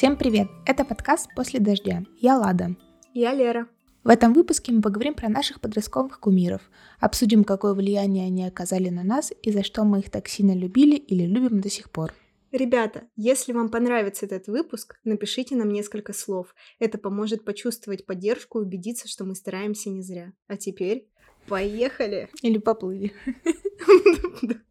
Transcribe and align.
Всем 0.00 0.16
привет! 0.16 0.48
Это 0.64 0.86
подкаст 0.86 1.28
«После 1.36 1.60
дождя». 1.60 2.04
Я 2.16 2.38
Лада. 2.38 2.74
Я 3.12 3.34
Лера. 3.34 3.68
В 4.02 4.08
этом 4.08 4.32
выпуске 4.32 4.72
мы 4.72 4.80
поговорим 4.80 5.12
про 5.12 5.28
наших 5.28 5.60
подростковых 5.60 6.20
кумиров, 6.20 6.70
обсудим, 7.00 7.44
какое 7.44 7.74
влияние 7.74 8.24
они 8.24 8.46
оказали 8.46 8.88
на 8.88 9.02
нас 9.02 9.30
и 9.42 9.52
за 9.52 9.62
что 9.62 9.84
мы 9.84 9.98
их 9.98 10.08
так 10.08 10.26
сильно 10.26 10.56
любили 10.56 10.96
или 10.96 11.26
любим 11.26 11.60
до 11.60 11.68
сих 11.68 11.90
пор. 11.90 12.14
Ребята, 12.50 13.08
если 13.14 13.52
вам 13.52 13.68
понравится 13.68 14.24
этот 14.24 14.46
выпуск, 14.46 14.98
напишите 15.04 15.54
нам 15.54 15.68
несколько 15.68 16.14
слов. 16.14 16.54
Это 16.78 16.96
поможет 16.96 17.44
почувствовать 17.44 18.06
поддержку 18.06 18.60
и 18.60 18.62
убедиться, 18.62 19.06
что 19.06 19.26
мы 19.26 19.34
стараемся 19.34 19.90
не 19.90 20.00
зря. 20.00 20.32
А 20.46 20.56
теперь 20.56 21.10
поехали! 21.46 22.30
Или 22.40 22.56
поплыли. 22.56 23.12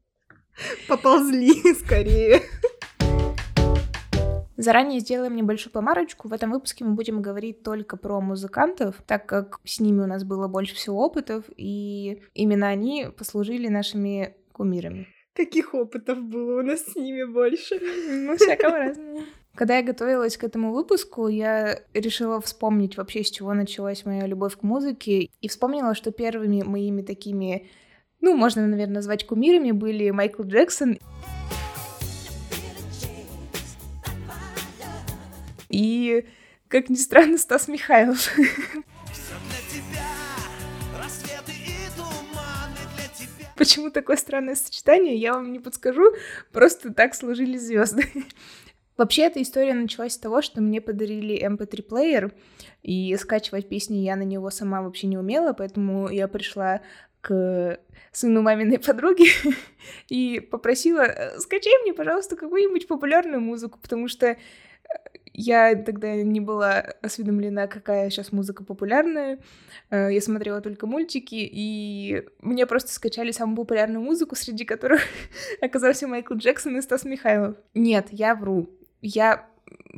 Поползли 0.88 1.54
скорее. 1.76 2.42
Заранее 4.60 5.00
сделаем 5.00 5.38
небольшую 5.38 5.72
помарочку. 5.72 6.28
В 6.28 6.34
этом 6.34 6.52
выпуске 6.52 6.84
мы 6.84 6.92
будем 6.92 7.22
говорить 7.22 7.64
только 7.64 7.96
про 7.96 8.20
музыкантов, 8.20 9.02
так 9.08 9.26
как 9.26 9.62
с 9.64 9.80
ними 9.80 10.02
у 10.02 10.06
нас 10.06 10.26
было 10.26 10.50
больше 10.50 10.76
всего 10.76 11.02
опытов, 11.06 11.46
и 11.56 12.24
именно 12.34 12.68
они 12.68 13.08
послужили 13.18 13.70
нашими 13.70 14.36
кумирами. 14.52 15.08
Каких 15.34 15.74
опытов 15.74 16.22
было 16.22 16.60
у 16.60 16.62
нас 16.62 16.82
с 16.82 16.96
ними 16.98 17.24
больше? 17.24 17.80
Ну, 17.80 18.36
всякого 18.36 18.78
разного. 18.78 19.22
Когда 19.56 19.78
я 19.78 19.82
готовилась 19.82 20.36
к 20.36 20.44
этому 20.44 20.74
выпуску, 20.74 21.30
я 21.30 21.80
решила 21.94 22.42
вспомнить 22.42 22.98
вообще, 22.98 23.24
с 23.24 23.32
чего 23.32 23.54
началась 23.54 24.04
моя 24.04 24.28
любовь 24.28 24.58
к 24.58 24.64
музыке, 24.64 25.30
и 25.40 25.48
вспомнила, 25.48 25.96
что 25.96 26.12
первыми 26.12 26.64
моими 26.64 27.02
такими, 27.02 27.70
ну, 28.20 28.36
можно, 28.36 28.68
наверное, 28.68 28.96
назвать 28.96 29.26
кумирами, 29.26 29.72
были 29.72 30.10
Майкл 30.10 30.44
Джексон 30.44 30.98
и, 35.80 36.26
как 36.68 36.90
ни 36.90 36.96
странно, 36.96 37.38
Стас 37.38 37.68
Михайлов. 37.68 38.30
Почему 43.56 43.90
такое 43.90 44.16
странное 44.18 44.56
сочетание, 44.56 45.16
я 45.16 45.34
вам 45.34 45.52
не 45.52 45.60
подскажу, 45.60 46.14
просто 46.52 46.94
так 46.94 47.14
сложились 47.16 47.62
звезды. 47.62 48.04
Вообще, 48.98 49.24
эта 49.24 49.42
история 49.42 49.74
началась 49.74 50.14
с 50.14 50.18
того, 50.18 50.42
что 50.42 50.62
мне 50.62 50.82
подарили 50.82 51.42
MP3-плеер, 51.46 52.26
эм 52.26 52.32
и 52.84 53.16
скачивать 53.18 53.70
песни 53.70 53.98
я 53.98 54.16
на 54.16 54.24
него 54.24 54.50
сама 54.50 54.82
вообще 54.82 55.08
не 55.08 55.18
умела, 55.18 55.54
поэтому 55.54 56.10
я 56.10 56.28
пришла 56.28 56.82
к 57.22 57.80
сыну 58.12 58.42
маминой 58.42 58.80
подруги 58.80 59.28
и 60.10 60.40
попросила, 60.40 61.02
«Э, 61.02 61.40
скачай 61.40 61.74
мне, 61.84 61.94
пожалуйста, 61.94 62.36
какую-нибудь 62.36 62.88
популярную 62.88 63.42
музыку, 63.42 63.80
потому 63.82 64.08
что 64.08 64.38
я 65.40 65.76
тогда 65.76 66.16
не 66.16 66.42
была 66.42 66.80
осведомлена, 67.02 67.68
какая 67.68 68.10
сейчас 68.10 68.32
музыка 68.34 68.64
популярная. 68.64 69.40
Э, 69.90 70.10
я 70.12 70.20
смотрела 70.22 70.60
только 70.60 70.86
мультики, 70.86 71.36
и 71.50 72.26
мне 72.42 72.66
просто 72.68 72.92
скачали 72.92 73.32
самую 73.32 73.56
популярную 73.56 74.02
музыку, 74.02 74.36
среди 74.36 74.66
которых 74.66 75.02
оказался 75.62 76.08
Майкл 76.08 76.34
Джексон 76.34 76.78
и 76.78 76.82
Стас 76.82 77.06
Михайлов. 77.06 77.56
Нет, 77.74 78.08
я 78.12 78.36
вру. 78.36 78.70
Я 79.02 79.48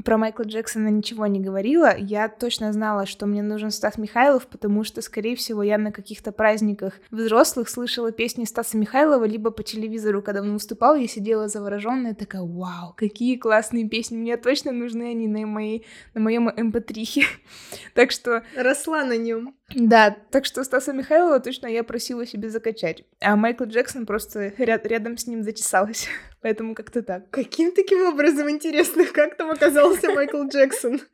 про 0.04 0.18
Майкла 0.18 0.44
Джексона 0.44 0.88
ничего 0.88 1.28
не 1.28 1.40
говорила, 1.40 1.96
я 1.96 2.30
точно 2.30 2.72
знала, 2.72 3.06
что 3.06 3.26
мне 3.26 3.44
нужен 3.44 3.72
Стас 3.72 3.98
Михайлов, 3.98 4.48
потому 4.48 4.84
что, 4.84 5.02
скорее 5.02 5.36
всего, 5.36 5.64
я 5.64 5.78
на 5.78 5.92
каких-то 5.92 6.32
праздниках 6.32 6.94
взрослых 7.12 7.70
слышала 7.70 8.12
песни 8.12 8.46
Стаса 8.46 8.78
Михайлова, 8.78 9.26
либо 9.26 9.52
по 9.52 9.64
телевизору, 9.64 10.22
когда 10.22 10.42
он 10.42 10.54
выступал, 10.54 10.96
я 10.96 11.08
сидела 11.08 11.48
завороженная, 11.48 12.16
такая, 12.16 12.42
вау, 12.42 12.94
какие 12.96 13.36
классные 13.36 13.88
песни, 13.88 14.18
мне 14.18 14.38
точно 14.38 14.72
нужны 14.72 15.12
они 15.12 15.28
на, 15.28 15.46
моей, 15.46 15.86
на 16.14 16.22
моем 16.22 16.50
mp3. 16.50 17.22
Эм 17.22 17.26
так 17.94 18.12
что... 18.12 18.44
Росла 18.56 19.04
на 19.04 19.18
нем. 19.18 19.56
Да, 19.76 20.16
так 20.32 20.46
что 20.46 20.64
Стаса 20.64 20.94
Михайлова 20.94 21.40
точно 21.40 21.68
я 21.68 21.84
просила 21.84 22.26
себе 22.26 22.50
закачать. 22.50 23.04
А 23.20 23.36
Майкл 23.36 23.66
Джексон 23.66 24.06
просто 24.06 24.54
ряд, 24.58 24.86
рядом 24.86 25.18
с 25.18 25.28
ним 25.28 25.44
затесалась. 25.44 26.08
Поэтому 26.42 26.76
как-то 26.76 27.04
так. 27.04 27.30
Каким 27.30 27.72
таким 27.72 28.08
образом 28.08 28.50
интересно, 28.50 29.06
как 29.14 29.38
там 29.38 29.52
оказался 29.52 30.12
Майкл 30.12 30.44
Джексон? 30.44 31.00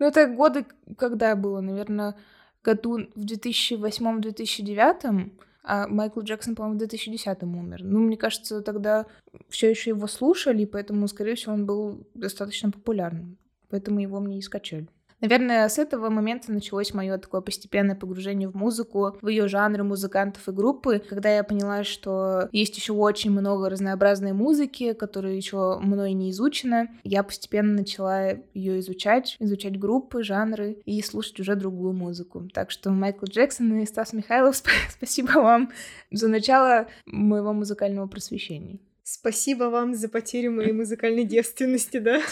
Ну, 0.00 0.06
это 0.06 0.26
годы, 0.26 0.66
когда 0.98 1.36
было, 1.36 1.60
наверное, 1.60 2.16
году 2.64 3.06
в 3.14 3.24
2008-2009, 3.24 5.30
а 5.62 5.86
Майкл 5.86 6.22
Джексон, 6.22 6.56
по-моему, 6.56 6.74
в 6.74 6.78
2010 6.78 7.44
умер. 7.44 7.84
Ну, 7.84 8.00
мне 8.00 8.16
кажется, 8.16 8.62
тогда 8.62 9.06
все 9.48 9.70
еще 9.70 9.90
его 9.90 10.08
слушали, 10.08 10.64
поэтому, 10.64 11.06
скорее 11.06 11.36
всего, 11.36 11.54
он 11.54 11.66
был 11.66 12.04
достаточно 12.14 12.72
популярным. 12.72 13.38
Поэтому 13.70 14.00
его 14.00 14.18
мне 14.18 14.38
и 14.38 14.42
скачали. 14.42 14.88
Наверное, 15.24 15.70
с 15.70 15.78
этого 15.78 16.10
момента 16.10 16.52
началось 16.52 16.92
мое 16.92 17.16
такое 17.16 17.40
постепенное 17.40 17.96
погружение 17.96 18.46
в 18.46 18.54
музыку, 18.54 19.16
в 19.22 19.28
ее 19.28 19.48
жанры 19.48 19.82
музыкантов 19.82 20.46
и 20.46 20.52
группы, 20.52 20.98
когда 20.98 21.34
я 21.34 21.42
поняла, 21.42 21.82
что 21.82 22.50
есть 22.52 22.76
еще 22.76 22.92
очень 22.92 23.30
много 23.30 23.70
разнообразной 23.70 24.34
музыки, 24.34 24.92
которая 24.92 25.32
еще 25.32 25.78
мной 25.80 26.12
не 26.12 26.30
изучена. 26.30 26.88
Я 27.04 27.22
постепенно 27.22 27.72
начала 27.72 28.32
ее 28.52 28.80
изучать, 28.80 29.36
изучать 29.38 29.78
группы, 29.78 30.22
жанры 30.22 30.82
и 30.84 31.00
слушать 31.00 31.40
уже 31.40 31.56
другую 31.56 31.94
музыку. 31.94 32.46
Так 32.52 32.70
что 32.70 32.90
Майкл 32.90 33.24
Джексон 33.24 33.80
и 33.80 33.86
Стас 33.86 34.12
Михайлов, 34.12 34.56
спасибо 34.90 35.38
вам 35.38 35.70
за 36.10 36.28
начало 36.28 36.86
моего 37.06 37.54
музыкального 37.54 38.06
просвещения. 38.08 38.78
Спасибо 39.04 39.64
вам 39.64 39.94
за 39.94 40.10
потерю 40.10 40.52
моей 40.52 40.72
музыкальной 40.72 41.24
девственности, 41.24 41.96
да? 41.96 42.20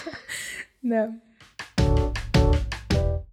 Да 0.83 1.17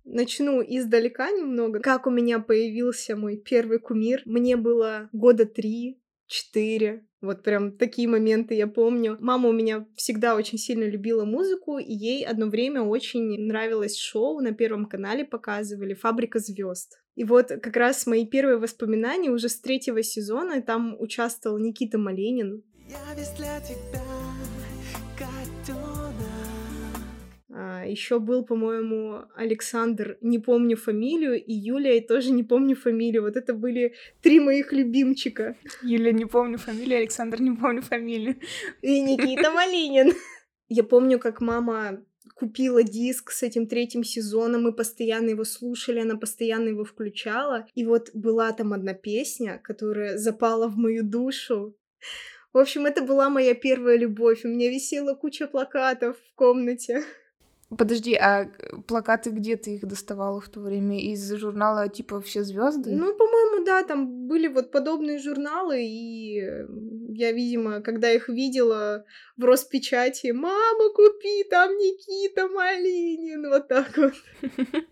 начну 0.10 0.62
издалека 0.62 1.32
немного. 1.32 1.80
Как 1.80 2.08
у 2.08 2.10
меня 2.10 2.40
появился 2.40 3.16
мой 3.16 3.38
первый 3.38 3.80
кумир. 3.80 4.22
Мне 4.26 4.56
было 4.58 5.10
года 5.14 5.46
три, 5.46 6.02
четыре. 6.28 7.06
Вот 7.22 7.44
прям 7.44 7.74
такие 7.78 8.08
моменты 8.08 8.54
я 8.54 8.68
помню. 8.68 9.18
Мама 9.20 9.50
у 9.50 9.52
меня 9.52 9.86
всегда 9.96 10.36
очень 10.36 10.58
сильно 10.58 10.86
любила 10.86 11.26
музыку, 11.26 11.78
и 11.78 11.94
ей 11.94 12.26
одно 12.26 12.48
время 12.48 12.82
очень 12.82 13.46
нравилось 13.46 13.98
шоу 13.98 14.40
на 14.40 14.54
Первом 14.54 14.86
канале 14.86 15.26
показывали 15.26 15.94
«Фабрика 15.94 16.40
звезд». 16.40 17.02
И 17.16 17.26
вот 17.26 17.48
как 17.48 17.76
раз 17.76 18.08
мои 18.08 18.26
первые 18.26 18.58
воспоминания 18.58 19.30
уже 19.30 19.50
с 19.50 19.60
третьего 19.60 20.02
сезона, 20.02 20.62
там 20.62 20.96
участвовал 20.98 21.58
Никита 21.58 21.98
Малинин. 21.98 22.64
Я 22.88 23.14
весь 23.16 23.32
для 23.32 23.60
тебя, 23.60 24.02
Еще 27.50 28.20
был, 28.20 28.46
по-моему, 28.46 29.24
Александр, 29.36 30.20
не 30.22 30.38
помню 30.38 30.78
фамилию, 30.78 31.44
и 31.44 31.52
Юлия, 31.52 31.98
и 31.98 32.08
тоже 32.08 32.32
не 32.32 32.44
помню 32.44 32.76
фамилию. 32.76 33.24
Вот 33.24 33.36
это 33.38 33.56
были 33.56 33.96
три 34.22 34.40
моих 34.40 34.72
любимчика. 34.72 35.56
Юлия, 35.82 36.14
не 36.14 36.26
помню 36.26 36.60
фамилию, 36.60 37.00
Александр, 37.00 37.42
не 37.42 37.52
помню 37.52 37.82
фамилию. 37.82 38.36
И 38.84 39.02
Никита 39.02 39.50
Малинин. 39.56 40.14
Я 40.68 40.84
помню, 40.84 41.18
как 41.18 41.42
мама 41.42 42.06
купила 42.36 42.84
диск 42.84 43.32
с 43.32 43.42
этим 43.42 43.68
третьим 43.68 44.04
сезоном, 44.04 44.64
мы 44.64 44.74
постоянно 44.74 45.30
его 45.30 45.44
слушали, 45.44 46.00
она 46.00 46.18
постоянно 46.18 46.70
его 46.70 46.84
включала. 46.84 47.66
И 47.74 47.84
вот 47.84 48.12
была 48.14 48.52
там 48.52 48.74
одна 48.74 48.94
песня, 48.94 49.60
которая 49.64 50.18
запала 50.18 50.68
в 50.68 50.78
мою 50.78 51.04
душу. 51.04 51.76
В 52.54 52.58
общем, 52.58 52.86
это 52.86 53.04
была 53.04 53.30
моя 53.30 53.54
первая 53.54 53.98
любовь. 53.98 54.46
У 54.46 54.48
меня 54.48 54.70
висела 54.70 55.16
куча 55.16 55.48
плакатов 55.48 56.18
в 56.18 56.36
комнате. 56.36 57.04
Подожди, 57.78 58.16
а 58.16 58.50
плакаты 58.88 59.30
где 59.30 59.56
ты 59.56 59.76
их 59.76 59.86
доставала 59.86 60.42
в 60.42 60.50
то 60.50 60.60
время? 60.60 61.00
Из 61.00 61.32
журнала 61.36 61.88
типа 61.88 62.20
«Все 62.20 62.44
звезды? 62.44 62.92
Ну, 62.92 63.16
по-моему, 63.16 63.64
да, 63.64 63.84
там 63.84 64.28
были 64.28 64.48
вот 64.48 64.72
подобные 64.72 65.20
журналы, 65.20 65.84
и 65.84 66.42
я, 67.14 67.32
видимо, 67.32 67.82
когда 67.82 68.12
их 68.12 68.28
видела 68.28 69.06
в 69.38 69.44
Роспечати, 69.46 70.32
«Мама, 70.32 70.90
купи, 70.96 71.44
там 71.44 71.72
Никита 71.78 72.48
Малинин!» 72.48 73.50
Вот 73.50 73.68
так 73.68 73.96
вот. 73.98 74.14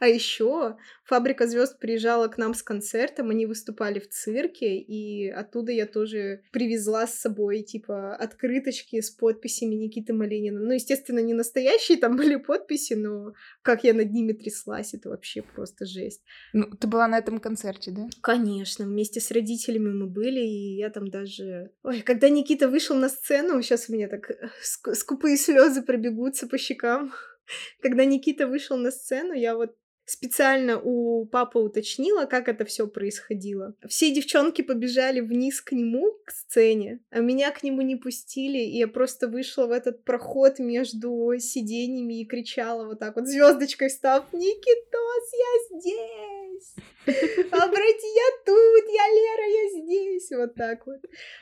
А 0.00 0.08
еще 0.08 0.76
Фабрика 1.04 1.46
звезд 1.46 1.78
приезжала 1.78 2.28
к 2.28 2.38
нам 2.38 2.54
с 2.54 2.62
концертом, 2.62 3.30
они 3.30 3.44
выступали 3.44 3.98
в 3.98 4.08
цирке, 4.08 4.78
и 4.78 5.28
оттуда 5.28 5.72
я 5.72 5.84
тоже 5.84 6.42
привезла 6.52 7.06
с 7.06 7.18
собой, 7.18 7.62
типа, 7.62 8.14
открыточки 8.14 9.00
с 9.00 9.10
подписями 9.10 9.74
Никиты 9.74 10.14
Малинина. 10.14 10.60
Ну, 10.60 10.72
естественно, 10.72 11.18
не 11.18 11.34
настоящие 11.34 11.98
там 11.98 12.16
были 12.16 12.36
подписи, 12.36 12.94
но 12.94 13.34
как 13.62 13.84
я 13.84 13.92
над 13.92 14.10
ними 14.12 14.32
тряслась, 14.32 14.94
это 14.94 15.10
вообще 15.10 15.42
просто 15.42 15.84
жесть. 15.84 16.22
Ну, 16.52 16.64
ты 16.70 16.86
была 16.86 17.06
на 17.08 17.18
этом 17.18 17.38
концерте, 17.38 17.90
да? 17.90 18.08
Конечно, 18.22 18.86
вместе 18.86 19.20
с 19.20 19.30
родителями 19.30 19.92
мы 19.92 20.06
были, 20.06 20.40
и 20.40 20.76
я 20.76 20.90
там 20.90 21.10
даже... 21.10 21.72
Ой, 21.82 22.00
когда 22.00 22.30
Никита 22.30 22.68
вышел 22.68 22.96
на 22.96 23.08
сцену, 23.08 23.60
сейчас 23.62 23.90
у 23.90 23.92
меня 23.92 24.08
так 24.08 24.30
э, 24.30 24.48
скупые 24.62 25.36
слезы 25.36 25.82
пробегутся 25.82 26.46
по 26.46 26.56
щекам. 26.56 27.12
Когда 27.82 28.04
Никита 28.04 28.46
вышел 28.46 28.76
на 28.76 28.92
сцену, 28.92 29.32
я 29.32 29.56
вот 29.56 29.74
специально 30.10 30.80
у 30.80 31.24
папы 31.26 31.58
уточнила, 31.58 32.26
как 32.26 32.48
это 32.48 32.64
все 32.64 32.86
происходило. 32.86 33.74
Все 33.88 34.12
девчонки 34.12 34.62
побежали 34.62 35.20
вниз 35.20 35.60
к 35.60 35.72
нему, 35.72 36.18
к 36.24 36.32
сцене, 36.32 37.00
а 37.10 37.20
меня 37.20 37.50
к 37.52 37.62
нему 37.62 37.82
не 37.82 37.96
пустили, 37.96 38.58
и 38.58 38.78
я 38.78 38.88
просто 38.88 39.28
вышла 39.28 39.66
в 39.66 39.70
этот 39.70 40.04
проход 40.04 40.58
между 40.58 41.32
сиденьями 41.38 42.20
и 42.20 42.26
кричала 42.26 42.86
вот 42.86 42.98
так 42.98 43.16
вот, 43.16 43.26
звездочкой 43.26 43.90
став, 43.90 44.32
Никитос, 44.32 45.32
я 45.32 45.78
здесь! 45.78 46.74
Обрати, 47.06 48.06
я 48.06 48.30
тут, 48.44 48.84
я 48.92 49.08
Лера, 49.08 49.46
я 49.48 49.82
здесь. 49.82 50.30
Вот 50.32 50.54
так 50.54 50.86
вот. 50.86 51.00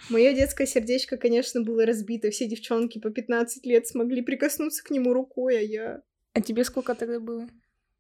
Мое 0.09 0.33
детское 0.33 0.67
сердечко, 0.67 1.17
конечно, 1.17 1.63
было 1.63 1.85
разбито. 1.85 2.31
Все 2.31 2.47
девчонки 2.47 3.01
по 3.01 3.11
15 3.11 3.67
лет 3.67 3.87
смогли 3.87 4.23
прикоснуться 4.23 4.85
к 4.85 4.91
нему 4.91 5.13
рукой, 5.13 5.59
а 5.59 5.63
я... 5.63 6.03
А 6.35 6.41
тебе 6.41 6.65
сколько 6.65 6.95
тогда 6.95 7.19
было? 7.19 7.49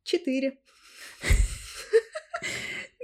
Четыре. 0.08 0.58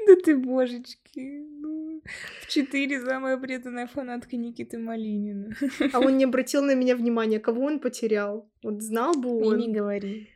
Да 0.06 0.16
ты 0.22 0.36
божечки. 0.36 1.42
Ну, 1.60 2.02
в 2.42 2.46
четыре 2.46 3.00
самая 3.00 3.38
преданная 3.38 3.86
фанатка 3.86 4.36
Никиты 4.36 4.76
Малинина. 4.76 5.56
А 5.94 6.00
он 6.00 6.18
не 6.18 6.24
обратил 6.28 6.62
на 6.62 6.74
меня 6.74 6.94
внимания, 6.94 7.40
кого 7.40 7.64
он 7.64 7.80
потерял. 7.80 8.50
Вот 8.62 8.82
знал 8.82 9.14
бы 9.14 9.30
он. 9.30 9.58
И 9.58 9.66
не 9.66 9.72
говори. 9.72 10.28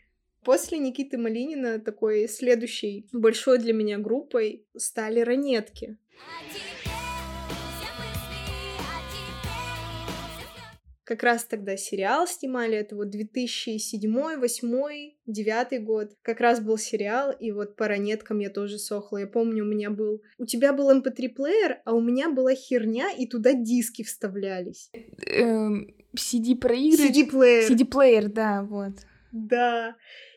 После 0.43 0.79
Никиты 0.79 1.19
Малинина 1.19 1.79
такой 1.81 2.29
следующей 2.29 3.06
большой 3.12 3.59
для 3.59 3.75
меня 3.75 3.99
группой 3.99 4.67
стали 4.75 5.20
ранетки. 5.20 5.99
Как 11.08 11.22
раз 11.22 11.44
тогда 11.44 11.78
сериал 11.78 12.26
снимали, 12.26 12.76
это 12.76 12.94
вот 12.94 13.08
2007, 13.08 14.02
2008, 14.38 15.12
2009 15.25 15.82
год. 15.82 16.10
Как 16.20 16.38
раз 16.38 16.60
был 16.60 16.76
сериал, 16.76 17.32
и 17.32 17.50
вот 17.50 17.76
по 17.76 17.88
ранеткам 17.88 18.40
я 18.40 18.50
тоже 18.50 18.78
сохла. 18.78 19.16
Я 19.16 19.26
помню, 19.26 19.64
у 19.64 19.66
меня 19.66 19.88
был... 19.88 20.20
У 20.37 20.44
тебя 20.44 20.75
был 20.75 20.94
mp3-плеер, 20.94 21.70
эм 21.70 21.78
а 21.87 21.94
у 21.94 22.02
меня 22.02 22.31
была 22.31 22.55
херня, 22.55 23.10
и 23.10 23.26
туда 23.26 23.55
диски 23.55 24.05
вставлялись. 24.05 24.90
Эм, 25.25 25.94
CD-проигрыш? 26.14 27.00
CD-плеер. 27.00 27.70
CD-плеер, 27.70 28.28
да, 28.28 28.62
вот. 28.62 28.93
Да. 29.32 29.96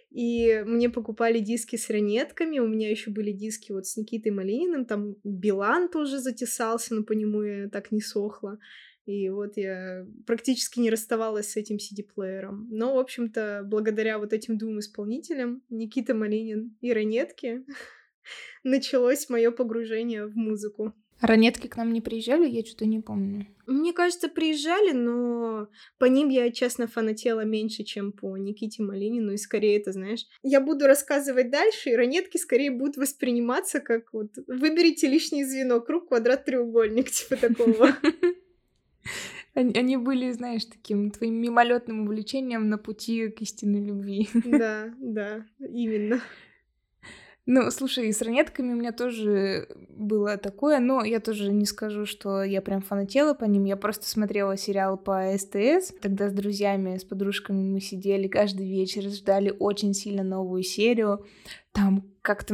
И 0.09 0.63
мне 0.65 0.89
покупали 0.89 1.39
диски 1.39 1.75
с 1.75 1.89
ранетками, 1.89 2.59
у 2.59 2.67
меня 2.67 2.89
еще 2.89 3.11
были 3.11 3.33
диски 3.33 3.73
вот 3.73 3.87
с 3.87 3.97
Никитой 3.97 4.31
Малининым, 4.31 4.85
там 4.85 5.15
Билан 5.25 5.89
тоже 5.89 6.19
затесался, 6.19 6.95
но 6.95 7.03
по 7.03 7.11
нему 7.11 7.41
я 7.41 7.69
так 7.69 7.91
не 7.91 8.01
сохла. 8.01 8.57
И 9.05 9.29
вот 9.29 9.57
я 9.57 10.05
практически 10.27 10.79
не 10.79 10.89
расставалась 10.89 11.51
с 11.51 11.57
этим 11.57 11.77
CD-плеером. 11.77 12.67
Но, 12.69 12.95
в 12.95 12.99
общем-то, 12.99 13.63
благодаря 13.65 14.19
вот 14.19 14.31
этим 14.31 14.57
двум 14.57 14.79
исполнителям, 14.79 15.63
Никита 15.69 16.13
Малинин 16.13 16.77
и 16.81 16.93
Ранетки, 16.93 17.65
началось 18.63 19.29
мое 19.29 19.51
погружение 19.51 20.27
в 20.27 20.35
музыку. 20.35 20.93
Ранетки 21.21 21.67
к 21.67 21.77
нам 21.77 21.93
не 21.93 22.01
приезжали, 22.01 22.49
я 22.49 22.65
что-то 22.65 22.85
не 22.87 22.99
помню. 22.99 23.45
Мне 23.67 23.93
кажется, 23.93 24.27
приезжали, 24.27 24.91
но 24.91 25.67
по 25.99 26.05
ним 26.05 26.29
я, 26.29 26.51
честно, 26.51 26.87
фанатела 26.87 27.45
меньше, 27.45 27.83
чем 27.83 28.11
по 28.11 28.35
Никите 28.37 28.81
Малинину, 28.81 29.31
и 29.33 29.37
скорее 29.37 29.77
это, 29.77 29.91
знаешь, 29.91 30.25
я 30.41 30.59
буду 30.59 30.87
рассказывать 30.87 31.51
дальше, 31.51 31.91
и 31.91 31.95
ранетки 31.95 32.37
скорее 32.37 32.71
будут 32.71 32.97
восприниматься 32.97 33.81
как 33.81 34.11
вот 34.13 34.31
выберите 34.47 35.07
лишнее 35.07 35.45
звено, 35.45 35.79
круг, 35.79 36.07
квадрат, 36.07 36.45
треугольник, 36.45 37.11
типа 37.11 37.37
такого. 37.37 37.95
Они, 39.53 39.73
они 39.77 39.97
были, 39.97 40.31
знаешь, 40.31 40.63
таким 40.63 41.11
твоим 41.11 41.33
мимолетным 41.33 42.03
увлечением 42.03 42.69
на 42.69 42.77
пути 42.77 43.27
к 43.27 43.41
истинной 43.41 43.83
любви. 43.83 44.29
Да, 44.45 44.93
да, 44.99 45.45
именно. 45.59 46.21
Ну, 47.47 47.71
слушай, 47.71 48.13
с 48.13 48.21
ранетками 48.21 48.71
у 48.71 48.75
меня 48.75 48.91
тоже 48.91 49.67
было 49.89 50.37
такое, 50.37 50.79
но 50.79 51.03
я 51.03 51.19
тоже 51.19 51.51
не 51.51 51.65
скажу, 51.65 52.05
что 52.05 52.43
я 52.43 52.61
прям 52.61 52.81
фанатела 52.81 53.33
по 53.33 53.45
ним, 53.45 53.65
я 53.65 53.75
просто 53.77 54.07
смотрела 54.07 54.55
сериал 54.57 54.95
по 54.95 55.35
СТС, 55.37 55.91
тогда 56.01 56.29
с 56.29 56.33
друзьями, 56.33 56.97
с 56.97 57.03
подружками 57.03 57.63
мы 57.63 57.81
сидели 57.81 58.27
каждый 58.27 58.69
вечер, 58.69 59.01
ждали 59.09 59.53
очень 59.57 59.95
сильно 59.95 60.23
новую 60.23 60.61
серию, 60.61 61.25
там 61.71 62.03
как-то 62.21 62.53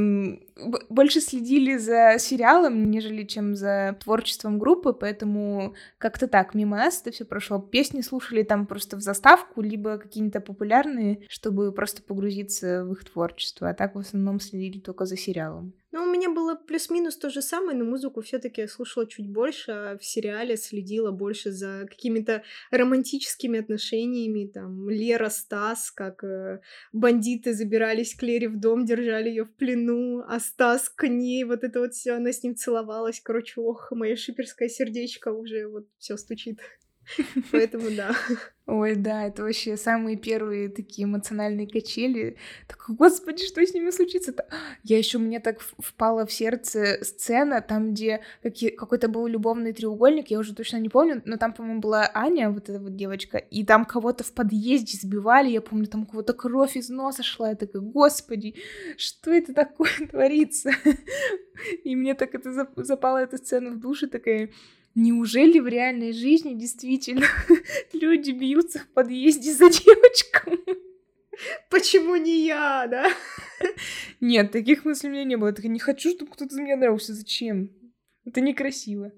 больше 0.89 1.19
следили 1.19 1.77
за 1.77 2.17
сериалом, 2.19 2.89
нежели 2.89 3.23
чем 3.23 3.55
за 3.55 3.97
творчеством 4.01 4.59
группы, 4.59 4.93
поэтому 4.93 5.75
как-то 5.97 6.27
так, 6.27 6.53
мимо 6.53 6.77
нас 6.77 7.01
это 7.01 7.11
все 7.11 7.25
прошло. 7.25 7.59
Песни 7.59 8.01
слушали 8.01 8.43
там 8.43 8.65
просто 8.65 8.95
в 8.97 9.01
заставку, 9.01 9.61
либо 9.61 9.97
какие-то 9.97 10.39
популярные, 10.39 11.25
чтобы 11.27 11.71
просто 11.71 12.01
погрузиться 12.01 12.85
в 12.85 12.93
их 12.93 13.03
творчество, 13.05 13.69
а 13.69 13.73
так 13.73 13.95
в 13.95 13.99
основном 13.99 14.39
следили 14.39 14.79
только 14.79 15.05
за 15.05 15.17
сериалом. 15.17 15.73
Ну, 15.91 16.03
у 16.03 16.05
меня 16.05 16.29
было 16.29 16.55
плюс-минус 16.55 17.15
то 17.15 17.29
же 17.29 17.41
самое, 17.41 17.77
но 17.77 17.85
музыку 17.85 18.21
все 18.21 18.39
таки 18.39 18.61
я 18.61 18.67
слушала 18.67 19.07
чуть 19.07 19.29
больше, 19.29 19.71
а 19.71 19.97
в 19.97 20.03
сериале 20.03 20.57
следила 20.57 21.11
больше 21.11 21.51
за 21.51 21.85
какими-то 21.87 22.43
романтическими 22.71 23.59
отношениями, 23.59 24.51
там, 24.53 24.89
Лера, 24.89 25.29
Стас, 25.29 25.89
как 25.91 26.25
э, 26.25 26.59
бандиты 26.91 27.53
забирались 27.53 28.15
к 28.15 28.23
Лере 28.23 28.49
в 28.49 28.59
дом, 28.59 28.85
держали 28.85 29.29
ее 29.29 29.45
в 29.45 29.55
плену, 29.55 30.23
а 30.27 30.41
Стас 30.41 30.89
к 30.89 31.07
ней, 31.07 31.45
вот 31.45 31.63
это 31.63 31.79
вот 31.79 31.93
все, 31.93 32.13
она 32.13 32.33
с 32.33 32.43
ним 32.43 32.55
целовалась, 32.55 33.21
короче, 33.21 33.61
ох, 33.61 33.91
мое 33.91 34.17
шиперское 34.17 34.67
сердечко 34.67 35.31
уже 35.31 35.67
вот 35.67 35.87
все 35.99 36.17
стучит. 36.17 36.59
Поэтому 37.51 37.89
да. 37.91 38.13
Ой, 38.67 38.95
да, 38.97 39.25
это 39.25 39.43
вообще 39.43 39.77
самые 39.77 40.17
первые 40.17 40.67
такие 40.67 41.05
эмоциональные 41.05 41.67
качели. 41.67 42.35
Такой, 42.67 42.97
господи, 42.97 43.45
что 43.45 43.65
с 43.65 43.73
ними 43.73 43.91
случится-то? 43.91 44.45
Я 44.83 44.97
еще 44.97 45.19
мне 45.19 45.39
так 45.39 45.61
впала 45.61 46.25
в 46.25 46.33
сердце 46.33 47.01
сцена, 47.01 47.61
там, 47.61 47.91
где 47.91 48.21
какой-то 48.77 49.07
был 49.07 49.25
любовный 49.25 49.71
треугольник, 49.71 50.31
я 50.31 50.39
уже 50.39 50.53
точно 50.53 50.77
не 50.77 50.89
помню, 50.89 51.21
но 51.23 51.37
там, 51.37 51.53
по-моему, 51.53 51.79
была 51.79 52.11
Аня, 52.13 52.49
вот 52.49 52.67
эта 52.67 52.77
вот 52.77 52.97
девочка, 52.97 53.37
и 53.37 53.65
там 53.65 53.85
кого-то 53.85 54.25
в 54.25 54.33
подъезде 54.33 54.97
сбивали, 54.97 55.49
я 55.49 55.61
помню, 55.61 55.87
там 55.87 56.05
кого-то 56.05 56.33
кровь 56.33 56.75
из 56.75 56.89
носа 56.89 57.23
шла, 57.23 57.51
я 57.51 57.55
такая, 57.55 57.81
господи, 57.81 58.55
что 58.97 59.31
это 59.31 59.53
такое 59.53 59.91
творится? 60.11 60.71
И 61.85 61.95
мне 61.95 62.15
так 62.15 62.35
это 62.35 62.51
запала 62.75 63.19
эта 63.19 63.37
сцена 63.37 63.71
в 63.71 63.79
душе, 63.79 64.07
такая, 64.07 64.49
Неужели 64.99 65.59
в 65.59 65.67
реальной 65.67 66.11
жизни 66.11 66.55
действительно 66.55 67.27
люди 67.93 68.31
бьются 68.31 68.79
в 68.79 68.87
подъезде 68.87 69.53
за 69.53 69.69
девочку? 69.69 70.57
Почему 71.69 72.15
не 72.15 72.47
я, 72.47 72.87
да? 72.87 73.11
Нет, 74.21 74.51
таких 74.51 74.85
мыслей 74.85 75.09
у 75.09 75.13
меня 75.13 75.23
не 75.23 75.35
было. 75.35 75.53
Я 75.55 75.69
не 75.69 75.77
хочу, 75.77 76.09
чтобы 76.09 76.31
кто-то 76.31 76.55
за 76.55 76.63
меня 76.63 76.77
нравился. 76.77 77.13
Зачем? 77.13 77.69
Это 78.25 78.41
некрасиво. 78.41 79.11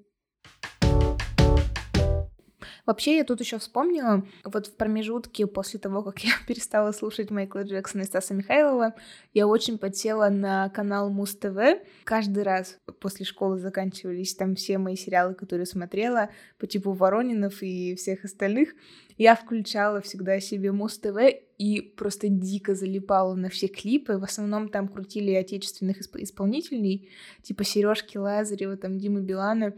Вообще, 2.89 3.17
я 3.17 3.23
тут 3.23 3.39
еще 3.39 3.59
вспомнила, 3.59 4.25
вот 4.43 4.65
в 4.65 4.73
промежутке 4.75 5.45
после 5.45 5.79
того, 5.79 6.01
как 6.01 6.19
я 6.23 6.31
перестала 6.47 6.91
слушать 6.91 7.29
Майкла 7.29 7.61
Джексона 7.61 8.01
и 8.01 8.05
Стаса 8.05 8.33
Михайлова, 8.33 8.95
я 9.31 9.45
очень 9.45 9.77
подсела 9.77 10.29
на 10.29 10.69
канал 10.69 11.11
Муз 11.11 11.35
ТВ. 11.35 11.83
Каждый 12.03 12.41
раз 12.41 12.79
после 12.99 13.27
школы 13.27 13.59
заканчивались 13.59 14.33
там 14.33 14.55
все 14.55 14.79
мои 14.79 14.95
сериалы, 14.95 15.35
которые 15.35 15.67
смотрела, 15.67 16.31
по 16.57 16.65
типу 16.65 16.91
Воронинов 16.93 17.61
и 17.61 17.93
всех 17.93 18.25
остальных. 18.25 18.73
Я 19.19 19.35
включала 19.35 20.01
всегда 20.01 20.39
себе 20.39 20.71
Муз 20.71 20.97
ТВ 20.97 21.15
и 21.59 21.81
просто 21.81 22.27
дико 22.27 22.73
залипала 22.73 23.35
на 23.35 23.49
все 23.49 23.67
клипы. 23.67 24.17
В 24.17 24.23
основном 24.23 24.67
там 24.69 24.87
крутили 24.87 25.33
отечественных 25.33 26.01
исп- 26.01 26.23
исполнителей, 26.23 27.07
типа 27.43 27.63
Сережки 27.63 28.17
Лазарева, 28.17 28.77
там 28.77 28.97
Димы 28.97 29.21
Билана. 29.21 29.75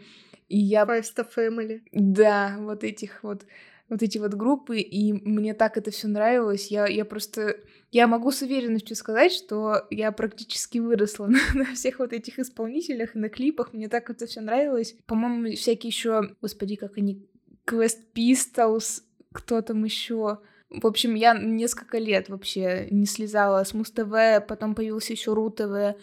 И 0.51 0.57
я... 0.57 0.83
Five 0.83 1.03
Star 1.03 1.27
Family. 1.35 1.81
Да, 1.91 2.57
вот 2.59 2.83
этих 2.83 3.23
вот 3.23 3.45
вот 3.91 4.01
эти 4.01 4.17
вот 4.17 4.33
группы, 4.35 4.79
и 4.79 5.11
мне 5.11 5.53
так 5.53 5.75
это 5.75 5.91
все 5.91 6.07
нравилось. 6.07 6.67
Я, 6.67 6.87
я 6.87 7.03
просто... 7.03 7.57
Я 7.91 8.07
могу 8.07 8.31
с 8.31 8.41
уверенностью 8.41 8.95
сказать, 8.95 9.33
что 9.33 9.85
я 9.89 10.13
практически 10.13 10.79
выросла 10.79 11.27
на, 11.27 11.39
на 11.53 11.65
всех 11.73 11.99
вот 11.99 12.13
этих 12.13 12.39
исполнителях 12.39 13.15
и 13.15 13.19
на 13.19 13.27
клипах. 13.27 13.73
Мне 13.73 13.89
так 13.89 14.09
это 14.09 14.27
все 14.27 14.39
нравилось. 14.39 14.95
По-моему, 15.07 15.53
всякие 15.57 15.89
еще, 15.89 16.33
господи, 16.41 16.77
как 16.77 16.97
они, 16.97 17.27
Quest 17.67 17.99
Pistols, 18.15 19.01
кто 19.33 19.61
там 19.61 19.83
еще. 19.83 20.39
В 20.69 20.87
общем, 20.87 21.15
я 21.15 21.37
несколько 21.37 21.97
лет 21.97 22.29
вообще 22.29 22.87
не 22.91 23.05
слезала 23.05 23.61
с 23.61 23.73
Муз-ТВ, 23.73 24.47
потом 24.47 24.73
появился 24.73 25.11
еще 25.11 25.33
Ру-ТВ, 25.33 25.97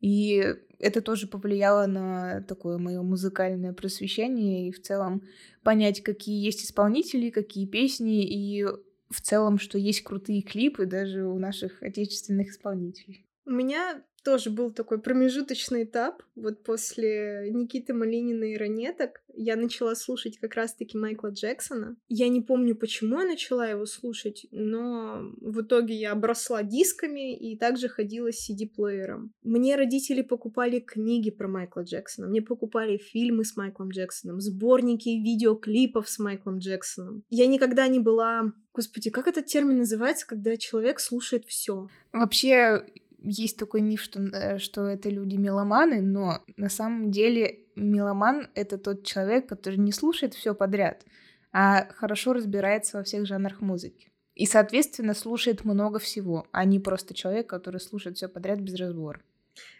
и 0.00 0.54
это 0.78 1.00
тоже 1.00 1.26
повлияло 1.26 1.86
на 1.86 2.42
такое 2.42 2.78
мое 2.78 3.02
музыкальное 3.02 3.72
просвещение 3.72 4.68
и 4.68 4.72
в 4.72 4.80
целом 4.82 5.22
понять, 5.62 6.02
какие 6.02 6.44
есть 6.44 6.64
исполнители, 6.64 7.30
какие 7.30 7.66
песни 7.66 8.24
и 8.24 8.64
в 8.64 9.20
целом, 9.20 9.58
что 9.58 9.78
есть 9.78 10.02
крутые 10.02 10.42
клипы 10.42 10.86
даже 10.86 11.24
у 11.24 11.38
наших 11.38 11.82
отечественных 11.82 12.48
исполнителей. 12.48 13.26
У 13.44 13.50
меня 13.50 14.02
тоже 14.26 14.50
был 14.50 14.72
такой 14.72 15.00
промежуточный 15.00 15.84
этап. 15.84 16.20
Вот 16.34 16.64
после 16.64 17.48
Никиты 17.52 17.94
Малинина 17.94 18.42
и 18.42 18.56
Ранеток 18.56 19.22
я 19.36 19.54
начала 19.54 19.94
слушать 19.94 20.38
как 20.38 20.54
раз-таки 20.54 20.98
Майкла 20.98 21.28
Джексона. 21.28 21.96
Я 22.08 22.28
не 22.28 22.40
помню, 22.40 22.74
почему 22.74 23.20
я 23.20 23.26
начала 23.26 23.68
его 23.68 23.86
слушать, 23.86 24.46
но 24.50 25.30
в 25.40 25.60
итоге 25.60 25.94
я 25.94 26.10
обросла 26.10 26.64
дисками 26.64 27.36
и 27.36 27.56
также 27.56 27.88
ходила 27.88 28.32
с 28.32 28.50
CD-плеером. 28.50 29.30
Мне 29.44 29.76
родители 29.76 30.22
покупали 30.22 30.80
книги 30.80 31.30
про 31.30 31.46
Майкла 31.46 31.82
Джексона, 31.82 32.26
мне 32.26 32.42
покупали 32.42 32.96
фильмы 32.96 33.44
с 33.44 33.56
Майклом 33.56 33.90
Джексоном, 33.90 34.40
сборники 34.40 35.08
видеоклипов 35.08 36.08
с 36.08 36.18
Майклом 36.18 36.58
Джексоном. 36.58 37.22
Я 37.30 37.46
никогда 37.46 37.86
не 37.86 38.00
была... 38.00 38.52
Господи, 38.74 39.08
как 39.08 39.26
этот 39.26 39.46
термин 39.46 39.78
называется, 39.78 40.26
когда 40.26 40.56
человек 40.58 41.00
слушает 41.00 41.46
все? 41.46 41.88
Вообще, 42.12 42.84
есть 43.26 43.58
такой 43.58 43.80
миф, 43.80 44.00
что, 44.00 44.20
э, 44.20 44.58
что 44.58 44.86
это 44.86 45.08
люди 45.10 45.36
меломаны, 45.36 46.00
но 46.00 46.44
на 46.56 46.68
самом 46.68 47.10
деле 47.10 47.60
меломан— 47.74 48.48
это 48.54 48.78
тот 48.78 49.04
человек, 49.04 49.48
который 49.48 49.78
не 49.78 49.92
слушает 49.92 50.34
все 50.34 50.54
подряд, 50.54 51.04
а 51.52 51.88
хорошо 51.94 52.32
разбирается 52.32 52.98
во 52.98 53.04
всех 53.04 53.26
жанрах 53.26 53.60
музыки. 53.60 54.10
И, 54.34 54.46
соответственно, 54.46 55.14
слушает 55.14 55.64
много 55.64 55.98
всего, 55.98 56.46
а 56.52 56.64
не 56.64 56.78
просто 56.78 57.14
человек, 57.14 57.48
который 57.48 57.80
слушает 57.80 58.16
все 58.16 58.28
подряд 58.28 58.60
без 58.60 58.74
разбора. 58.74 59.20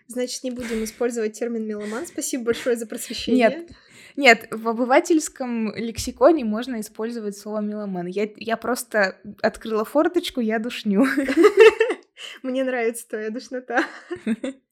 Значит, 0.08 0.44
не 0.44 0.50
будем 0.50 0.82
использовать 0.84 1.38
термин 1.38 1.66
меломан. 1.66 2.06
Спасибо 2.06 2.44
большое 2.44 2.76
за 2.76 2.86
просвещение. 2.86 3.48
Нет, 3.48 3.70
нет, 4.16 4.48
в 4.50 4.68
обывательском 4.68 5.74
лексиконе 5.74 6.44
можно 6.44 6.80
использовать 6.80 7.36
слово 7.36 7.60
меломан. 7.60 8.06
Я, 8.06 8.28
я 8.36 8.56
просто 8.56 9.18
открыла 9.42 9.84
форточку, 9.84 10.40
я 10.40 10.58
душню. 10.58 11.04
Мне 12.42 12.64
нравится 12.64 13.08
твоя 13.08 13.30
душнота. 13.30 13.84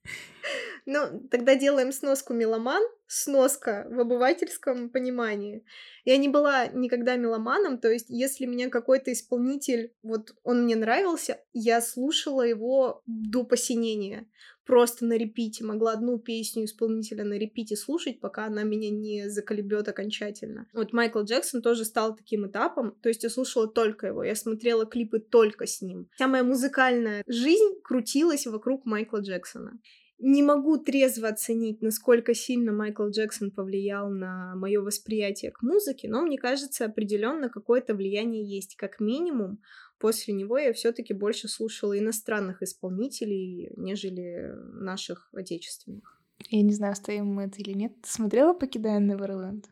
Ну, 0.87 1.21
тогда 1.31 1.55
делаем 1.55 1.93
сноску 1.93 2.35
меломан, 2.35 2.83
сноска 3.07 3.87
в 3.89 4.01
обывательском 4.01 4.91
понимании. 4.91 5.65
Я 6.05 6.19
не 6.19 6.29
была 6.29 6.67
никогда 6.67 7.17
меломаном, 7.17 7.79
то 7.79 7.91
есть 7.91 8.07
если 8.11 8.45
меня 8.45 8.69
какой-то 8.69 9.13
исполнитель, 9.13 9.95
вот 10.03 10.35
он 10.43 10.65
мне 10.65 10.77
нравился, 10.77 11.41
я 11.55 11.81
слушала 11.81 12.43
его 12.43 13.03
до 13.07 13.45
посинения 13.45 14.27
просто 14.65 15.05
на 15.05 15.17
репите, 15.17 15.65
могла 15.65 15.93
одну 15.93 16.19
песню 16.19 16.65
исполнителя 16.65 17.25
на 17.25 17.35
репите 17.35 17.77
слушать, 17.77 18.21
пока 18.21 18.47
она 18.47 18.63
меня 18.63 18.91
не 18.91 19.29
заколебет 19.29 19.89
окончательно. 19.89 20.67
Вот 20.73 20.93
Майкл 20.93 21.23
Джексон 21.23 21.63
тоже 21.63 21.85
стал 21.85 22.17
таким 22.17 22.47
этапом, 22.47 22.97
то 23.03 23.09
есть 23.09 23.23
я 23.23 23.31
слушала 23.31 23.69
только 23.69 24.09
его, 24.09 24.25
я 24.25 24.35
смотрела 24.35 24.87
клипы 24.87 25.21
только 25.21 25.67
с 25.67 25.83
ним. 25.83 26.09
Вся 26.15 26.29
моя 26.29 26.45
музыкальная 26.45 27.25
жизнь 27.27 27.81
крутилась 27.83 28.47
вокруг 28.47 28.85
Майкла 28.85 29.19
Джексона. 29.19 29.79
Не 30.21 30.43
могу 30.43 30.79
трезво 30.79 31.29
оценить, 31.29 31.83
насколько 31.83 32.35
сильно 32.35 32.73
Майкл 32.73 33.09
Джексон 33.09 33.51
повлиял 33.51 34.09
на 34.09 34.55
мое 34.55 34.81
восприятие 34.81 35.51
к 35.51 35.61
музыке, 35.61 36.09
но 36.09 36.23
мне 36.23 36.39
кажется, 36.39 36.85
определенно 36.85 37.49
какое-то 37.49 37.95
влияние 37.95 38.45
есть. 38.45 38.77
Как 38.77 39.01
минимум, 39.01 39.59
после 40.05 40.35
него 40.35 40.59
я 40.59 40.75
все-таки 40.75 41.15
больше 41.15 41.49
слушала 41.49 41.99
иностранных 41.99 42.63
исполнителей, 42.63 43.73
нежели 43.75 44.53
наших 44.75 45.31
отечественных. 45.33 46.21
Я 46.51 46.61
не 46.61 46.75
знаю, 46.75 46.93
оставим 46.93 47.29
мы 47.29 47.45
это 47.45 47.63
или 47.63 47.73
нет. 47.73 47.99
Ты 48.03 48.11
смотрела 48.11 48.53
«Покидая 48.53 49.01
Неверленд»? 49.01 49.65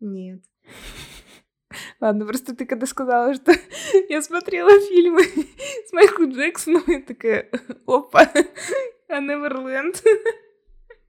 Нет. 0.00 0.42
Ладно, 2.00 2.24
просто 2.24 2.56
ты 2.56 2.64
когда 2.64 2.86
сказала, 2.86 3.34
что 3.34 3.52
я 4.08 4.22
смотрела 4.22 4.70
фильмы 4.80 5.24
с 5.86 5.92
Майклом 5.92 6.30
Джексоном, 6.32 6.84
я 6.86 7.02
такая, 7.02 7.50
опа, 7.86 8.32
а 9.08 9.20
Неверленд. 9.20 10.02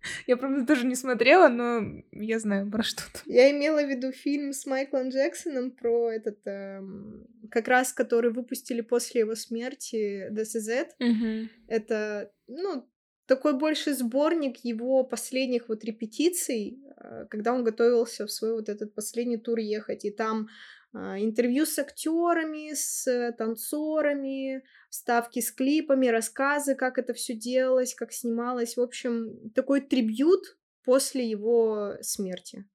Я, 0.28 0.38
правда, 0.38 0.66
тоже 0.66 0.86
не 0.86 0.96
смотрела, 0.96 1.48
но 1.50 2.04
я 2.12 2.40
знаю 2.40 2.70
про 2.70 2.84
что-то. 2.84 3.20
Я 3.26 3.52
имела 3.52 3.84
в 3.84 3.90
виду 3.90 4.12
фильм 4.12 4.54
с 4.54 4.66
Майклом 4.66 5.10
Джексоном 5.10 5.72
про 5.72 6.12
этот, 6.12 6.40
эм, 6.46 7.28
как 7.52 7.68
раз 7.68 7.94
который 7.94 8.32
выпустили 8.32 8.82
после 8.82 9.22
его 9.22 9.36
смерти, 9.36 10.30
This 10.32 10.58
Is 10.58 10.70
It. 10.70 10.90
Угу. 11.00 11.50
Это, 11.68 12.32
ну, 12.48 12.88
такой 13.26 13.54
больше 13.58 13.94
сборник 13.94 14.58
его 14.66 15.04
последних 15.04 15.70
вот 15.70 15.84
репетиций, 15.84 16.80
э, 16.98 17.26
когда 17.30 17.54
он 17.54 17.64
готовился 17.64 18.26
в 18.26 18.32
свой 18.32 18.54
вот 18.54 18.70
этот 18.70 18.94
последний 18.94 19.38
тур 19.38 19.60
ехать. 19.60 20.06
И 20.06 20.12
там 20.12 20.50
интервью 20.94 21.66
с 21.66 21.80
актерами, 21.80 22.74
с 22.74 23.34
танцорами, 23.38 24.64
вставки 24.90 25.40
с 25.40 25.52
клипами, 25.52 26.08
рассказы, 26.08 26.76
как 26.76 26.98
это 26.98 27.14
все 27.14 27.34
делалось, 27.34 27.96
как 27.96 28.14
снималось. 28.14 28.78
В 28.78 28.82
общем, 28.82 29.50
такой 29.52 29.82
трибют 29.82 30.58
после 30.84 31.28
его 31.28 31.94
смерти. 32.02 32.66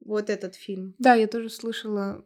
Вот 0.00 0.30
этот 0.30 0.54
фильм. 0.54 0.94
Да, 0.98 1.14
я 1.14 1.26
тоже 1.26 1.50
слышала 1.50 2.24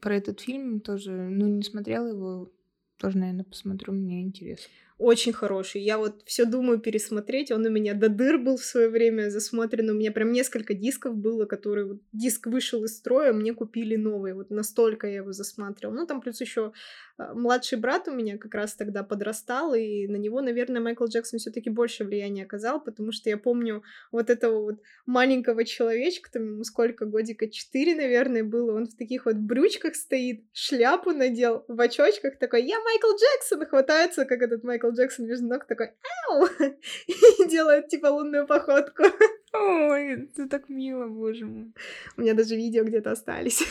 про 0.00 0.16
этот 0.16 0.40
фильм, 0.40 0.80
тоже, 0.80 1.12
ну, 1.12 1.46
не 1.46 1.62
смотрела 1.62 2.06
его, 2.06 2.52
тоже, 2.96 3.18
наверное, 3.18 3.44
посмотрю, 3.44 3.92
мне 3.92 4.22
интересно 4.22 4.70
очень 5.00 5.32
хороший. 5.32 5.80
Я 5.80 5.96
вот 5.96 6.22
все 6.26 6.44
думаю 6.44 6.78
пересмотреть. 6.78 7.50
Он 7.50 7.64
у 7.64 7.70
меня 7.70 7.94
до 7.94 8.10
дыр 8.10 8.38
был 8.38 8.58
в 8.58 8.64
свое 8.64 8.90
время 8.90 9.30
засмотрен. 9.30 9.88
У 9.88 9.94
меня 9.94 10.12
прям 10.12 10.30
несколько 10.30 10.74
дисков 10.74 11.16
было, 11.16 11.46
которые 11.46 11.86
вот 11.86 12.00
диск 12.12 12.46
вышел 12.46 12.84
из 12.84 12.98
строя, 12.98 13.32
мне 13.32 13.54
купили 13.54 13.96
новый. 13.96 14.34
Вот 14.34 14.50
настолько 14.50 15.06
я 15.06 15.16
его 15.16 15.32
засматривал. 15.32 15.94
Ну, 15.94 16.06
там 16.06 16.20
плюс 16.20 16.40
еще 16.42 16.72
а, 17.20 17.34
младший 17.34 17.78
брат 17.78 18.08
у 18.08 18.12
меня 18.12 18.38
как 18.38 18.54
раз 18.54 18.74
тогда 18.74 19.02
подрастал, 19.02 19.74
и 19.74 20.06
на 20.06 20.16
него, 20.16 20.40
наверное, 20.40 20.80
Майкл 20.80 21.04
Джексон 21.04 21.38
все-таки 21.38 21.70
больше 21.70 22.04
влияния 22.04 22.44
оказал, 22.44 22.80
потому 22.80 23.12
что 23.12 23.28
я 23.28 23.36
помню 23.36 23.82
вот 24.10 24.30
этого 24.30 24.60
вот 24.62 24.80
маленького 25.06 25.64
человечка, 25.64 26.30
там 26.32 26.44
ему 26.44 26.64
сколько, 26.64 27.04
годика, 27.04 27.48
четыре, 27.48 27.94
наверное, 27.94 28.44
было, 28.44 28.74
он 28.74 28.86
в 28.86 28.96
таких 28.96 29.26
вот 29.26 29.36
брючках 29.36 29.96
стоит, 29.96 30.44
шляпу 30.52 31.10
надел, 31.10 31.64
в 31.68 31.80
очочках 31.80 32.38
такой, 32.38 32.64
я 32.64 32.80
Майкл 32.80 33.08
Джексон, 33.08 33.66
хватается, 33.66 34.24
как 34.24 34.40
этот 34.40 34.64
Майкл 34.64 34.89
Майкл 34.90 35.00
Джексон 35.00 35.26
между 35.26 35.46
ног 35.46 35.66
такой 35.66 35.90
«Ау!» 36.28 36.46
и 37.06 37.48
делает 37.48 37.88
типа 37.88 38.06
лунную 38.06 38.46
походку. 38.46 39.04
Ой, 39.52 40.24
это 40.24 40.48
так 40.48 40.68
мило, 40.68 41.06
боже 41.08 41.46
мой. 41.46 41.72
У 42.16 42.20
меня 42.20 42.34
даже 42.34 42.56
видео 42.56 42.84
где-то 42.84 43.12
остались. 43.12 43.62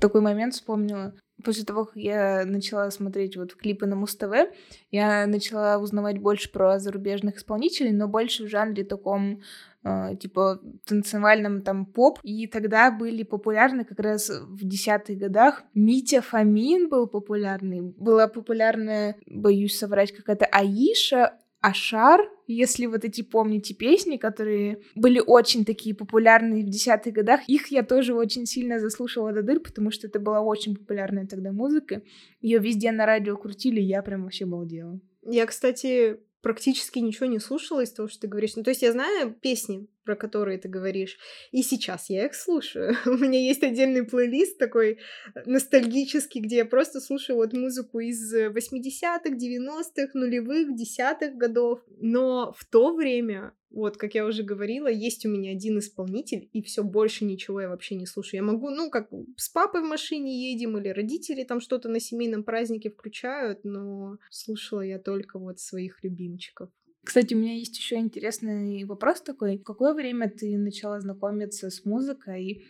Такой 0.00 0.20
момент 0.20 0.54
вспомнила. 0.54 1.14
После 1.44 1.64
того, 1.64 1.86
как 1.86 1.96
я 1.96 2.44
начала 2.44 2.90
смотреть 2.90 3.36
вот 3.36 3.54
клипы 3.54 3.86
на 3.86 3.96
Муз-ТВ, 3.96 4.50
я 4.90 5.26
начала 5.26 5.78
узнавать 5.78 6.18
больше 6.18 6.50
про 6.52 6.78
зарубежных 6.78 7.36
исполнителей, 7.36 7.92
но 7.92 8.08
больше 8.08 8.44
в 8.44 8.48
жанре 8.48 8.84
таком 8.84 9.42
типа 9.82 10.60
танцевальном 10.86 11.62
там 11.62 11.86
поп. 11.86 12.18
И 12.22 12.46
тогда 12.46 12.90
были 12.90 13.22
популярны 13.22 13.84
как 13.84 13.98
раз 13.98 14.30
в 14.30 14.64
десятых 14.64 15.18
годах. 15.18 15.62
Митя 15.74 16.20
Фомин 16.20 16.88
был 16.88 17.06
популярный. 17.06 17.80
Была 17.96 18.28
популярная, 18.28 19.16
боюсь 19.26 19.78
соврать, 19.78 20.12
какая-то 20.12 20.46
Аиша, 20.46 21.38
Ашар, 21.60 22.20
если 22.46 22.86
вот 22.86 23.04
эти 23.04 23.20
помните 23.20 23.74
песни, 23.74 24.16
которые 24.16 24.80
были 24.94 25.22
очень 25.24 25.66
такие 25.66 25.94
популярные 25.94 26.64
в 26.64 26.70
десятых 26.70 27.12
годах, 27.12 27.40
их 27.48 27.66
я 27.68 27.82
тоже 27.82 28.14
очень 28.14 28.46
сильно 28.46 28.80
заслушала 28.80 29.32
до 29.32 29.42
дыр, 29.42 29.60
потому 29.60 29.90
что 29.90 30.06
это 30.06 30.18
была 30.18 30.40
очень 30.40 30.74
популярная 30.74 31.26
тогда 31.26 31.52
музыка. 31.52 32.02
Ее 32.40 32.58
везде 32.58 32.92
на 32.92 33.04
радио 33.04 33.36
крутили, 33.36 33.80
я 33.80 34.02
прям 34.02 34.24
вообще 34.24 34.46
балдела. 34.46 35.00
Я, 35.22 35.44
кстати, 35.44 36.20
практически 36.42 36.98
ничего 36.98 37.26
не 37.26 37.38
слушала 37.38 37.80
из 37.80 37.92
того, 37.92 38.08
что 38.08 38.20
ты 38.20 38.28
говоришь. 38.28 38.56
Ну, 38.56 38.62
то 38.62 38.70
есть 38.70 38.82
я 38.82 38.92
знаю 38.92 39.34
песни, 39.34 39.86
про 40.04 40.16
которые 40.16 40.58
ты 40.58 40.68
говоришь, 40.68 41.18
и 41.52 41.62
сейчас 41.62 42.10
я 42.10 42.26
их 42.26 42.34
слушаю. 42.34 42.94
У 43.06 43.10
меня 43.10 43.40
есть 43.40 43.62
отдельный 43.62 44.04
плейлист 44.04 44.58
такой 44.58 44.98
э, 45.34 45.42
ностальгический, 45.46 46.40
где 46.40 46.56
я 46.56 46.64
просто 46.64 47.00
слушаю 47.00 47.36
вот 47.36 47.52
музыку 47.52 48.00
из 48.00 48.34
80-х, 48.34 49.30
90-х, 49.30 50.10
нулевых, 50.14 50.74
десятых 50.74 51.34
годов. 51.34 51.80
Но 51.98 52.52
в 52.56 52.64
то 52.64 52.94
время 52.94 53.54
вот, 53.70 53.96
как 53.96 54.14
я 54.14 54.26
уже 54.26 54.42
говорила, 54.42 54.88
есть 54.88 55.24
у 55.24 55.28
меня 55.28 55.52
один 55.52 55.78
исполнитель, 55.78 56.48
и 56.52 56.60
все 56.60 56.82
больше 56.82 57.24
ничего 57.24 57.60
я 57.60 57.68
вообще 57.68 57.94
не 57.94 58.06
слушаю. 58.06 58.40
Я 58.40 58.42
могу, 58.42 58.68
ну, 58.70 58.90
как 58.90 59.08
с 59.36 59.48
папой 59.48 59.82
в 59.82 59.84
машине 59.84 60.50
едем, 60.50 60.76
или 60.76 60.88
родители 60.88 61.44
там 61.44 61.60
что-то 61.60 61.88
на 61.88 62.00
семейном 62.00 62.42
празднике 62.42 62.90
включают, 62.90 63.60
но 63.62 64.18
слушала 64.28 64.80
я 64.80 64.98
только 64.98 65.38
вот 65.38 65.60
своих 65.60 66.02
любимчиков. 66.02 66.70
Кстати, 67.04 67.34
у 67.34 67.38
меня 67.38 67.54
есть 67.54 67.76
еще 67.78 67.96
интересный 67.96 68.84
вопрос 68.84 69.22
такой. 69.22 69.58
В 69.58 69.62
какое 69.62 69.94
время 69.94 70.28
ты 70.28 70.56
начала 70.58 71.00
знакомиться 71.00 71.70
с 71.70 71.84
музыкой? 71.84 72.64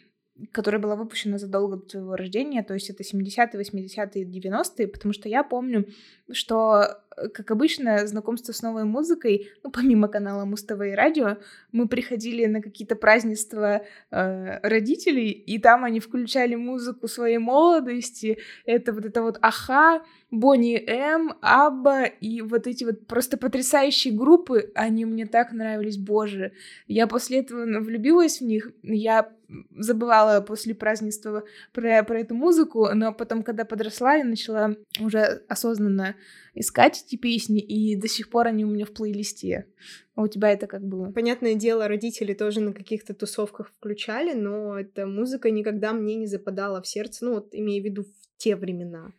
которая 0.53 0.81
была 0.81 0.97
выпущена 0.97 1.39
задолго 1.39 1.77
до 1.77 1.87
твоего 1.87 2.17
рождения, 2.17 2.63
то 2.63 2.75
есть 2.75 2.91
это 2.91 3.03
70-е, 3.03 3.61
80-е, 3.61 4.25
90-е, 4.25 4.89
потому 4.89 5.13
что 5.13 5.29
я 5.29 5.45
помню, 5.45 5.87
что, 6.33 7.03
как 7.29 7.51
обычно, 7.51 8.07
знакомство 8.07 8.53
с 8.53 8.63
новой 8.63 8.85
музыкой, 8.85 9.51
ну, 9.63 9.71
помимо 9.71 10.09
канала 10.09 10.45
Муз-ТВ 10.45 10.81
и 10.81 10.95
радио, 10.95 11.39
мы 11.73 11.89
приходили 11.89 12.47
на 12.47 12.61
какие-то 12.63 12.97
празднества 12.97 13.83
э, 14.11 14.69
родителей, 14.69 15.31
и 15.31 15.59
там 15.59 15.85
они 15.85 16.01
включали 16.01 16.55
музыку 16.55 17.09
своей 17.09 17.39
молодости, 17.39 18.39
это 18.65 18.93
вот 18.93 19.05
это 19.05 19.23
вот 19.23 19.39
«Аха», 19.43 20.03
Бонни 20.31 20.81
М, 20.87 21.35
Абба 21.41 22.05
и 22.05 22.41
вот 22.41 22.69
эти 22.69 22.85
вот 22.85 23.07
просто 23.07 23.37
потрясающие 23.37 24.15
группы, 24.15 24.71
они 24.75 25.05
мне 25.05 25.27
так 25.27 25.53
нравились, 25.53 25.97
боже. 25.97 26.53
Я 26.87 27.09
после 27.09 27.41
этого 27.41 27.81
влюбилась 27.81 28.41
в 28.41 28.45
них, 28.45 28.71
я 28.83 29.33
забывала 29.77 30.41
после 30.41 30.75
празднества 30.75 31.43
про, 31.73 32.05
про 32.05 32.21
эту 32.21 32.35
музыку, 32.35 32.89
но 32.95 33.13
потом, 33.13 33.43
когда 33.43 33.65
подросла, 33.65 34.15
я 34.15 34.25
начала 34.25 34.77
уже 35.01 35.43
осознанно 35.49 36.15
искать 36.55 37.05
эти 37.07 37.17
песни, 37.17 37.61
и 37.61 37.97
до 37.97 38.09
сих 38.09 38.31
пор 38.31 38.49
они 38.49 38.65
у 38.65 38.69
меня 38.69 38.85
в 38.85 38.93
плейлисте. 38.93 39.67
А 40.15 40.23
у 40.23 40.29
тебя 40.29 40.51
это 40.51 40.67
как 40.67 40.83
было? 40.83 41.11
Понятное 41.11 41.55
дело, 41.55 41.89
родители 41.89 42.35
тоже 42.35 42.61
на 42.61 42.73
каких-то 42.73 43.15
тусовках 43.15 43.69
включали, 43.69 44.35
но 44.35 44.79
эта 44.79 45.07
музыка 45.07 45.51
никогда 45.51 45.93
мне 45.93 46.17
не 46.17 46.27
западала 46.27 46.83
в 46.83 46.87
сердце, 46.87 47.25
ну 47.25 47.35
вот 47.35 47.49
имея 47.53 47.81
в 47.81 47.85
виду 47.85 48.05
в 48.05 48.39
те 48.39 48.57
времена. 48.57 49.13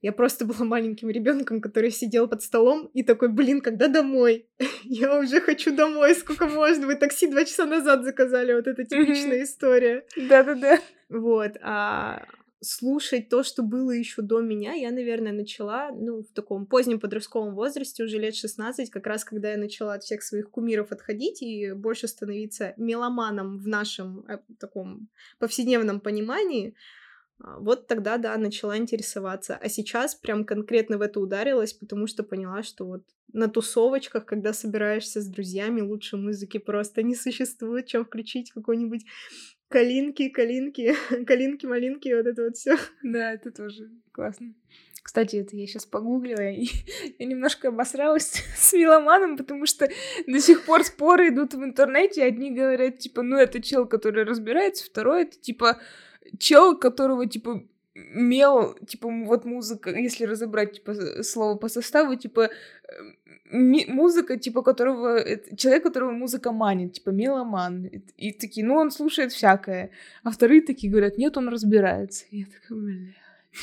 Я 0.00 0.12
просто 0.12 0.44
была 0.44 0.64
маленьким 0.64 1.10
ребенком, 1.10 1.60
который 1.60 1.90
сидел 1.90 2.28
под 2.28 2.42
столом 2.42 2.88
и 2.94 3.02
такой, 3.02 3.28
блин, 3.28 3.60
когда 3.60 3.88
домой? 3.88 4.46
Я 4.84 5.18
уже 5.18 5.40
хочу 5.40 5.74
домой, 5.74 6.14
сколько 6.14 6.46
можно? 6.46 6.86
Вы 6.86 6.94
такси 6.94 7.26
два 7.26 7.44
часа 7.44 7.66
назад 7.66 8.04
заказали, 8.04 8.54
вот 8.54 8.68
эта 8.68 8.84
типичная 8.84 9.42
история. 9.42 10.04
Да-да-да. 10.16 10.78
Вот, 11.08 11.52
а 11.62 12.26
слушать 12.60 13.28
то, 13.28 13.42
что 13.42 13.62
было 13.62 13.90
еще 13.90 14.22
до 14.22 14.40
меня, 14.40 14.72
я, 14.72 14.90
наверное, 14.90 15.32
начала, 15.32 15.90
ну, 15.92 16.22
в 16.22 16.32
таком 16.32 16.66
позднем 16.66 17.00
подростковом 17.00 17.54
возрасте, 17.54 18.04
уже 18.04 18.18
лет 18.18 18.34
16, 18.34 18.90
как 18.90 19.06
раз 19.06 19.24
когда 19.24 19.52
я 19.52 19.56
начала 19.56 19.94
от 19.94 20.02
всех 20.02 20.22
своих 20.22 20.50
кумиров 20.50 20.92
отходить 20.92 21.42
и 21.42 21.72
больше 21.72 22.08
становиться 22.08 22.74
меломаном 22.76 23.58
в 23.58 23.68
нашем 23.68 24.24
э, 24.28 24.38
таком 24.58 25.08
повседневном 25.38 26.00
понимании, 26.00 26.74
а, 27.40 27.58
вот 27.60 27.86
тогда, 27.86 28.18
да, 28.18 28.36
начала 28.36 28.76
интересоваться. 28.76 29.56
А 29.56 29.68
сейчас 29.68 30.14
прям 30.14 30.44
конкретно 30.44 30.98
в 30.98 31.02
это 31.02 31.20
ударилась, 31.20 31.72
потому 31.72 32.06
что 32.06 32.22
поняла, 32.24 32.62
что 32.62 32.84
вот 32.84 33.04
на 33.32 33.48
тусовочках, 33.48 34.24
когда 34.24 34.52
собираешься 34.52 35.20
с 35.20 35.26
друзьями, 35.26 35.80
лучше 35.80 36.16
музыки 36.16 36.58
просто 36.58 37.02
не 37.02 37.14
существует, 37.14 37.86
чем 37.86 38.04
включить 38.04 38.50
какой-нибудь 38.50 39.04
калинки, 39.68 40.28
калинки, 40.28 40.94
калинки-малинки, 41.26 42.14
вот 42.14 42.26
это 42.26 42.44
вот 42.44 42.56
все. 42.56 42.76
Да, 43.02 43.32
это 43.32 43.50
тоже 43.50 43.90
классно. 44.12 44.54
Кстати, 45.02 45.36
это 45.36 45.56
я 45.56 45.66
сейчас 45.66 45.86
погуглила, 45.86 46.50
и 46.50 46.66
я 47.18 47.26
немножко 47.26 47.68
обосралась 47.68 48.44
с 48.56 48.72
меломаном, 48.74 49.36
потому 49.36 49.64
что 49.66 49.88
до 50.26 50.40
сих 50.40 50.64
пор 50.64 50.84
споры 50.84 51.28
идут 51.28 51.54
в 51.54 51.64
интернете. 51.64 52.24
Одни 52.24 52.50
говорят, 52.50 52.98
типа, 52.98 53.22
ну, 53.22 53.36
это 53.36 53.62
чел, 53.62 53.86
который 53.86 54.24
разбирается, 54.24 54.84
второй 54.84 55.22
это, 55.22 55.38
типа, 55.38 55.80
чел, 56.38 56.78
которого, 56.78 57.26
типа, 57.26 57.66
мел, 57.94 58.74
типа, 58.86 59.08
вот 59.08 59.44
музыка, 59.44 59.90
если 59.90 60.24
разобрать, 60.24 60.74
типа, 60.74 61.22
слово 61.22 61.56
по 61.56 61.68
составу, 61.68 62.14
типа, 62.16 62.50
музыка, 63.50 64.38
типа, 64.38 64.62
которого, 64.62 65.24
человек, 65.56 65.82
которого 65.82 66.10
музыка 66.10 66.52
манит, 66.52 66.94
типа, 66.94 67.10
меломан. 67.10 67.86
И, 67.86 68.02
и 68.16 68.32
такие, 68.32 68.66
ну, 68.66 68.74
он 68.74 68.90
слушает 68.90 69.32
всякое. 69.32 69.90
А 70.22 70.30
вторые 70.30 70.62
такие 70.62 70.90
говорят, 70.90 71.18
нет, 71.18 71.36
он 71.36 71.48
разбирается. 71.48 72.24
И 72.30 72.40
я 72.40 72.46
такая, 72.46 72.78
бля. 72.78 73.14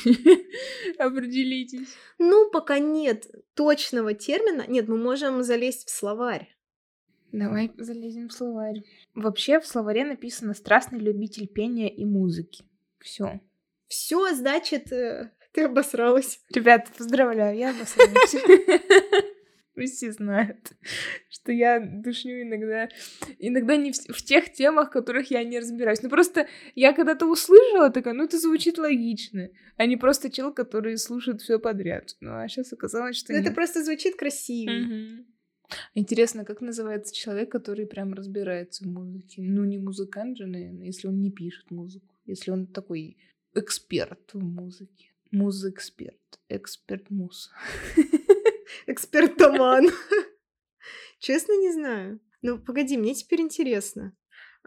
Определитесь. 0.98 1.96
Ну, 2.18 2.50
пока 2.50 2.78
нет 2.78 3.26
точного 3.54 4.14
термина. 4.14 4.64
Нет, 4.68 4.88
мы 4.88 4.96
можем 4.96 5.42
залезть 5.42 5.86
в 5.86 5.90
словарь. 5.90 6.56
Давай 7.32 7.72
залезем 7.76 8.28
в 8.28 8.32
словарь. 8.32 8.82
Вообще 9.14 9.60
в 9.60 9.66
словаре 9.66 10.04
написано 10.04 10.54
«страстный 10.54 11.00
любитель 11.00 11.46
пения 11.46 11.88
и 11.88 12.04
музыки». 12.04 12.64
Все. 13.00 13.40
Все, 13.88 14.34
значит, 14.34 14.90
э, 14.92 15.32
ты 15.52 15.64
обосралась. 15.64 16.40
Ребята, 16.54 16.90
поздравляю, 16.96 17.56
я 17.56 17.70
обосралась. 17.70 18.34
Все 19.84 20.12
знают, 20.12 20.72
что 21.28 21.52
я 21.52 21.80
душню 21.80 22.42
иногда, 22.42 22.88
иногда 23.38 23.76
не 23.76 23.92
в, 23.92 23.96
в 23.96 24.22
тех 24.24 24.52
темах, 24.52 24.88
в 24.88 24.92
которых 24.92 25.30
я 25.30 25.44
не 25.44 25.58
разбираюсь. 25.58 26.02
Ну 26.02 26.08
просто 26.08 26.46
я 26.74 26.92
когда-то 26.92 27.26
услышала, 27.26 27.90
такая, 27.90 28.14
ну 28.14 28.24
это 28.24 28.38
звучит 28.38 28.78
логично, 28.78 29.50
а 29.76 29.86
не 29.86 29.96
просто 29.96 30.30
чел, 30.30 30.52
который 30.52 30.96
слушает 30.96 31.42
все 31.42 31.58
подряд. 31.58 32.16
Ну 32.20 32.36
а 32.36 32.48
сейчас 32.48 32.72
оказалось, 32.72 33.16
что 33.16 33.32
ну. 33.32 33.38
Это 33.38 33.52
просто 33.52 33.84
звучит 33.84 34.16
красиво. 34.16 34.70
Угу. 34.70 35.26
Интересно, 35.94 36.44
как 36.44 36.60
называется 36.60 37.14
человек, 37.14 37.50
который 37.50 37.86
прям 37.86 38.14
разбирается 38.14 38.84
в 38.84 38.86
музыке? 38.86 39.42
Ну, 39.42 39.64
не 39.64 39.78
музыкант 39.78 40.38
же, 40.38 40.46
наверное, 40.46 40.86
если 40.86 41.08
он 41.08 41.20
не 41.20 41.30
пишет 41.30 41.70
музыку. 41.70 42.14
Если 42.24 42.50
он 42.50 42.66
такой 42.66 43.18
эксперт 43.54 44.32
в 44.32 44.42
музыке. 44.42 45.12
Музэксперт. 45.32 46.40
Эксперт-муз. 46.48 47.50
Экспертоман. 48.86 49.88
Честно, 51.18 51.56
не 51.58 51.72
знаю. 51.72 52.20
Ну, 52.42 52.58
погоди, 52.58 52.96
мне 52.96 53.14
теперь 53.14 53.40
интересно. 53.40 54.14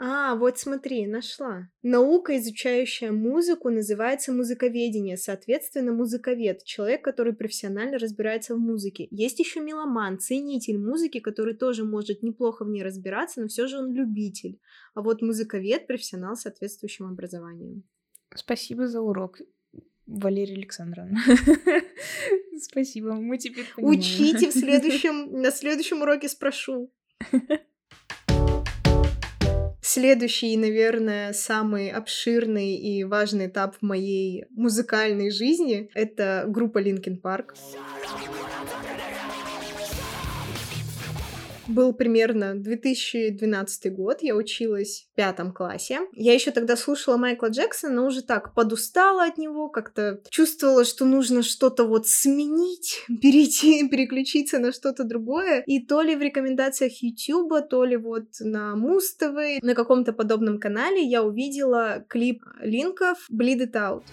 А, 0.02 0.36
вот 0.36 0.58
смотри, 0.58 1.06
нашла. 1.08 1.68
Наука, 1.82 2.38
изучающая 2.38 3.12
музыку, 3.12 3.70
называется 3.70 4.32
музыковедение, 4.32 5.18
соответственно, 5.18 5.92
музыковед, 5.92 6.64
человек, 6.64 7.04
который 7.04 7.34
профессионально 7.34 8.00
разбирается 8.00 8.56
в 8.56 8.60
музыке. 8.60 9.10
Есть 9.12 9.40
еще 9.40 9.60
меломан, 9.60 10.18
ценитель 10.18 10.78
музыки, 10.78 11.20
который 11.20 11.54
тоже 11.54 11.84
может 11.84 12.24
неплохо 12.24 12.64
в 12.64 12.70
ней 12.70 12.82
разбираться, 12.82 13.42
но 13.42 13.50
все 13.50 13.68
же 13.68 13.78
он 13.78 13.92
любитель. 13.92 14.62
А 14.94 15.02
вот 15.02 15.22
музыковед— 15.22 15.86
профессионал 15.88 16.38
с 16.38 16.44
соответствующим 16.44 17.08
образованием. 17.08 17.84
Спасибо 18.34 18.88
за 18.88 19.02
урок. 19.02 19.40
Валерия 20.10 20.56
Александровна. 20.56 21.22
Спасибо, 22.62 23.14
мы 23.14 23.38
теперь 23.38 23.66
понимаем. 23.76 24.00
Учите 24.00 24.50
в 24.50 24.54
следующем, 24.60 25.42
на 25.42 25.52
следующем 25.52 26.02
уроке 26.02 26.28
спрошу. 26.28 26.92
Следующий, 29.82 30.56
наверное, 30.58 31.34
самый 31.34 31.90
обширный 31.90 32.76
и 32.76 33.04
важный 33.04 33.48
этап 33.48 33.76
в 33.78 33.82
моей 33.82 34.46
музыкальной 34.52 35.32
жизни— 35.32 35.90
это 35.94 36.46
группа 36.48 36.82
Linkin 36.82 37.20
Park 37.22 37.56
был 41.70 41.94
примерно 41.94 42.56
2012 42.56 43.94
год, 43.94 44.20
я 44.22 44.36
училась 44.36 45.08
в 45.12 45.16
пятом 45.16 45.54
классе. 45.54 46.00
Я 46.14 46.34
еще 46.34 46.52
тогда 46.52 46.76
слушала 46.76 47.18
Майкла 47.18 47.48
Джексона, 47.48 47.94
но 47.94 48.08
уже 48.08 48.22
так 48.22 48.54
подустала 48.54 49.26
от 49.26 49.38
него, 49.38 49.70
как-то 49.70 50.22
чувствовала, 50.30 50.86
что 50.86 51.06
нужно 51.06 51.44
что-то 51.44 51.86
вот 51.86 52.08
сменить, 52.08 53.06
перейти, 53.22 53.88
переключиться 53.88 54.60
на 54.60 54.72
что-то 54.72 55.04
другое. 55.04 55.64
И 55.66 55.86
то 55.86 56.02
ли 56.02 56.16
в 56.16 56.22
рекомендациях 56.22 56.94
YouTube, 57.02 57.70
то 57.70 57.84
ли 57.84 57.98
вот 57.98 58.26
на 58.40 58.76
Муз 58.76 59.10
на 59.20 59.76
каком-то 59.76 60.14
подобном 60.14 60.60
канале 60.60 61.04
я 61.04 61.24
увидела 61.24 62.06
клип 62.08 62.44
Линков 62.62 63.18
Bleed 63.32 63.66
It 63.66 63.74
Out. 63.74 64.04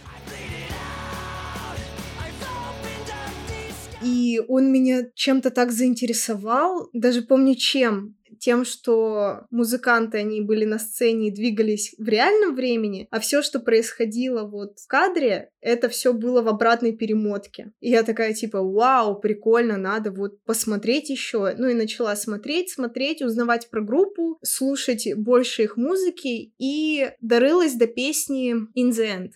И 4.02 4.40
он 4.48 4.70
меня 4.70 5.06
чем-то 5.14 5.50
так 5.50 5.72
заинтересовал, 5.72 6.90
даже 6.92 7.22
помню 7.22 7.54
чем, 7.54 8.16
тем, 8.38 8.64
что 8.64 9.46
музыканты, 9.50 10.18
они 10.18 10.40
были 10.40 10.64
на 10.64 10.78
сцене 10.78 11.28
и 11.28 11.34
двигались 11.34 11.94
в 11.98 12.06
реальном 12.08 12.54
времени, 12.54 13.08
а 13.10 13.20
все, 13.20 13.42
что 13.42 13.60
происходило 13.60 14.44
вот 14.44 14.78
в 14.78 14.86
кадре, 14.86 15.50
это 15.60 15.88
все 15.88 16.12
было 16.12 16.42
в 16.42 16.48
обратной 16.48 16.92
перемотке. 16.92 17.72
И 17.80 17.90
я 17.90 18.02
такая 18.02 18.34
типа, 18.34 18.62
вау, 18.62 19.18
прикольно, 19.18 19.76
надо 19.76 20.10
вот 20.10 20.42
посмотреть 20.44 21.10
еще. 21.10 21.54
Ну 21.56 21.68
и 21.68 21.74
начала 21.74 22.14
смотреть, 22.16 22.70
смотреть, 22.70 23.22
узнавать 23.22 23.70
про 23.70 23.80
группу, 23.80 24.38
слушать 24.42 25.08
больше 25.16 25.64
их 25.64 25.76
музыки 25.76 26.52
и 26.58 27.10
дорылась 27.20 27.74
до 27.74 27.86
песни 27.86 28.54
In 28.76 28.90
the 28.90 29.06
End. 29.06 29.30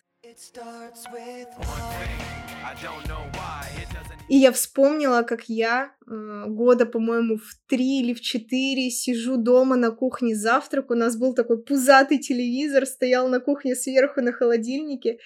И 4.31 4.37
я 4.37 4.53
вспомнила, 4.53 5.23
как 5.23 5.49
я 5.49 5.91
э, 6.07 6.45
года, 6.47 6.87
по-моему, 6.87 7.39
в 7.39 7.69
три 7.69 8.01
или 8.01 8.15
в 8.15 8.21
четыре 8.21 8.89
сижу 8.89 9.37
дома 9.37 9.75
на 9.75 9.91
кухне 9.91 10.37
завтрак. 10.37 10.93
У 10.93 10.95
нас 10.95 11.17
был 11.17 11.35
такой 11.35 11.61
пузатый 11.61 12.19
телевизор, 12.19 12.87
стоял 12.87 13.27
на 13.27 13.41
кухне 13.41 13.75
сверху 13.75 14.21
на 14.21 14.31
холодильнике. 14.31 15.19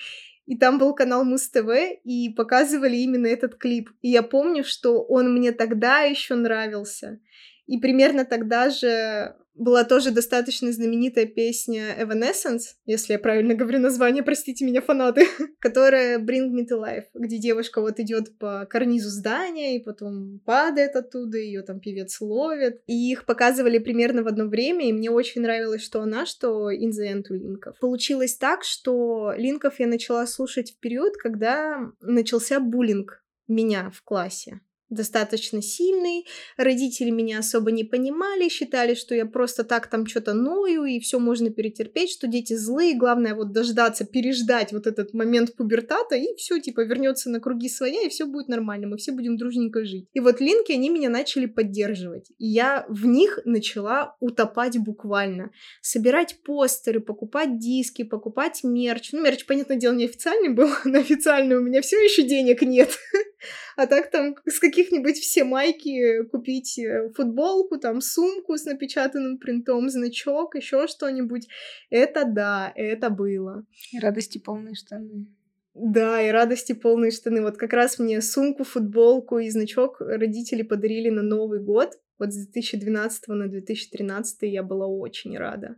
И 0.47 0.57
там 0.57 0.79
был 0.79 0.95
канал 0.95 1.23
Муз 1.23 1.51
ТВ, 1.51 1.69
и 2.03 2.31
показывали 2.31 2.97
именно 2.97 3.27
этот 3.27 3.57
клип. 3.57 3.91
И 4.01 4.09
я 4.09 4.23
помню, 4.23 4.65
что 4.65 5.03
он 5.03 5.35
мне 5.35 5.53
тогда 5.53 5.99
еще 5.99 6.35
нравился. 6.35 7.21
И 7.67 7.77
примерно 7.77 8.25
тогда 8.25 8.71
же 8.71 9.37
была 9.55 9.85
тоже 9.85 10.11
достаточно 10.11 10.73
знаменитая 10.73 11.27
песня 11.27 11.97
Evanescence, 11.99 12.75
если 12.87 13.13
я 13.13 13.19
правильно 13.19 13.55
говорю 13.55 13.79
название, 13.79 14.23
простите 14.23 14.65
меня, 14.65 14.81
фанаты, 14.81 15.27
которая 15.61 16.19
Bring 16.19 16.51
Me 16.51 16.67
to 16.69 16.81
Life, 16.81 17.05
где 17.15 17.39
девушка 17.39 17.81
вот 17.81 18.01
идет 18.01 18.37
по 18.39 18.67
карнизу 18.67 19.09
здания 19.11 19.77
и 19.77 19.83
потом 19.83 20.41
падает 20.45 20.97
оттуда, 20.97 21.39
ее 21.39 21.63
там 21.63 21.81
певец 21.81 22.21
ловит. 22.21 22.83
И 22.87 23.13
их 23.13 23.27
показывали 23.27 23.79
примерно 23.79 24.23
в 24.23 24.27
одно 24.27 24.47
время, 24.47 24.89
и 24.89 24.93
мне 24.93 25.11
очень 25.11 25.43
нравилось, 25.43 25.83
что 25.83 26.03
она, 26.03 26.27
что 26.27 26.71
In 26.71 26.91
the 26.91 27.13
End 27.13 27.25
у 27.31 27.35
Линков. 27.35 27.79
Получилось 27.79 28.37
так, 28.37 28.65
что 28.65 29.33
Линков 29.37 29.79
я 29.79 29.87
начала 29.87 30.27
слушать 30.27 30.73
в 30.73 30.81
период, 30.81 31.17
когда 31.17 31.93
начался 32.01 32.61
буллинг 32.61 33.23
меня 33.47 33.91
в 33.91 34.03
классе 34.03 34.61
достаточно 34.95 35.61
сильный, 35.63 36.27
родители 36.57 37.11
меня 37.11 37.39
особо 37.41 37.71
не 37.71 37.85
понимали, 37.85 38.49
считали, 38.49 38.95
что 38.95 39.15
я 39.15 39.27
просто 39.27 39.65
так 39.65 39.89
там 39.89 40.07
что-то 40.07 40.35
ною, 40.35 40.85
и 40.85 41.01
все 41.01 41.19
можно 41.19 41.51
перетерпеть, 41.51 42.11
что 42.11 42.27
дети 42.27 42.55
злые, 42.55 42.95
главное 42.95 43.35
вот 43.35 43.53
дождаться, 43.53 44.05
переждать 44.05 44.73
вот 44.73 44.87
этот 44.87 45.15
момент 45.15 45.55
пубертата, 45.57 46.17
и 46.17 46.35
все 46.37 46.61
типа 46.61 46.83
вернется 46.85 47.31
на 47.31 47.41
круги 47.41 47.69
своя, 47.69 48.03
и 48.03 48.09
все 48.09 48.27
будет 48.27 48.49
нормально, 48.49 48.87
мы 48.87 48.97
все 48.97 49.13
будем 49.13 49.37
дружненько 49.37 49.85
жить. 49.85 50.09
И 50.13 50.21
вот 50.21 50.41
линки, 50.41 50.73
они 50.73 50.91
меня 50.91 51.11
начали 51.11 51.47
поддерживать, 51.47 52.31
и 52.39 52.47
я 52.47 52.87
в 52.89 53.07
них 53.07 53.41
начала 53.45 54.17
утопать 54.21 54.79
буквально, 54.79 55.51
собирать 55.81 56.39
постеры, 56.45 57.01
покупать 57.01 57.59
диски, 57.59 58.05
покупать 58.05 58.63
мерч, 58.65 59.13
ну 59.13 59.23
мерч, 59.23 59.47
понятное 59.47 59.77
дело, 59.77 59.95
не 59.95 60.05
официальный 60.05 60.51
был, 60.51 60.69
но 60.85 60.99
официальный 60.99 61.57
у 61.57 61.61
меня 61.61 61.83
все 61.83 61.97
еще 61.97 62.23
денег 62.23 62.63
нет, 62.63 62.91
а 63.77 63.87
так 63.87 64.11
там 64.11 64.37
с 64.47 64.59
каких-нибудь 64.59 65.19
все 65.19 65.45
майки 65.45 66.25
купить 66.25 66.79
э, 66.79 67.11
футболку, 67.15 67.79
там 67.79 68.01
сумку 68.01 68.57
с 68.57 68.65
напечатанным 68.65 69.39
принтом, 69.39 69.89
значок, 69.91 70.55
еще 70.55 70.87
что-нибудь. 70.87 71.49
Это 71.91 72.25
да, 72.25 72.73
это 72.75 73.11
было. 73.11 73.65
И 73.93 73.99
радости 73.99 74.39
полные 74.39 74.75
штаны. 74.75 75.27
Да, 75.75 76.23
и 76.23 76.31
радости 76.31 76.73
полные 76.73 77.11
штаны. 77.11 77.43
Вот 77.43 77.57
как 77.57 77.73
раз 77.73 77.99
мне 77.99 78.21
сумку, 78.21 78.63
футболку 78.63 79.39
и 79.39 79.51
значок 79.51 80.01
родители 80.01 80.63
подарили 80.63 81.11
на 81.11 81.23
Новый 81.23 81.61
год. 81.61 81.95
Вот 82.19 82.33
с 82.33 82.47
2012 82.47 83.29
на 83.29 83.49
2013 83.49 84.43
я 84.43 84.63
была 84.63 84.87
очень 84.87 85.37
рада. 85.37 85.77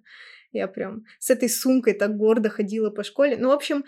Я 0.53 0.69
прям 0.69 1.05
с 1.19 1.31
этой 1.31 1.49
сумкой 1.49 1.95
так 1.95 2.17
гордо 2.17 2.51
ходила 2.51 2.91
по 2.91 3.03
школе. 3.05 3.37
Ну, 3.39 3.49
в 3.49 3.53
общем, 3.53 3.85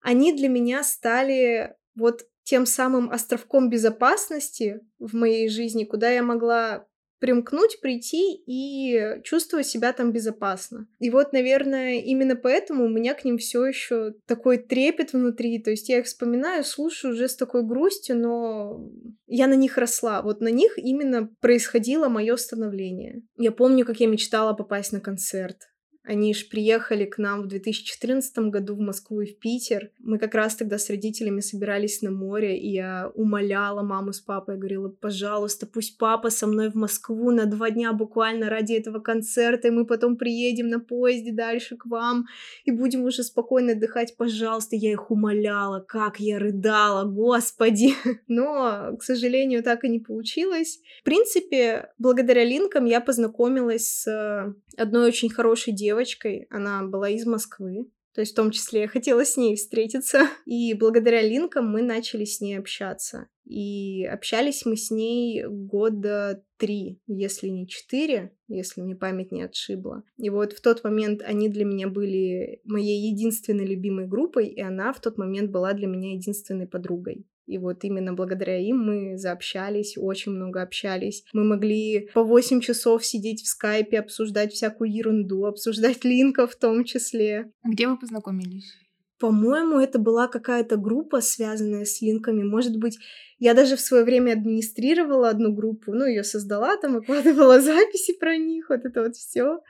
они 0.00 0.32
для 0.32 0.48
меня 0.48 0.82
стали 0.82 1.74
вот 1.94 2.26
тем 2.44 2.66
самым 2.66 3.10
островком 3.10 3.70
безопасности 3.70 4.80
в 4.98 5.14
моей 5.14 5.48
жизни, 5.48 5.84
куда 5.84 6.10
я 6.10 6.22
могла 6.22 6.86
примкнуть, 7.22 7.80
прийти 7.80 8.34
и 8.34 9.20
чувствовать 9.22 9.68
себя 9.68 9.92
там 9.92 10.10
безопасно. 10.10 10.88
И 10.98 11.08
вот, 11.08 11.32
наверное, 11.32 12.00
именно 12.00 12.34
поэтому 12.34 12.84
у 12.84 12.88
меня 12.88 13.14
к 13.14 13.24
ним 13.24 13.38
все 13.38 13.64
еще 13.64 14.14
такой 14.26 14.58
трепет 14.58 15.12
внутри. 15.12 15.62
То 15.62 15.70
есть 15.70 15.88
я 15.88 16.00
их 16.00 16.06
вспоминаю, 16.06 16.64
слушаю 16.64 17.14
уже 17.14 17.28
с 17.28 17.36
такой 17.36 17.62
грустью, 17.62 18.18
но 18.18 18.90
я 19.28 19.46
на 19.46 19.54
них 19.54 19.78
росла. 19.78 20.20
Вот 20.20 20.40
на 20.40 20.48
них 20.48 20.76
именно 20.76 21.30
происходило 21.40 22.08
мое 22.08 22.34
становление. 22.34 23.22
Я 23.36 23.52
помню, 23.52 23.86
как 23.86 24.00
я 24.00 24.08
мечтала 24.08 24.52
попасть 24.52 24.90
на 24.90 24.98
концерт. 24.98 25.58
Они 26.04 26.34
же 26.34 26.46
приехали 26.46 27.04
к 27.04 27.16
нам 27.18 27.42
в 27.42 27.46
2014 27.46 28.50
году 28.50 28.74
в 28.74 28.80
Москву 28.80 29.20
и 29.20 29.26
в 29.26 29.38
Питер. 29.38 29.90
Мы 30.00 30.18
как 30.18 30.34
раз 30.34 30.56
тогда 30.56 30.76
с 30.76 30.90
родителями 30.90 31.40
собирались 31.40 32.02
на 32.02 32.10
море, 32.10 32.58
и 32.58 32.72
я 32.72 33.12
умоляла 33.14 33.82
маму 33.82 34.12
с 34.12 34.20
папой, 34.20 34.56
говорила, 34.56 34.88
пожалуйста, 34.88 35.64
пусть 35.66 35.98
папа 35.98 36.30
со 36.30 36.48
мной 36.48 36.70
в 36.70 36.74
Москву 36.74 37.30
на 37.30 37.46
два 37.46 37.70
дня 37.70 37.92
буквально 37.92 38.50
ради 38.50 38.72
этого 38.72 38.98
концерта, 38.98 39.68
и 39.68 39.70
мы 39.70 39.86
потом 39.86 40.16
приедем 40.16 40.68
на 40.68 40.80
поезде 40.80 41.32
дальше 41.32 41.76
к 41.76 41.86
вам, 41.86 42.26
и 42.64 42.72
будем 42.72 43.04
уже 43.04 43.22
спокойно 43.22 43.72
отдыхать, 43.72 44.16
пожалуйста. 44.16 44.74
Я 44.74 44.90
их 44.90 45.12
умоляла, 45.12 45.78
как 45.80 46.18
я 46.18 46.40
рыдала, 46.40 47.04
господи. 47.04 47.94
Но, 48.26 48.96
к 48.98 49.04
сожалению, 49.04 49.62
так 49.62 49.84
и 49.84 49.88
не 49.88 50.00
получилось. 50.00 50.80
В 51.02 51.04
принципе, 51.04 51.92
благодаря 51.98 52.44
линкам 52.44 52.86
я 52.86 53.00
познакомилась 53.00 53.88
с 53.88 54.54
одной 54.76 55.06
очень 55.06 55.30
хорошей 55.30 55.72
девочкой. 55.92 56.46
Она 56.50 56.82
была 56.82 57.10
из 57.10 57.26
Москвы. 57.26 57.90
То 58.14 58.20
есть 58.20 58.32
в 58.32 58.36
том 58.36 58.50
числе 58.50 58.82
я 58.82 58.88
хотела 58.88 59.24
с 59.24 59.36
ней 59.36 59.56
встретиться. 59.56 60.28
И 60.46 60.74
благодаря 60.74 61.22
линкам 61.22 61.70
мы 61.70 61.82
начали 61.82 62.24
с 62.24 62.40
ней 62.40 62.58
общаться. 62.58 63.28
И 63.44 64.04
общались 64.04 64.64
мы 64.64 64.76
с 64.76 64.90
ней 64.90 65.44
года 65.46 66.44
три, 66.58 67.00
если 67.06 67.48
не 67.48 67.66
четыре, 67.66 68.36
если 68.48 68.82
мне 68.82 68.94
память 68.94 69.32
не 69.32 69.42
отшибла. 69.42 70.04
И 70.16 70.30
вот 70.30 70.52
в 70.52 70.60
тот 70.60 70.84
момент 70.84 71.22
они 71.22 71.48
для 71.48 71.64
меня 71.64 71.88
были 71.88 72.60
моей 72.64 73.10
единственной 73.10 73.66
любимой 73.66 74.06
группой, 74.06 74.46
и 74.46 74.60
она 74.60 74.92
в 74.92 75.00
тот 75.00 75.18
момент 75.18 75.50
была 75.50 75.72
для 75.72 75.86
меня 75.86 76.12
единственной 76.12 76.68
подругой. 76.68 77.26
И 77.52 77.58
вот 77.58 77.84
именно 77.84 78.14
благодаря 78.14 78.58
им 78.58 78.78
мы 78.78 79.18
заобщались, 79.18 79.98
очень 79.98 80.32
много 80.32 80.62
общались. 80.62 81.22
Мы 81.34 81.44
могли 81.44 82.08
по 82.14 82.24
8 82.24 82.60
часов 82.60 83.04
сидеть 83.04 83.42
в 83.42 83.46
скайпе, 83.46 83.98
обсуждать 83.98 84.54
всякую 84.54 84.90
ерунду, 84.90 85.44
обсуждать 85.44 86.02
линков 86.02 86.52
в 86.52 86.58
том 86.58 86.84
числе. 86.84 87.52
Где 87.62 87.88
вы 87.88 87.98
познакомились? 87.98 88.74
По-моему, 89.18 89.78
это 89.78 89.98
была 89.98 90.28
какая-то 90.28 90.78
группа, 90.78 91.20
связанная 91.20 91.84
с 91.84 92.00
линками. 92.00 92.42
Может 92.42 92.78
быть, 92.78 92.98
я 93.38 93.52
даже 93.52 93.76
в 93.76 93.80
свое 93.80 94.04
время 94.04 94.32
администрировала 94.32 95.28
одну 95.28 95.52
группу, 95.52 95.92
ну, 95.92 96.06
ее 96.06 96.24
создала, 96.24 96.78
там 96.78 96.94
выкладывала 96.94 97.60
записи 97.60 98.18
про 98.18 98.38
них, 98.38 98.70
вот 98.70 98.86
это 98.86 99.02
вот 99.02 99.14
все. 99.16 99.60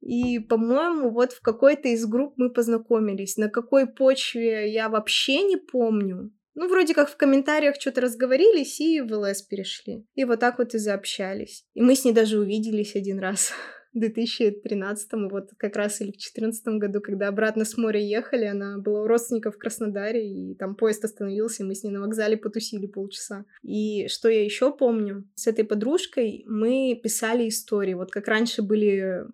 И, 0.00 0.38
по-моему, 0.38 1.10
вот 1.10 1.32
в 1.32 1.42
какой-то 1.42 1.88
из 1.88 2.06
групп 2.06 2.34
мы 2.38 2.50
познакомились. 2.50 3.36
На 3.36 3.50
какой 3.50 3.86
почве 3.86 4.72
я 4.72 4.88
вообще 4.88 5.42
не 5.42 5.56
помню. 5.56 6.32
Ну, 6.58 6.68
вроде 6.68 6.92
как 6.92 7.08
в 7.08 7.16
комментариях 7.16 7.76
что-то 7.80 8.00
разговорились 8.00 8.80
и 8.80 9.00
в 9.00 9.12
ЛС 9.12 9.42
перешли. 9.42 10.04
И 10.16 10.24
вот 10.24 10.40
так 10.40 10.58
вот 10.58 10.74
и 10.74 10.78
заобщались. 10.78 11.64
И 11.74 11.80
мы 11.80 11.94
с 11.94 12.04
ней 12.04 12.12
даже 12.12 12.36
увиделись 12.40 12.96
один 12.96 13.20
раз. 13.20 13.52
В 13.94 14.00
2013 14.00 15.08
вот 15.30 15.50
как 15.56 15.76
раз 15.76 16.00
или 16.02 16.08
в 16.08 16.18
2014 16.18 16.66
году, 16.78 17.00
когда 17.00 17.28
обратно 17.28 17.64
с 17.64 17.78
моря 17.78 18.00
ехали, 18.00 18.44
она 18.44 18.76
была 18.76 19.02
у 19.02 19.06
родственников 19.06 19.54
в 19.54 19.58
Краснодаре, 19.58 20.28
и 20.30 20.54
там 20.56 20.74
поезд 20.74 21.04
остановился, 21.04 21.62
и 21.62 21.66
мы 21.66 21.74
с 21.74 21.82
ней 21.82 21.90
на 21.90 22.00
вокзале 22.00 22.36
потусили 22.36 22.86
полчаса. 22.86 23.46
И 23.62 24.06
что 24.08 24.28
я 24.28 24.44
еще 24.44 24.76
помню, 24.76 25.26
с 25.36 25.46
этой 25.46 25.64
подружкой 25.64 26.44
мы 26.46 27.00
писали 27.02 27.48
истории. 27.48 27.94
Вот 27.94 28.10
как 28.10 28.28
раньше 28.28 28.60
были 28.60 29.24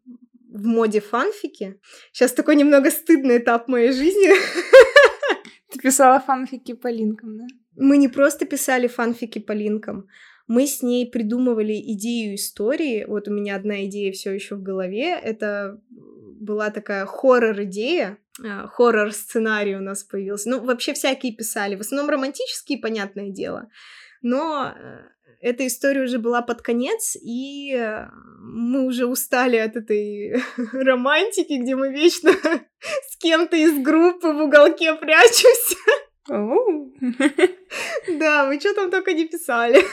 в 0.54 0.66
моде 0.66 1.00
фанфики. 1.00 1.80
Сейчас 2.12 2.32
такой 2.32 2.54
немного 2.54 2.90
стыдный 2.92 3.38
этап 3.38 3.66
моей 3.66 3.90
жизни. 3.90 4.30
Ты 5.74 5.80
писала 5.80 6.20
фанфики 6.20 6.72
по 6.72 6.88
линкам, 6.88 7.38
да? 7.38 7.44
Мы 7.76 7.96
не 7.96 8.08
просто 8.08 8.46
писали 8.46 8.86
фанфики 8.86 9.40
по 9.40 9.52
линкам, 9.52 10.06
мы 10.46 10.66
с 10.66 10.82
ней 10.82 11.10
придумывали 11.10 11.72
идею 11.72 12.34
истории. 12.34 13.04
Вот 13.08 13.28
у 13.28 13.32
меня 13.32 13.56
одна 13.56 13.84
идея 13.86 14.12
все 14.12 14.32
еще 14.32 14.56
в 14.56 14.62
голове. 14.62 15.18
Это 15.18 15.80
была 15.90 16.70
такая 16.70 17.06
хоррор-идея, 17.06 18.18
а, 18.44 18.68
хоррор-сценарий 18.68 19.76
у 19.76 19.80
нас 19.80 20.04
появился. 20.04 20.50
Ну, 20.50 20.60
вообще 20.60 20.92
всякие 20.92 21.34
писали, 21.34 21.76
в 21.76 21.80
основном 21.80 22.10
романтические, 22.10 22.78
понятное 22.78 23.30
дело. 23.30 23.70
Но 24.20 24.74
э, 24.76 24.98
эта 25.44 25.66
история 25.66 26.00
уже 26.04 26.18
была 26.18 26.40
под 26.40 26.62
конец, 26.62 27.16
и 27.22 27.74
э, 27.74 28.08
мы 28.40 28.86
уже 28.86 29.04
устали 29.04 29.58
от 29.58 29.76
этой 29.76 30.42
романтики, 30.72 31.60
где 31.60 31.76
мы 31.76 31.92
вечно 31.92 32.32
с 33.10 33.16
кем-то 33.18 33.54
из 33.54 33.78
группы 33.78 34.32
в 34.32 34.40
уголке 34.40 34.94
прячемся. 34.94 35.76
Да, 38.18 38.46
мы 38.46 38.58
что 38.58 38.72
там 38.74 38.90
только 38.90 39.12
не 39.12 39.26
писали. 39.26 39.84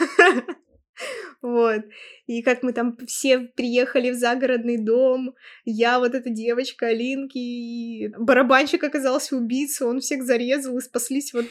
Вот. 1.41 1.81
И 2.27 2.41
как 2.43 2.63
мы 2.63 2.71
там 2.71 2.95
все 3.07 3.39
приехали 3.39 4.11
в 4.11 4.15
загородный 4.15 4.77
дом, 4.77 5.33
я 5.65 5.99
вот 5.99 6.13
эта 6.13 6.29
девочка 6.29 6.87
Алинки, 6.87 7.37
и 7.37 8.07
барабанщик 8.17 8.83
оказался 8.83 9.35
убийцей, 9.35 9.87
он 9.87 9.99
всех 9.99 10.23
зарезал, 10.23 10.77
и 10.77 10.81
спаслись 10.81 11.33
вот 11.33 11.47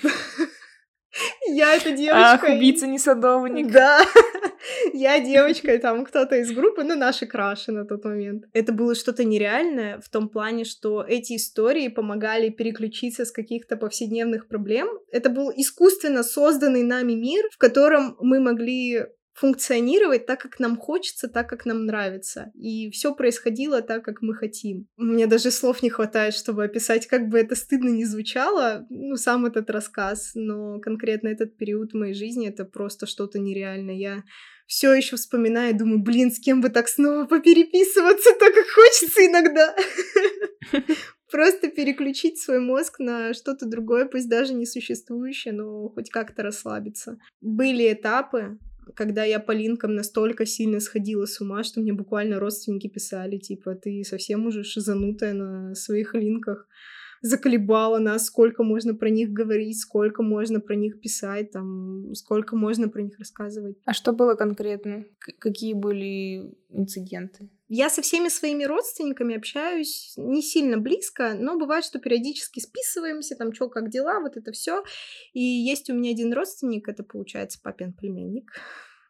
я 1.49 1.75
эта 1.75 1.91
девочка. 1.91 2.33
Ах, 2.33 2.43
убийца 2.45 2.87
не 2.87 2.99
садовник. 2.99 3.71
Да. 3.71 4.01
Я 4.93 5.21
девочка, 5.21 5.75
и 5.75 5.79
там 5.79 6.05
кто-то 6.05 6.37
из 6.37 6.53
группы, 6.53 6.85
ну, 6.85 6.95
наши 6.97 7.27
краши 7.27 7.73
на 7.73 7.85
тот 7.87 8.05
момент. 8.05 8.45
Это 8.53 8.73
было 8.73 8.95
что-то 8.95 9.25
нереальное 9.25 10.01
в 10.01 10.09
том 10.11 10.29
плане, 10.29 10.65
что 10.65 11.03
эти 11.03 11.37
истории 11.37 11.89
помогали 11.89 12.51
переключиться 12.51 13.25
с 13.25 13.33
каких-то 13.33 13.77
повседневных 13.77 14.49
проблем. 14.49 14.89
Это 15.11 15.31
был 15.31 15.51
искусственно 15.51 16.23
созданный 16.23 16.83
нами 16.83 17.15
мир, 17.15 17.45
в 17.51 17.59
котором 17.59 18.17
мы 18.21 18.41
могли 18.41 19.07
функционировать 19.33 20.27
так, 20.27 20.41
как 20.41 20.59
нам 20.59 20.77
хочется, 20.77 21.29
так, 21.29 21.49
как 21.49 21.67
нам 21.67 21.87
нравится. 21.87 22.51
И 22.55 22.91
все 22.91 23.15
происходило 23.15 23.83
так, 23.83 24.05
как 24.05 24.23
мы 24.23 24.35
хотим. 24.35 24.87
Мне 24.97 25.27
даже 25.27 25.51
слов 25.51 25.83
не 25.83 25.91
хватает, 25.91 26.35
чтобы 26.35 26.65
описать, 26.65 27.07
как 27.07 27.29
бы 27.29 27.39
это 27.39 27.55
стыдно 27.55 27.89
не 27.89 28.05
звучало, 28.05 28.87
ну, 28.91 29.17
сам 29.17 29.47
этот 29.47 29.71
рассказ, 29.71 30.33
но 30.35 30.81
конкретно 30.81 31.29
этот 31.29 31.57
период 31.57 31.95
моей 31.95 32.15
жизни 32.15 32.49
это 32.49 32.65
просто 32.65 33.07
что-то 33.07 33.39
нереальное. 33.39 33.95
Я 33.95 34.25
все 34.67 34.95
еще 34.95 35.17
вспоминаю, 35.17 35.77
думаю, 35.77 36.01
блин, 36.01 36.31
с 36.31 36.39
кем 36.39 36.61
бы 36.61 36.69
так 36.69 36.89
снова 36.89 37.25
попереписываться, 37.25 38.31
так 38.39 38.55
как 38.55 38.67
хочется 38.69 39.27
иногда. 39.27 39.75
Просто 41.31 41.69
переключить 41.69 42.41
свой 42.41 42.61
мозг 42.61 42.99
на 42.99 43.35
что-то 43.35 43.67
другое, 43.67 44.07
пусть 44.07 44.29
даже 44.29 44.55
не 44.55 44.67
существующее, 44.67 45.55
но 45.55 45.89
хоть 45.89 46.11
как-то 46.11 46.43
расслабиться. 46.43 47.19
Были 47.41 47.93
этапы, 47.93 48.59
когда 48.95 49.25
я 49.25 49.41
по 49.41 49.53
линкам 49.53 49.95
настолько 49.95 50.47
сильно 50.47 50.81
сходила 50.81 51.27
с 51.27 51.41
ума, 51.41 51.63
что 51.65 51.81
мне 51.81 51.93
буквально 51.93 52.39
родственники 52.41 52.89
писали, 52.89 53.39
типа, 53.39 53.75
ты 53.75 54.03
совсем 54.05 54.47
уже 54.47 54.65
шизанутая 54.65 55.33
на 55.35 55.75
своих 55.75 56.15
линках. 56.15 56.67
заколебало 57.23 57.99
нас, 57.99 58.27
сколько 58.27 58.63
можно 58.63 58.95
про 58.95 59.11
них 59.11 59.31
говорить, 59.31 59.79
сколько 59.79 60.23
можно 60.23 60.59
про 60.61 60.75
них 60.75 61.01
писать, 61.01 61.51
там, 61.51 62.15
сколько 62.15 62.57
можно 62.57 62.89
про 62.89 63.03
них 63.03 63.19
рассказывать. 63.19 63.77
А 63.85 63.93
что 63.93 64.13
было 64.13 64.35
конкретно? 64.37 65.05
К- 65.19 65.39
какие 65.39 65.75
были 65.75 66.55
инциденты? 66.71 67.51
Я 67.73 67.89
со 67.89 68.03
всеми 68.03 68.29
своими 68.29 68.65
родственниками 68.65 69.37
общаюсь 69.37 70.15
не 70.17 70.43
сильно 70.43 70.77
близко, 70.77 71.35
но 71.39 71.57
бывает, 71.57 71.85
что 71.85 72.01
периодически 72.01 72.59
списываемся, 72.59 73.37
там, 73.37 73.55
что, 73.55 73.69
как 73.69 73.91
дела, 73.91 74.19
вот 74.19 74.37
это 74.37 74.51
все. 74.51 74.83
И 75.35 75.41
есть 75.41 75.89
у 75.89 75.95
меня 75.95 76.11
один 76.11 76.33
родственник, 76.33 76.89
это 76.89 77.05
получается 77.05 77.61
папин 77.63 77.93
племянник. 77.93 78.51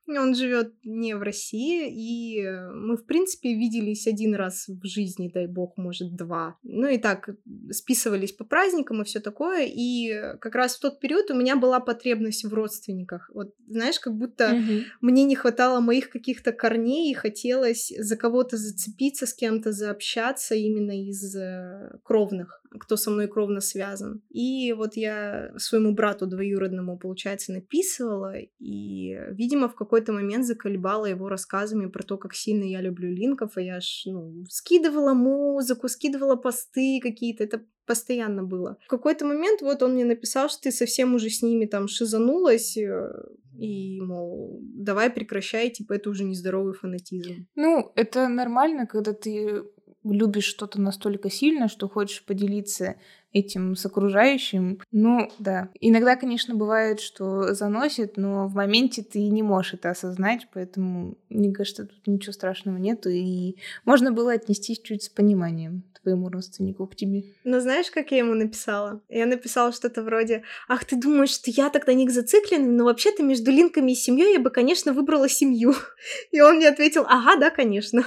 Он 0.08 0.34
живет 0.34 0.74
не 0.84 1.14
в 1.14 1.22
России, 1.22 1.88
и 1.88 2.44
мы, 2.74 2.96
в 2.96 3.06
принципе, 3.06 3.54
виделись 3.54 4.06
один 4.06 4.34
раз 4.34 4.66
в 4.68 4.84
жизни, 4.86 5.30
дай 5.32 5.46
бог, 5.46 5.76
может, 5.76 6.16
два. 6.16 6.56
Ну 6.62 6.88
и 6.88 6.98
так, 6.98 7.30
списывались 7.70 8.32
по 8.32 8.44
праздникам 8.44 9.02
и 9.02 9.04
все 9.04 9.20
такое. 9.20 9.66
И 9.66 10.10
как 10.40 10.54
раз 10.54 10.76
в 10.76 10.80
тот 10.80 11.00
период 11.00 11.30
у 11.30 11.34
меня 11.36 11.56
была 11.56 11.78
потребность 11.80 12.44
в 12.44 12.52
родственниках. 12.52 13.30
Вот, 13.34 13.54
знаешь, 13.68 14.00
как 14.00 14.16
будто 14.16 14.54
Мгм. 14.54 14.80
мне 15.00 15.24
не 15.24 15.36
хватало 15.36 15.80
моих 15.80 16.10
каких-то 16.10 16.52
корней, 16.52 17.10
и 17.12 17.14
хотелось 17.14 17.92
за 17.96 18.16
кого-то 18.16 18.56
зацепиться, 18.56 19.26
с 19.26 19.34
кем-то 19.34 19.72
заобщаться 19.72 20.54
именно 20.54 21.04
из 21.08 21.34
э, 21.36 21.98
кровных, 22.02 22.62
кто 22.80 22.96
со 22.96 23.10
мной 23.10 23.28
кровно 23.28 23.60
связан. 23.60 24.22
И 24.30 24.72
вот 24.72 24.96
я 24.96 25.52
своему 25.56 25.92
брату 25.94 26.26
двоюродному, 26.26 26.98
получается, 26.98 27.52
написывала, 27.52 28.34
и, 28.58 29.16
видимо, 29.30 29.68
в 29.68 29.74
какой-то 29.90 30.12
момент 30.12 30.46
заколебала 30.46 31.06
его 31.06 31.28
рассказами 31.28 31.86
про 31.86 32.04
то, 32.04 32.16
как 32.16 32.32
сильно 32.34 32.62
я 32.62 32.80
люблю 32.80 33.12
линков, 33.12 33.58
и 33.58 33.64
я 33.64 33.80
ж, 33.80 34.02
ну, 34.06 34.44
скидывала 34.48 35.14
музыку, 35.14 35.88
скидывала 35.88 36.36
посты 36.36 37.00
какие-то, 37.02 37.42
это 37.42 37.60
постоянно 37.86 38.44
было. 38.44 38.76
В 38.86 38.88
какой-то 38.88 39.26
момент 39.26 39.62
вот 39.62 39.82
он 39.82 39.94
мне 39.94 40.04
написал, 40.04 40.48
что 40.48 40.62
ты 40.62 40.70
совсем 40.70 41.14
уже 41.14 41.28
с 41.28 41.42
ними 41.42 41.66
там 41.66 41.88
шизанулась, 41.88 42.76
э, 42.76 43.10
и, 43.58 44.00
мол, 44.00 44.60
давай 44.62 45.10
прекращай, 45.10 45.70
типа, 45.70 45.94
это 45.94 46.10
уже 46.10 46.22
нездоровый 46.22 46.74
фанатизм. 46.74 47.48
Ну, 47.56 47.90
это 47.96 48.28
нормально, 48.28 48.86
когда 48.86 49.12
ты 49.12 49.64
любишь 50.04 50.44
что-то 50.44 50.80
настолько 50.80 51.30
сильно, 51.30 51.68
что 51.68 51.88
хочешь 51.88 52.24
поделиться 52.24 52.94
этим 53.32 53.76
с 53.76 53.86
окружающим. 53.86 54.80
Ну, 54.90 55.30
да. 55.38 55.70
Иногда, 55.80 56.16
конечно, 56.16 56.54
бывает, 56.54 57.00
что 57.00 57.54
заносит, 57.54 58.16
но 58.16 58.46
в 58.46 58.54
моменте 58.54 59.02
ты 59.02 59.28
не 59.28 59.42
можешь 59.42 59.74
это 59.74 59.90
осознать, 59.90 60.48
поэтому, 60.52 61.16
мне 61.28 61.52
кажется, 61.52 61.86
тут 61.86 62.06
ничего 62.06 62.32
страшного 62.32 62.76
нету, 62.76 63.08
и 63.08 63.56
можно 63.84 64.12
было 64.12 64.32
отнестись 64.32 64.80
чуть 64.80 65.04
с 65.04 65.08
пониманием 65.08 65.84
твоему 66.02 66.28
родственнику 66.28 66.86
к 66.86 66.96
тебе. 66.96 67.24
Но 67.44 67.60
знаешь, 67.60 67.90
как 67.90 68.10
я 68.10 68.18
ему 68.18 68.34
написала? 68.34 69.02
Я 69.08 69.26
написала 69.26 69.72
что-то 69.72 70.02
вроде 70.02 70.44
«Ах, 70.68 70.84
ты 70.84 70.96
думаешь, 70.96 71.30
что 71.30 71.50
я 71.50 71.70
так 71.70 71.86
на 71.86 71.92
них 71.92 72.10
зациклена? 72.10 72.66
Но 72.66 72.84
вообще-то 72.84 73.22
между 73.22 73.50
линками 73.50 73.92
и 73.92 73.96
семьей 73.96 74.34
я 74.34 74.40
бы, 74.40 74.50
конечно, 74.50 74.92
выбрала 74.92 75.28
семью». 75.28 75.74
И 76.30 76.40
он 76.40 76.56
мне 76.56 76.68
ответил 76.68 77.04
«Ага, 77.06 77.36
да, 77.36 77.50
конечно». 77.50 78.04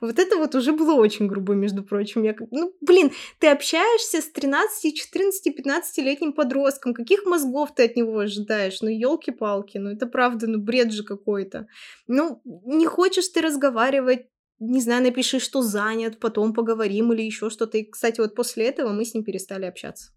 Вот 0.00 0.18
это 0.18 0.36
вот 0.36 0.54
уже 0.54 0.72
было 0.72 0.94
очень 0.94 1.26
грубо, 1.26 1.54
между 1.54 1.82
прочим. 1.82 2.22
Я 2.22 2.34
ну, 2.50 2.74
блин, 2.80 3.12
ты 3.38 3.48
общаешься 3.48 4.20
с 4.20 4.30
13, 4.30 4.96
14, 4.96 5.46
15-летним 5.58 6.32
подростком. 6.32 6.94
Каких 6.94 7.24
мозгов 7.24 7.74
ты 7.74 7.84
от 7.84 7.96
него 7.96 8.18
ожидаешь? 8.18 8.80
Ну, 8.80 8.88
елки-палки, 8.88 9.78
ну, 9.78 9.90
это 9.90 10.06
правда, 10.06 10.46
ну, 10.46 10.58
бред 10.58 10.92
же 10.92 11.04
какой-то. 11.04 11.66
Ну, 12.06 12.40
не 12.44 12.86
хочешь 12.86 13.28
ты 13.28 13.40
разговаривать, 13.40 14.26
не 14.60 14.80
знаю, 14.80 15.02
напиши, 15.04 15.38
что 15.38 15.62
занят, 15.62 16.18
потом 16.18 16.52
поговорим 16.52 17.12
или 17.12 17.22
еще 17.22 17.50
что-то. 17.50 17.78
И, 17.78 17.84
кстати, 17.84 18.20
вот 18.20 18.34
после 18.34 18.66
этого 18.66 18.90
мы 18.90 19.04
с 19.04 19.14
ним 19.14 19.24
перестали 19.24 19.66
общаться. 19.66 20.10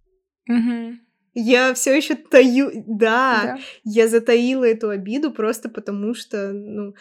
Угу. 0.50 0.98
Я 1.34 1.74
все 1.74 1.96
еще 1.96 2.16
таю, 2.16 2.72
да, 2.88 3.42
Да. 3.44 3.60
я 3.84 4.08
затаила 4.08 4.66
эту 4.66 4.90
обиду 4.90 5.32
просто 5.32 5.70
потому, 5.70 6.14
что, 6.14 6.52
ну, 6.52 6.94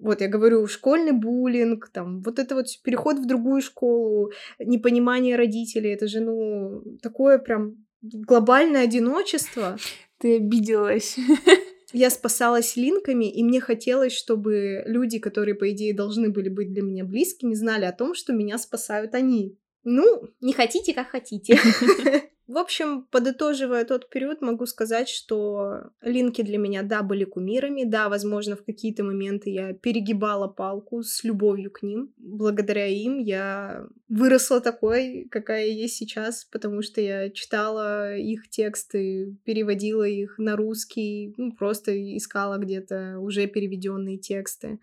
вот 0.00 0.20
я 0.20 0.28
говорю, 0.28 0.66
школьный 0.66 1.12
буллинг, 1.12 1.88
там, 1.92 2.22
вот 2.22 2.38
это 2.38 2.54
вот 2.54 2.66
переход 2.82 3.18
в 3.18 3.26
другую 3.26 3.62
школу, 3.62 4.32
непонимание 4.58 5.36
родителей, 5.36 5.90
это 5.90 6.08
же, 6.08 6.20
ну, 6.20 6.82
такое 7.02 7.38
прям 7.38 7.76
глобальное 8.02 8.82
одиночество. 8.82 9.76
Ты 10.18 10.36
обиделась. 10.36 11.16
Я 11.92 12.10
спасалась 12.10 12.76
линками, 12.76 13.30
и 13.30 13.44
мне 13.44 13.60
хотелось, 13.60 14.12
чтобы 14.12 14.82
люди, 14.86 15.18
которые, 15.18 15.54
по 15.54 15.70
идее, 15.70 15.94
должны 15.94 16.30
были 16.30 16.48
быть 16.48 16.72
для 16.72 16.82
меня 16.82 17.04
близкими, 17.04 17.54
знали 17.54 17.84
о 17.84 17.92
том, 17.92 18.14
что 18.14 18.32
меня 18.32 18.56
спасают 18.56 19.14
они. 19.14 19.58
Ну, 19.84 20.28
не 20.40 20.52
хотите, 20.52 20.94
как 20.94 21.08
хотите. 21.08 21.58
В 22.48 22.58
общем, 22.58 23.06
подытоживая 23.10 23.84
тот 23.84 24.10
период, 24.10 24.42
могу 24.42 24.66
сказать, 24.66 25.08
что 25.08 25.90
линки 26.00 26.42
для 26.42 26.58
меня, 26.58 26.82
да, 26.82 27.02
были 27.02 27.24
кумирами, 27.24 27.84
да, 27.84 28.08
возможно, 28.08 28.56
в 28.56 28.64
какие-то 28.64 29.04
моменты 29.04 29.50
я 29.50 29.72
перегибала 29.74 30.48
палку 30.48 31.02
с 31.04 31.22
любовью 31.22 31.70
к 31.70 31.82
ним. 31.82 32.12
Благодаря 32.16 32.86
им 32.86 33.18
я 33.20 33.86
выросла 34.08 34.60
такой, 34.60 35.28
какая 35.30 35.66
я 35.66 35.72
есть 35.72 35.94
сейчас, 35.94 36.44
потому 36.44 36.82
что 36.82 37.00
я 37.00 37.30
читала 37.30 38.16
их 38.16 38.48
тексты, 38.50 39.36
переводила 39.44 40.02
их 40.02 40.36
на 40.38 40.56
русский, 40.56 41.34
ну, 41.36 41.52
просто 41.52 41.92
искала 42.16 42.58
где-то 42.58 43.18
уже 43.20 43.46
переведенные 43.46 44.18
тексты. 44.18 44.80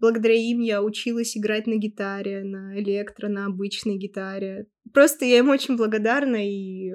Благодаря 0.00 0.34
им 0.34 0.60
я 0.60 0.82
училась 0.82 1.36
играть 1.36 1.66
на 1.66 1.76
гитаре, 1.76 2.42
на 2.42 2.80
электро, 2.80 3.28
на 3.28 3.46
обычной 3.46 3.98
гитаре. 3.98 4.66
Просто 4.92 5.24
я 5.24 5.38
им 5.38 5.48
очень 5.48 5.76
благодарна 5.76 6.36
и 6.48 6.92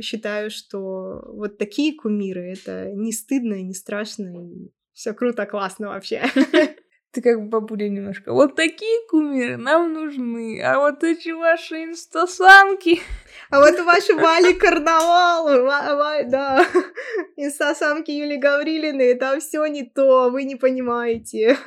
считаю, 0.00 0.50
что 0.50 1.22
вот 1.26 1.58
такие 1.58 1.94
кумиры 1.94 2.52
это 2.52 2.90
не 2.92 3.12
стыдно 3.12 3.54
и 3.54 3.62
не 3.62 3.74
страшно. 3.74 4.32
И 4.46 4.70
все 4.92 5.12
круто, 5.12 5.46
классно 5.46 5.88
вообще. 5.88 6.22
Ты 7.12 7.20
как 7.20 7.46
бабуля 7.48 7.90
немножко. 7.90 8.32
Вот 8.32 8.56
такие 8.56 9.06
кумиры 9.10 9.58
нам 9.58 9.92
нужны, 9.92 10.62
а 10.62 10.78
вот 10.78 11.04
эти 11.04 11.30
ваши 11.30 11.84
инстасамки... 11.84 13.00
А 13.50 13.60
вот 13.60 13.78
ваши 13.80 14.14
Вали 14.14 14.54
Карнавал, 14.54 15.44
ва- 15.44 15.94
ва- 15.94 16.24
да, 16.24 16.66
инстасамки 17.36 18.10
Юли 18.10 18.38
Гаврилины, 18.38 19.14
там 19.14 19.40
все 19.40 19.66
не 19.66 19.82
то, 19.84 20.30
вы 20.30 20.44
не 20.44 20.56
понимаете. 20.56 21.58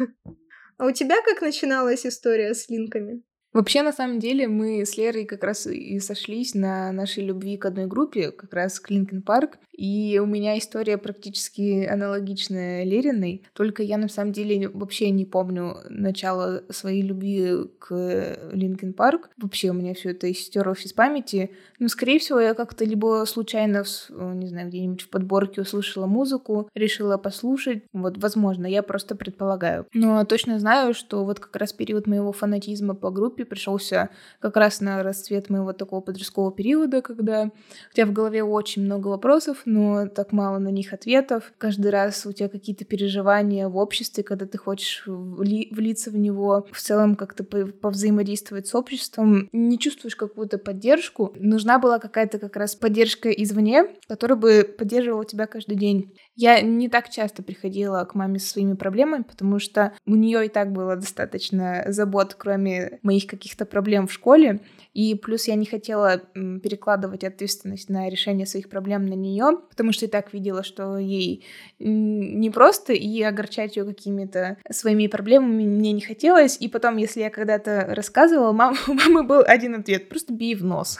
А 0.77 0.87
у 0.87 0.91
тебя 0.91 1.21
как 1.21 1.41
начиналась 1.41 2.07
история 2.07 2.55
с 2.55 2.69
линками? 2.69 3.21
Вообще, 3.55 3.83
на 3.83 3.93
самом 3.93 4.19
деле, 4.19 4.49
мы 4.49 4.85
с 4.85 4.97
Лерой 4.97 5.23
как 5.23 5.45
раз 5.45 5.65
и 5.65 5.97
сошлись 6.01 6.55
на 6.55 6.91
нашей 6.91 7.23
любви 7.23 7.55
к 7.55 7.65
одной 7.65 7.85
группе, 7.85 8.31
как 8.31 8.53
раз 8.53 8.81
к 8.81 8.89
Linkin 8.89 9.21
Park. 9.21 9.57
И 9.71 10.19
у 10.21 10.25
меня 10.25 10.57
история 10.57 10.97
практически 10.97 11.85
аналогичная 11.85 12.83
Лериной, 12.83 13.43
только 13.53 13.81
я 13.81 13.97
на 13.97 14.09
самом 14.09 14.33
деле 14.33 14.67
вообще 14.69 15.09
не 15.09 15.25
помню 15.25 15.77
начала 15.89 16.63
своей 16.69 17.01
любви 17.01 17.65
к 17.79 18.37
Linkin 18.51 18.91
Park. 18.91 19.29
Вообще 19.37 19.69
у 19.69 19.73
меня 19.73 19.93
все 19.93 20.11
это 20.11 20.33
стерлось 20.33 20.85
из 20.85 20.91
памяти. 20.91 21.51
Но, 21.79 21.87
скорее 21.87 22.19
всего, 22.19 22.39
я 22.39 22.53
как-то 22.53 22.83
либо 22.83 23.23
случайно, 23.25 23.79
вс- 23.79 24.35
не 24.35 24.47
знаю, 24.47 24.67
где-нибудь 24.67 25.01
в 25.01 25.09
подборке 25.09 25.61
услышала 25.61 26.07
музыку, 26.07 26.69
решила 26.73 27.17
послушать. 27.17 27.83
Вот, 27.93 28.17
возможно, 28.17 28.65
я 28.65 28.83
просто 28.83 29.15
предполагаю. 29.15 29.87
Но 29.93 30.25
точно 30.25 30.59
знаю, 30.59 30.93
что 30.93 31.23
вот 31.23 31.39
как 31.39 31.55
раз 31.55 31.71
период 31.71 32.05
моего 32.05 32.33
фанатизма 32.33 32.95
по 32.95 33.11
группе 33.11 33.44
пришелся 33.45 34.09
как 34.39 34.57
раз 34.57 34.81
на 34.81 35.03
расцвет 35.03 35.49
моего 35.49 35.73
такого 35.73 36.01
подросткового 36.01 36.51
периода, 36.51 37.01
когда 37.01 37.45
у 37.45 37.95
тебя 37.95 38.05
в 38.05 38.11
голове 38.13 38.43
очень 38.43 38.83
много 38.83 39.07
вопросов, 39.07 39.61
но 39.65 40.07
так 40.07 40.31
мало 40.31 40.57
на 40.57 40.69
них 40.69 40.93
ответов. 40.93 41.53
Каждый 41.57 41.91
раз 41.91 42.25
у 42.25 42.31
тебя 42.31 42.49
какие-то 42.49 42.85
переживания 42.85 43.67
в 43.69 43.77
обществе, 43.77 44.23
когда 44.23 44.45
ты 44.45 44.57
хочешь 44.57 45.03
вли- 45.07 45.67
влиться 45.71 46.11
в 46.11 46.17
него, 46.17 46.67
в 46.71 46.81
целом 46.81 47.15
как-то 47.15 47.43
по- 47.43 47.67
повзаимодействовать 47.67 48.67
с 48.67 48.75
обществом, 48.75 49.49
не 49.51 49.79
чувствуешь 49.79 50.15
какую-то 50.15 50.57
поддержку. 50.57 51.33
Нужна 51.39 51.79
была 51.79 51.99
какая-то 51.99 52.39
как 52.39 52.55
раз 52.55 52.75
поддержка 52.75 53.29
извне, 53.29 53.87
которая 54.07 54.37
бы 54.37 54.75
поддерживала 54.77 55.25
тебя 55.25 55.47
каждый 55.47 55.77
день. 55.77 56.13
Я 56.37 56.59
не 56.61 56.89
так 56.89 57.09
часто 57.09 57.43
приходила 57.43 58.03
к 58.03 58.13
маме 58.13 58.39
со 58.39 58.49
своими 58.49 58.73
проблемами, 58.73 59.23
потому 59.23 59.57
что 59.59 59.93
у 60.05 60.15
нее 60.15 60.45
и 60.45 60.49
так 60.49 60.73
было 60.73 60.97
достаточно 60.97 61.85
забот, 61.87 62.35
кроме 62.37 62.99
моих 63.03 63.25
каких-то 63.25 63.65
проблем 63.65 64.07
в 64.07 64.11
школе. 64.11 64.59
И 64.93 65.15
плюс 65.15 65.47
я 65.47 65.55
не 65.55 65.65
хотела 65.65 66.17
перекладывать 66.17 67.23
ответственность 67.23 67.87
на 67.89 68.09
решение 68.09 68.45
своих 68.45 68.69
проблем 68.69 69.05
на 69.05 69.13
нее, 69.13 69.59
потому 69.69 69.93
что 69.93 70.05
и 70.05 70.09
так 70.09 70.33
видела, 70.33 70.63
что 70.63 70.97
ей 70.97 71.45
м, 71.79 72.41
непросто, 72.41 72.91
и 72.91 73.21
огорчать 73.21 73.77
ее 73.77 73.85
какими-то 73.85 74.57
своими 74.69 75.07
проблемами 75.07 75.63
мне 75.63 75.93
не 75.93 76.01
хотелось. 76.01 76.57
И 76.59 76.67
потом, 76.67 76.97
если 76.97 77.21
я 77.21 77.29
когда-то 77.29 77.87
рассказывала, 77.89 78.51
мам, 78.51 78.75
у 78.89 78.93
мамы 78.93 79.23
был 79.23 79.41
один 79.45 79.75
ответ— 79.75 80.09
просто 80.09 80.33
бей 80.33 80.55
в 80.55 80.65
нос. 80.65 80.97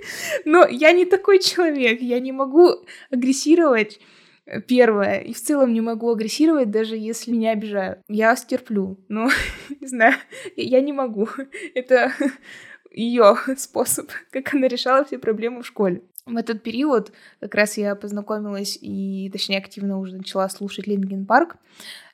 Но 0.44 0.64
я 0.64 0.92
не 0.92 1.06
такой 1.06 1.40
человек, 1.40 2.00
я 2.00 2.20
не 2.20 2.30
могу 2.30 2.70
агрессировать 3.10 3.98
Первое. 4.68 5.18
И 5.18 5.32
в 5.32 5.40
целом 5.40 5.72
не 5.72 5.80
могу 5.80 6.10
агрессировать, 6.10 6.70
даже 6.70 6.96
если 6.96 7.32
меня 7.32 7.50
обижают. 7.52 7.98
Я 8.08 8.36
стерплю. 8.36 8.98
Но, 9.08 9.28
не 9.80 9.86
знаю, 9.86 10.14
я 10.56 10.80
не 10.80 10.92
могу. 10.92 11.28
Это 11.74 12.12
ее 12.92 13.36
способ, 13.56 14.10
как 14.30 14.54
она 14.54 14.68
решала 14.68 15.04
все 15.04 15.18
проблемы 15.18 15.62
в 15.62 15.66
школе. 15.66 16.02
В 16.26 16.36
этот 16.36 16.62
период 16.62 17.12
как 17.40 17.54
раз 17.54 17.76
я 17.76 17.94
познакомилась 17.94 18.76
и, 18.80 19.30
точнее, 19.32 19.58
активно 19.58 20.00
уже 20.00 20.16
начала 20.16 20.48
слушать 20.48 20.88
Линкен 20.88 21.24
Парк. 21.24 21.56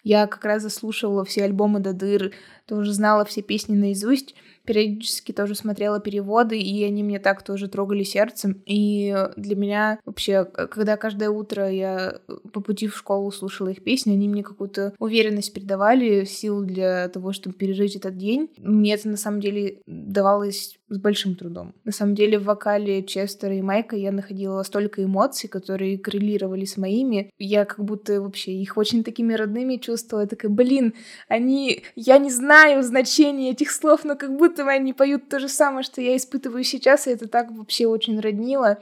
Я 0.02 0.26
как 0.26 0.44
раз 0.44 0.62
заслушивала 0.62 1.24
все 1.24 1.44
альбомы 1.44 1.80
до 1.80 1.94
дыр, 1.94 2.32
тоже 2.66 2.92
знала 2.92 3.24
все 3.24 3.40
песни 3.40 3.74
наизусть 3.74 4.34
периодически 4.64 5.32
тоже 5.32 5.54
смотрела 5.54 6.00
переводы, 6.00 6.58
и 6.58 6.84
они 6.84 7.02
мне 7.02 7.18
так 7.18 7.42
тоже 7.42 7.68
трогали 7.68 8.02
сердцем. 8.02 8.62
И 8.66 9.14
для 9.36 9.56
меня 9.56 9.98
вообще, 10.04 10.44
когда 10.44 10.96
каждое 10.96 11.30
утро 11.30 11.70
я 11.70 12.20
по 12.52 12.60
пути 12.60 12.86
в 12.86 12.96
школу 12.96 13.30
слушала 13.32 13.68
их 13.68 13.82
песни, 13.82 14.12
они 14.12 14.28
мне 14.28 14.42
какую-то 14.42 14.94
уверенность 14.98 15.52
придавали, 15.52 16.24
сил 16.24 16.62
для 16.62 17.08
того, 17.08 17.32
чтобы 17.32 17.54
пережить 17.56 17.96
этот 17.96 18.16
день. 18.16 18.50
Мне 18.58 18.94
это 18.94 19.08
на 19.08 19.16
самом 19.16 19.40
деле 19.40 19.80
давалось 19.86 20.78
с 20.92 20.98
большим 20.98 21.34
трудом. 21.34 21.74
На 21.84 21.92
самом 21.92 22.14
деле 22.14 22.38
в 22.38 22.44
вокале 22.44 23.02
Честера 23.02 23.54
и 23.56 23.62
Майка 23.62 23.96
я 23.96 24.12
находила 24.12 24.62
столько 24.62 25.02
эмоций, 25.02 25.48
которые 25.48 25.98
коррелировали 25.98 26.64
с 26.64 26.76
моими. 26.76 27.30
Я 27.38 27.64
как 27.64 27.84
будто 27.84 28.20
вообще 28.20 28.52
их 28.52 28.76
очень 28.76 29.02
такими 29.02 29.34
родными 29.34 29.76
чувствовала. 29.76 30.24
Я 30.24 30.28
такая, 30.28 30.50
блин, 30.50 30.94
они... 31.28 31.82
Я 31.96 32.18
не 32.18 32.30
знаю 32.30 32.82
значения 32.82 33.50
этих 33.50 33.70
слов, 33.70 34.04
но 34.04 34.16
как 34.16 34.36
будто 34.36 34.66
они 34.68 34.92
поют 34.92 35.28
то 35.28 35.40
же 35.40 35.48
самое, 35.48 35.82
что 35.82 36.00
я 36.00 36.16
испытываю 36.16 36.64
сейчас, 36.64 37.06
и 37.06 37.10
это 37.10 37.26
так 37.26 37.50
вообще 37.50 37.86
очень 37.86 38.20
роднило. 38.20 38.78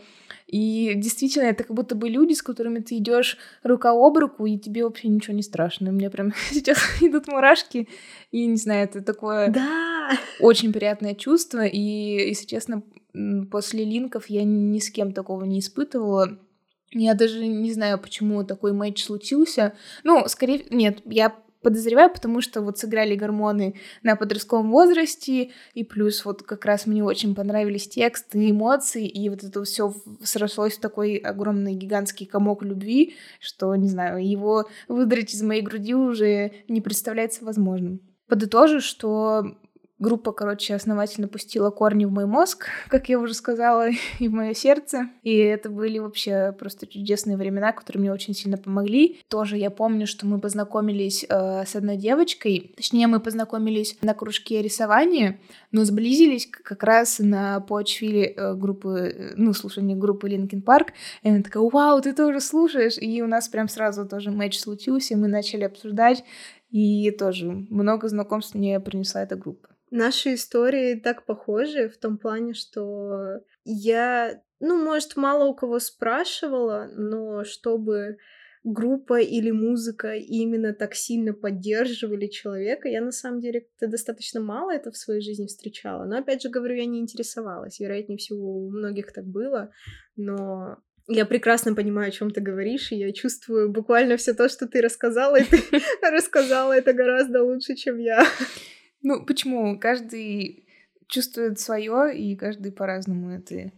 И 0.50 0.94
действительно, 0.96 1.44
это 1.44 1.62
как 1.62 1.76
будто 1.76 1.94
бы 1.94 2.08
люди, 2.08 2.32
с 2.32 2.42
которыми 2.42 2.80
ты 2.80 2.96
идешь 2.96 3.38
рука 3.62 3.92
об 3.92 4.18
руку, 4.18 4.46
и 4.46 4.58
тебе 4.58 4.82
вообще 4.82 5.06
ничего 5.06 5.36
не 5.36 5.44
страшно. 5.44 5.90
У 5.90 5.92
меня 5.92 6.10
прям 6.10 6.32
сейчас 6.50 6.78
идут 7.00 7.28
мурашки, 7.28 7.88
и 8.32 8.46
не 8.46 8.56
знаю, 8.56 8.84
это 8.84 9.00
такое 9.00 9.48
да. 9.50 10.10
очень 10.40 10.72
приятное 10.72 11.14
чувство. 11.14 11.64
И, 11.64 11.78
если 11.78 12.46
честно, 12.46 12.82
после 13.50 13.84
линков 13.84 14.26
я 14.26 14.42
ни 14.42 14.80
с 14.80 14.90
кем 14.90 15.12
такого 15.12 15.44
не 15.44 15.60
испытывала. 15.60 16.38
Я 16.92 17.14
даже 17.14 17.46
не 17.46 17.72
знаю, 17.72 18.00
почему 18.00 18.42
такой 18.42 18.72
матч 18.72 19.04
случился. 19.04 19.74
Ну, 20.02 20.24
скорее, 20.26 20.64
нет, 20.70 20.98
я 21.04 21.32
подозреваю, 21.62 22.10
потому 22.12 22.40
что 22.40 22.62
вот 22.62 22.78
сыграли 22.78 23.14
гормоны 23.14 23.74
на 24.02 24.16
подростковом 24.16 24.70
возрасте, 24.70 25.50
и 25.74 25.84
плюс 25.84 26.24
вот 26.24 26.42
как 26.42 26.64
раз 26.64 26.86
мне 26.86 27.04
очень 27.04 27.34
понравились 27.34 27.88
тексты, 27.88 28.50
эмоции, 28.50 29.06
и 29.06 29.28
вот 29.28 29.44
это 29.44 29.62
все 29.64 29.94
срослось 30.22 30.76
в 30.76 30.80
такой 30.80 31.16
огромный 31.16 31.74
гигантский 31.74 32.26
комок 32.26 32.62
любви, 32.62 33.14
что, 33.40 33.74
не 33.76 33.88
знаю, 33.88 34.26
его 34.26 34.66
выдрать 34.88 35.34
из 35.34 35.42
моей 35.42 35.62
груди 35.62 35.94
уже 35.94 36.52
не 36.68 36.80
представляется 36.80 37.44
возможным. 37.44 38.00
Подытожу, 38.28 38.80
что 38.80 39.56
Группа, 40.00 40.32
короче, 40.32 40.74
основательно 40.74 41.28
пустила 41.28 41.68
корни 41.68 42.06
в 42.06 42.10
мой 42.10 42.24
мозг, 42.24 42.68
как 42.88 43.10
я 43.10 43.18
уже 43.18 43.34
сказала, 43.34 43.90
и 44.18 44.28
в 44.28 44.32
мое 44.32 44.54
сердце. 44.54 45.10
И 45.22 45.36
это 45.36 45.68
были 45.68 45.98
вообще 45.98 46.56
просто 46.58 46.86
чудесные 46.86 47.36
времена, 47.36 47.72
которые 47.72 48.00
мне 48.00 48.12
очень 48.12 48.34
сильно 48.34 48.56
помогли. 48.56 49.20
Тоже 49.28 49.58
я 49.58 49.68
помню, 49.68 50.06
что 50.06 50.26
мы 50.26 50.40
познакомились 50.40 51.26
э, 51.28 51.64
с 51.66 51.76
одной 51.76 51.98
девочкой. 51.98 52.72
Точнее, 52.76 53.08
мы 53.08 53.20
познакомились 53.20 53.98
на 54.00 54.14
кружке 54.14 54.62
рисования, 54.62 55.38
но 55.70 55.84
сблизились 55.84 56.46
как 56.46 56.82
раз 56.82 57.18
на 57.18 57.60
почве 57.60 58.28
э, 58.28 58.54
группы, 58.54 59.12
э, 59.14 59.32
ну, 59.36 59.52
слушания 59.52 59.96
группы 59.96 60.30
Linkin 60.30 60.64
Park. 60.64 60.92
И 61.22 61.28
она 61.28 61.42
такая, 61.42 61.62
вау, 61.62 62.00
ты 62.00 62.14
тоже 62.14 62.40
слушаешь? 62.40 62.96
И 62.98 63.20
у 63.20 63.26
нас 63.26 63.48
прям 63.48 63.68
сразу 63.68 64.08
тоже 64.08 64.30
матч 64.30 64.58
случился, 64.60 65.12
и 65.12 65.18
мы 65.18 65.28
начали 65.28 65.64
обсуждать. 65.64 66.24
И 66.70 67.10
тоже 67.10 67.50
много 67.68 68.08
знакомств 68.08 68.54
мне 68.54 68.80
принесла 68.80 69.24
эта 69.24 69.36
группа. 69.36 69.69
Наши 69.90 70.34
истории 70.34 70.94
так 70.94 71.26
похожи 71.26 71.88
в 71.88 71.98
том 71.98 72.16
плане, 72.16 72.54
что 72.54 73.40
я, 73.64 74.40
ну, 74.60 74.82
может, 74.82 75.16
мало 75.16 75.46
у 75.46 75.54
кого 75.54 75.80
спрашивала, 75.80 76.88
но 76.94 77.44
чтобы 77.44 78.18
группа 78.62 79.20
или 79.20 79.50
музыка 79.50 80.14
именно 80.14 80.74
так 80.74 80.94
сильно 80.94 81.32
поддерживали 81.32 82.26
человека, 82.26 82.88
я 82.88 83.00
на 83.00 83.10
самом 83.10 83.40
деле 83.40 83.60
как-то 83.62 83.88
достаточно 83.88 84.40
мало 84.40 84.70
это 84.70 84.92
в 84.92 84.96
своей 84.96 85.22
жизни 85.22 85.46
встречала. 85.46 86.04
Но 86.04 86.18
опять 86.18 86.42
же 86.42 86.50
говорю, 86.50 86.76
я 86.76 86.84
не 86.84 87.00
интересовалась. 87.00 87.80
Вероятнее 87.80 88.18
всего, 88.18 88.58
у 88.58 88.70
многих 88.70 89.12
так 89.12 89.24
было, 89.24 89.72
но 90.14 90.76
я 91.08 91.24
прекрасно 91.26 91.74
понимаю, 91.74 92.08
о 92.08 92.12
чем 92.12 92.30
ты 92.30 92.40
говоришь, 92.40 92.92
и 92.92 92.96
я 92.96 93.12
чувствую 93.12 93.72
буквально 93.72 94.16
все 94.16 94.34
то, 94.34 94.48
что 94.48 94.68
ты 94.68 94.80
рассказала, 94.80 95.40
и 95.40 95.44
ты 95.44 95.60
рассказала 96.02 96.72
это 96.72 96.92
гораздо 96.92 97.42
лучше, 97.42 97.74
чем 97.74 97.98
я. 97.98 98.24
Ну, 99.02 99.24
почему? 99.24 99.78
Каждый 99.78 100.66
чувствует 101.06 101.58
свое, 101.58 102.16
и 102.16 102.36
каждый 102.36 102.72
по-разному 102.72 103.30
это 103.30 103.72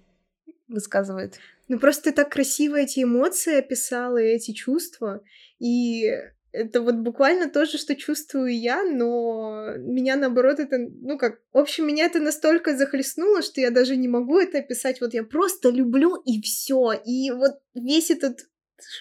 высказывает. 0.68 1.38
Ну, 1.68 1.78
просто 1.78 2.04
ты 2.04 2.12
так 2.12 2.30
красиво 2.30 2.76
эти 2.76 3.02
эмоции 3.02 3.58
описала, 3.58 4.18
и 4.18 4.34
эти 4.34 4.52
чувства, 4.52 5.22
и 5.58 6.10
это 6.52 6.82
вот 6.82 6.96
буквально 6.96 7.48
то 7.48 7.64
же, 7.64 7.78
что 7.78 7.96
чувствую 7.96 8.54
я, 8.58 8.84
но 8.84 9.74
меня 9.78 10.16
наоборот 10.16 10.60
это, 10.60 10.76
ну 10.78 11.16
как, 11.16 11.40
в 11.52 11.58
общем, 11.58 11.86
меня 11.86 12.04
это 12.04 12.20
настолько 12.20 12.76
захлестнуло, 12.76 13.42
что 13.42 13.60
я 13.60 13.70
даже 13.70 13.96
не 13.96 14.08
могу 14.08 14.38
это 14.38 14.58
описать. 14.58 15.00
Вот 15.00 15.14
я 15.14 15.24
просто 15.24 15.70
люблю 15.70 16.16
и 16.16 16.42
все. 16.42 16.92
И 17.06 17.30
вот 17.30 17.52
весь 17.74 18.10
этот 18.10 18.40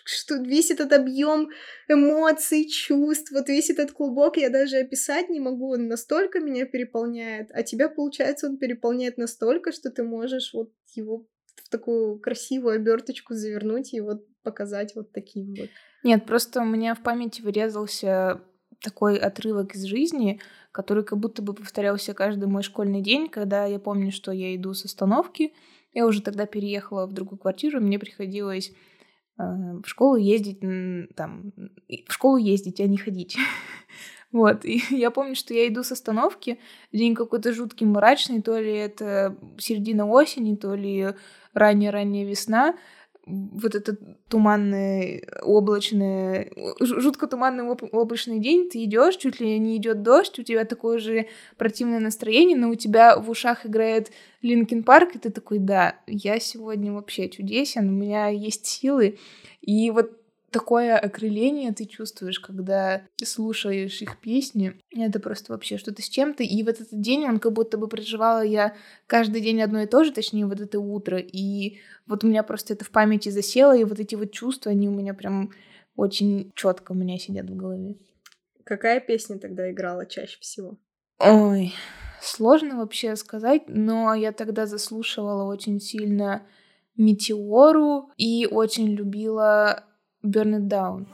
что 0.05 0.35
весь 0.35 0.71
этот 0.71 0.93
объем 0.93 1.49
эмоций, 1.87 2.67
чувств, 2.67 3.31
вот 3.31 3.49
весь 3.49 3.69
этот 3.69 3.91
клубок 3.91 4.37
я 4.37 4.49
даже 4.49 4.77
описать 4.77 5.29
не 5.29 5.39
могу, 5.39 5.73
он 5.73 5.87
настолько 5.87 6.39
меня 6.39 6.65
переполняет, 6.65 7.49
а 7.53 7.63
тебя, 7.63 7.89
получается, 7.89 8.47
он 8.47 8.57
переполняет 8.57 9.17
настолько, 9.17 9.71
что 9.71 9.89
ты 9.89 10.03
можешь 10.03 10.53
вот 10.53 10.71
его 10.93 11.27
в 11.55 11.69
такую 11.69 12.19
красивую 12.19 12.75
оберточку 12.75 13.33
завернуть 13.33 13.93
и 13.93 14.01
вот 14.01 14.25
показать 14.43 14.95
вот 14.95 15.11
таким 15.11 15.53
вот. 15.55 15.69
Нет, 16.03 16.25
просто 16.25 16.61
у 16.61 16.65
меня 16.65 16.95
в 16.95 17.03
памяти 17.03 17.41
вырезался 17.41 18.41
такой 18.81 19.17
отрывок 19.17 19.75
из 19.75 19.83
жизни, 19.83 20.41
который 20.71 21.03
как 21.03 21.19
будто 21.19 21.41
бы 21.41 21.53
повторялся 21.53 22.13
каждый 22.13 22.47
мой 22.47 22.63
школьный 22.63 23.01
день, 23.01 23.29
когда 23.29 23.65
я 23.65 23.79
помню, 23.79 24.11
что 24.11 24.31
я 24.31 24.55
иду 24.55 24.73
с 24.73 24.85
остановки, 24.85 25.53
я 25.93 26.05
уже 26.05 26.21
тогда 26.21 26.45
переехала 26.45 27.05
в 27.05 27.13
другую 27.13 27.37
квартиру, 27.37 27.81
мне 27.81 27.99
приходилось 27.99 28.71
в 29.83 29.87
школу 29.87 30.15
ездить, 30.15 30.59
там, 31.15 31.53
в 32.07 32.13
школу 32.13 32.37
ездить, 32.37 32.79
а 32.79 32.87
не 32.87 32.97
ходить. 32.97 33.37
Вот, 34.31 34.63
и 34.63 34.81
я 34.91 35.11
помню, 35.11 35.35
что 35.35 35.53
я 35.53 35.67
иду 35.67 35.83
с 35.83 35.91
остановки, 35.91 36.57
день 36.93 37.15
какой-то 37.15 37.51
жуткий, 37.51 37.85
мрачный, 37.85 38.41
то 38.41 38.57
ли 38.57 38.71
это 38.71 39.35
середина 39.57 40.07
осени, 40.07 40.55
то 40.55 40.73
ли 40.73 41.15
ранняя-ранняя 41.53 42.25
весна, 42.25 42.77
вот 43.25 43.75
этот 43.75 43.99
туманный, 44.27 45.23
облачный, 45.41 46.51
жутко 46.79 47.27
туманный 47.27 47.63
облачный 47.63 48.39
день, 48.39 48.69
ты 48.69 48.83
идешь, 48.83 49.17
чуть 49.17 49.39
ли 49.39 49.59
не 49.59 49.77
идет 49.77 50.01
дождь, 50.01 50.39
у 50.39 50.43
тебя 50.43 50.65
такое 50.65 50.97
же 50.97 51.27
противное 51.57 51.99
настроение, 51.99 52.57
но 52.57 52.69
у 52.69 52.75
тебя 52.75 53.17
в 53.17 53.29
ушах 53.29 53.65
играет 53.65 54.11
Linkin 54.41 54.83
Park, 54.83 55.15
и 55.15 55.19
ты 55.19 55.29
такой, 55.29 55.59
да, 55.59 55.97
я 56.07 56.39
сегодня 56.39 56.91
вообще 56.91 57.29
чудесен, 57.29 57.89
у 57.89 57.91
меня 57.91 58.27
есть 58.27 58.65
силы. 58.65 59.19
И 59.61 59.91
вот 59.91 60.20
такое 60.51 60.97
окрыление 60.97 61.71
ты 61.71 61.85
чувствуешь, 61.85 62.39
когда 62.39 63.03
слушаешь 63.23 64.01
их 64.01 64.19
песни. 64.19 64.73
Это 64.91 65.19
просто 65.19 65.53
вообще 65.53 65.77
что-то 65.77 66.01
с 66.01 66.09
чем-то. 66.09 66.43
И 66.43 66.63
вот 66.63 66.81
этот 66.81 66.99
день, 66.99 67.25
он 67.25 67.39
как 67.39 67.53
будто 67.53 67.77
бы 67.77 67.87
проживала 67.87 68.41
я 68.41 68.75
каждый 69.07 69.41
день 69.41 69.61
одно 69.61 69.81
и 69.81 69.87
то 69.87 70.03
же, 70.03 70.11
точнее, 70.11 70.45
вот 70.45 70.59
это 70.59 70.79
утро. 70.79 71.17
И 71.17 71.79
вот 72.05 72.23
у 72.23 72.27
меня 72.27 72.43
просто 72.43 72.73
это 72.73 72.85
в 72.85 72.91
памяти 72.91 73.29
засело, 73.29 73.75
и 73.75 73.85
вот 73.85 73.99
эти 73.99 74.15
вот 74.15 74.31
чувства, 74.31 74.71
они 74.71 74.87
у 74.87 74.91
меня 74.91 75.13
прям 75.13 75.51
очень 75.95 76.51
четко 76.55 76.91
у 76.91 76.95
меня 76.95 77.17
сидят 77.17 77.49
в 77.49 77.55
голове. 77.55 77.95
Какая 78.63 78.99
песня 78.99 79.39
тогда 79.39 79.71
играла 79.71 80.05
чаще 80.05 80.37
всего? 80.39 80.77
Ой, 81.19 81.73
сложно 82.21 82.77
вообще 82.77 83.15
сказать, 83.15 83.63
но 83.67 84.13
я 84.13 84.31
тогда 84.31 84.65
заслушивала 84.65 85.43
очень 85.43 85.79
сильно 85.79 86.45
Метеору 86.97 88.11
и 88.17 88.47
очень 88.49 88.89
любила 88.89 89.85
Burn 90.23 90.59
It 90.59 90.67
Down. 90.67 91.07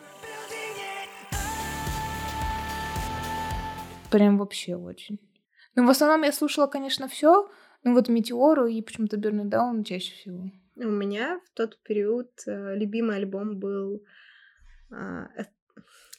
Прям 4.12 4.38
вообще 4.38 4.76
очень. 4.76 5.20
Ну, 5.76 5.86
в 5.86 5.90
основном 5.90 6.24
я 6.24 6.32
слушала, 6.32 6.68
конечно, 6.68 7.08
все, 7.08 7.50
но 7.84 7.94
вот 7.94 8.10
Метеору 8.10 8.68
и 8.68 8.82
почему-то 8.82 9.18
Burn 9.18 9.44
It 9.44 9.50
Down 9.50 9.84
чаще 9.84 10.14
всего. 10.14 10.52
У 10.76 10.90
меня 10.90 11.40
в 11.46 11.50
тот 11.56 11.82
период 11.84 12.30
э, 12.46 12.76
любимый 12.76 13.18
альбом 13.18 13.60
был... 13.60 14.04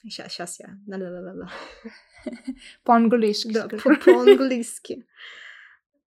Сейчас, 0.03 0.33
сейчас 0.33 0.61
я... 0.61 0.79
Да-да-да-да. 0.87 1.51
По-английски. 2.85 3.53
Да, 3.53 3.69
по-английски. 3.69 5.07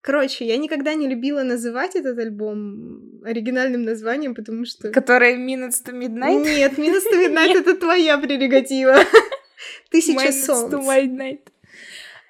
Короче, 0.02 0.45
я 0.45 0.58
никогда 0.58 0.93
не 0.93 1.08
любила 1.08 1.43
называть 1.43 1.95
этот 1.95 2.18
альбом 2.20 3.22
оригинальным 3.24 3.84
названием, 3.84 4.34
потому 4.34 4.66
что... 4.66 4.91
Который 4.91 5.36
Minutes 5.36 5.84
to 5.86 5.91
Midnight? 5.93 6.41
Нет, 6.43 6.78
Minutes 6.78 7.04
to 7.12 7.18
Midnight— 7.28 7.58
это 7.60 7.76
твоя 7.76 8.18
прерогатива. 8.18 8.95
Тысяча 9.91 10.32
солнц. 10.32 10.74
Minutes 10.74 10.80
to 10.80 11.08
Midnight. 11.08 11.39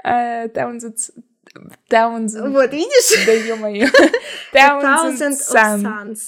Uh, 0.04 0.52
Townsend. 1.90 2.52
Вот, 2.52 2.72
видишь? 2.74 3.26
Да 3.26 3.34
ё-моё. 3.34 3.88
Thousand 4.54 5.32
of 5.32 5.40
Sun. 5.54 5.82
Suns. 5.84 6.20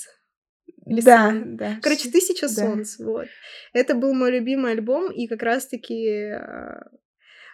Или 0.86 1.02
Да, 1.02 1.32
Sun. 1.32 1.44
да. 1.56 1.80
Короче, 1.82 2.10
тысяча 2.10 2.48
Да. 2.48 2.54
солнц, 2.54 3.00
вот. 3.00 3.28
Это 3.74 3.96
был 3.96 4.14
мой 4.14 4.32
любимый 4.32 4.74
альбом, 4.74 5.12
и 5.12 5.28
как 5.28 5.42
раз-таки 5.44 6.06
э, 6.34 6.82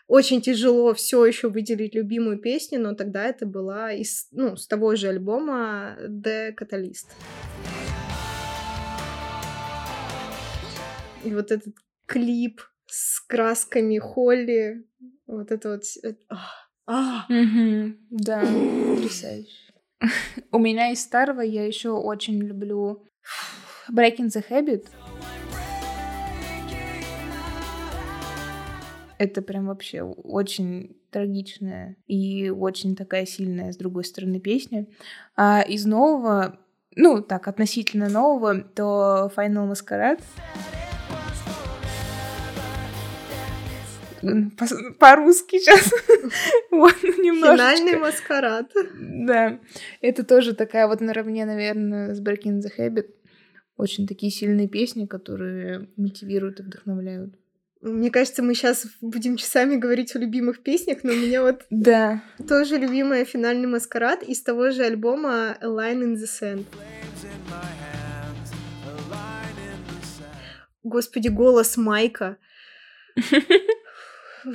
очень 0.08 0.42
тяжело 0.42 0.94
все 0.94 1.26
еще 1.26 1.50
выделить 1.50 1.94
любимую 1.94 2.40
песню, 2.40 2.80
но 2.80 2.96
тогда 2.96 3.26
это 3.26 3.46
была 3.46 3.92
из, 3.92 4.28
ну, 4.32 4.56
с 4.56 4.66
того 4.68 4.96
же 4.96 5.10
альбома 5.10 5.98
The 6.08 6.56
Catalyst. 6.56 7.08
И 11.26 11.34
вот 11.34 11.52
этот 11.52 11.76
клип 12.06 12.62
с 12.86 13.20
красками 13.20 13.98
Холли, 13.98 14.86
вот 15.26 15.52
это 15.52 15.72
вот... 15.72 15.84
ах. 16.30 17.30
Мгм, 17.30 17.98
Да, 18.10 18.40
потрясающе. 18.40 19.74
У 20.52 20.60
меня 20.60 20.92
из 20.92 21.02
старого 21.02 21.42
я 21.42 21.66
еще 21.66 21.90
очень 21.90 22.42
люблю 22.42 23.04
Breaking 23.92 24.28
the 24.28 24.44
Habit. 24.50 24.86
Это 29.18 29.42
прям 29.42 29.68
вообще 29.68 30.04
очень 30.04 30.96
трагичная 31.12 31.96
и 32.08 32.50
очень 32.50 32.96
такая 32.96 33.26
сильная, 33.26 33.72
с 33.72 33.78
другой 33.78 34.04
стороны, 34.04 34.40
песня. 34.40 34.88
А 35.36 35.62
из 35.62 35.86
нового, 35.86 36.60
ну, 36.96 37.22
так, 37.22 37.48
относительно 37.48 38.10
нового, 38.10 38.62
то 38.62 39.32
Final 39.36 39.72
Masquerade. 39.72 40.22
По-русски 45.00 45.60
сейчас. 45.60 45.92
Вот, 46.72 46.96
немножечко. 47.02 47.78
Финальный 47.78 47.98
маскарад. 47.98 48.72
Да, 49.00 49.60
это 50.02 50.24
тоже 50.24 50.54
такая 50.54 50.88
вот 50.88 51.00
наравне, 51.00 51.46
наверное, 51.46 52.14
с 52.14 52.22
Breaking 52.22 52.62
the 52.62 52.70
Habit. 52.78 53.08
Очень 53.78 54.08
такие 54.08 54.32
сильные 54.32 54.68
песни, 54.68 55.06
которые 55.06 55.88
мотивируют 55.96 56.60
и 56.60 56.64
вдохновляют. 56.64 57.34
Мне 57.88 58.12
кажется, 58.12 58.44
мы 58.44 58.54
сейчас 58.54 58.86
будем 59.02 59.38
часами 59.38 59.76
говорить 59.76 60.16
о 60.16 60.20
любимых 60.20 60.62
песнях, 60.64 61.00
но 61.04 61.14
у 61.14 61.16
меня 61.16 61.42
вот 61.42 61.62
Да. 61.70 62.22
тоже 62.48 62.78
любимая 62.78 63.26
финальный 63.26 63.68
маскарад 63.68 64.24
из 64.24 64.42
того 64.42 64.72
же 64.72 64.84
альбома 64.84 65.58
A 65.62 65.66
Line 65.68 66.04
in 66.04 66.16
the 66.16 66.26
Sand. 66.26 66.66
Господи, 70.84 71.28
голос 71.28 71.78
Майка. 71.78 72.38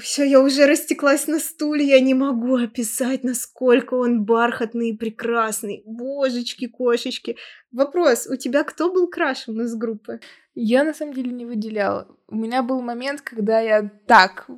Все, 0.00 0.24
я 0.24 0.40
уже 0.40 0.66
растеклась 0.66 1.26
на 1.26 1.38
стуле, 1.38 1.84
я 1.86 2.00
не 2.00 2.14
могу 2.14 2.56
описать, 2.56 3.24
насколько 3.24 3.94
он 3.94 4.24
бархатный 4.24 4.90
и 4.90 4.96
прекрасный. 4.96 5.82
Божечки, 5.84 6.66
кошечки. 6.66 7.36
Вопрос, 7.72 8.26
у 8.26 8.36
тебя 8.36 8.64
кто 8.64 8.90
был 8.90 9.08
крашем 9.08 9.60
из 9.60 9.74
группы? 9.74 10.20
Я 10.54 10.84
на 10.84 10.94
самом 10.94 11.12
деле 11.12 11.32
не 11.32 11.44
выделяла. 11.44 12.08
У 12.32 12.36
меня 12.36 12.62
был 12.62 12.80
момент, 12.80 13.20
когда 13.20 13.60
я 13.60 13.90
так 14.06 14.48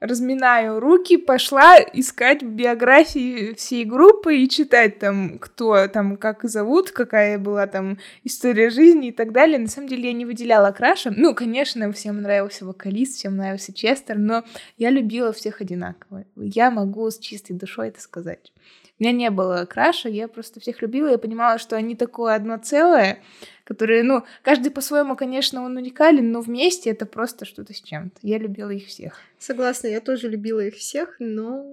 разминаю 0.00 0.80
руки, 0.80 1.18
пошла 1.18 1.76
искать 1.78 2.42
биографии 2.42 3.52
всей 3.52 3.84
группы 3.84 4.38
и 4.38 4.48
читать 4.48 4.98
там, 4.98 5.38
кто 5.38 5.88
там, 5.88 6.16
как 6.16 6.42
зовут, 6.44 6.90
какая 6.90 7.38
была 7.38 7.66
там 7.66 7.98
история 8.24 8.70
жизни 8.70 9.08
и 9.08 9.12
так 9.12 9.32
далее. 9.32 9.58
На 9.58 9.68
самом 9.68 9.88
деле 9.88 10.08
я 10.08 10.14
не 10.14 10.24
выделяла 10.24 10.72
краша. 10.72 11.12
Ну, 11.14 11.34
конечно, 11.34 11.92
всем 11.92 12.22
нравился 12.22 12.64
вокалист, 12.64 13.18
всем 13.18 13.36
нравился 13.36 13.74
Честер, 13.74 14.16
но 14.16 14.42
я 14.78 14.88
любила 14.88 15.34
всех 15.34 15.60
одинаково. 15.60 16.24
Я 16.34 16.70
могу 16.70 17.10
с 17.10 17.18
чистой 17.18 17.52
душой 17.52 17.88
это 17.88 18.00
сказать. 18.00 18.52
У 18.98 19.04
меня 19.04 19.12
не 19.12 19.30
было 19.30 19.66
краша, 19.66 20.08
я 20.08 20.28
просто 20.28 20.60
всех 20.60 20.80
любила, 20.80 21.08
я 21.08 21.18
понимала, 21.18 21.58
что 21.58 21.76
они 21.76 21.94
такое 21.94 22.34
одно 22.34 22.56
целое, 22.56 23.18
которые, 23.64 24.02
ну, 24.02 24.24
каждый 24.42 24.70
по-своему, 24.70 25.16
конечно, 25.16 25.62
он 25.62 25.76
уникален, 25.76 26.30
но 26.30 26.40
вместе 26.40 26.90
это 26.90 27.06
просто 27.06 27.44
что-то 27.44 27.72
с 27.74 27.80
чем-то. 27.80 28.18
Я 28.22 28.38
любила 28.38 28.70
их 28.70 28.86
всех. 28.86 29.20
Согласна, 29.38 29.88
я 29.88 30.00
тоже 30.00 30.28
любила 30.28 30.60
их 30.60 30.74
всех, 30.74 31.16
но... 31.18 31.64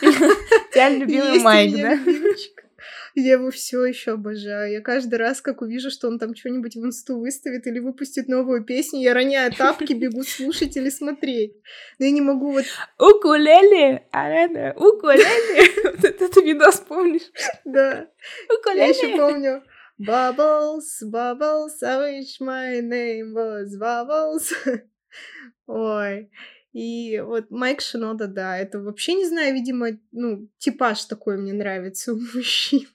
Я 0.74 0.88
любила 0.88 1.34
Майк, 1.40 1.76
да? 1.76 1.98
Я 3.14 3.32
его 3.32 3.50
все 3.50 3.84
еще 3.84 4.12
обожаю. 4.12 4.72
Я 4.72 4.80
каждый 4.80 5.16
раз, 5.16 5.40
как 5.40 5.62
увижу, 5.62 5.90
что 5.90 6.08
он 6.08 6.18
там 6.18 6.34
что-нибудь 6.34 6.76
в 6.76 6.84
инсту 6.84 7.18
выставит 7.18 7.66
или 7.66 7.78
выпустит 7.78 8.28
новую 8.28 8.64
песню, 8.64 9.00
я 9.00 9.14
роняю 9.14 9.52
тапки, 9.52 9.92
бегу 9.92 10.22
слушать 10.22 10.76
или 10.76 10.88
смотреть. 10.88 11.54
Но 11.98 12.06
я 12.06 12.10
не 12.10 12.20
могу 12.20 12.52
вот... 12.52 12.64
Укулеле, 12.98 14.06
Арена, 14.10 14.74
укулеле. 14.76 15.22
Вот 15.92 16.04
этот 16.04 16.36
видос 16.36 16.80
помнишь? 16.80 17.30
Да. 17.64 18.06
Я 18.74 18.86
еще 18.86 19.08
Укулеле. 19.08 19.16
помню. 19.16 19.62
Bubbles, 19.98 21.02
Bubbles, 21.02 21.82
I 21.82 21.98
wish 21.98 22.40
my 22.40 22.80
name 22.80 23.34
was 23.34 23.76
Bubbles. 23.78 24.52
Ой. 25.66 26.30
И 26.72 27.20
вот 27.20 27.50
Майк 27.50 27.80
Шинода, 27.80 28.26
да, 28.26 28.56
это 28.56 28.80
вообще, 28.80 29.14
не 29.14 29.26
знаю, 29.26 29.54
видимо, 29.54 29.98
ну, 30.10 30.48
типаж 30.58 31.04
такой 31.04 31.36
мне 31.36 31.52
нравится 31.52 32.14
у 32.14 32.16
мужчин. 32.34 32.88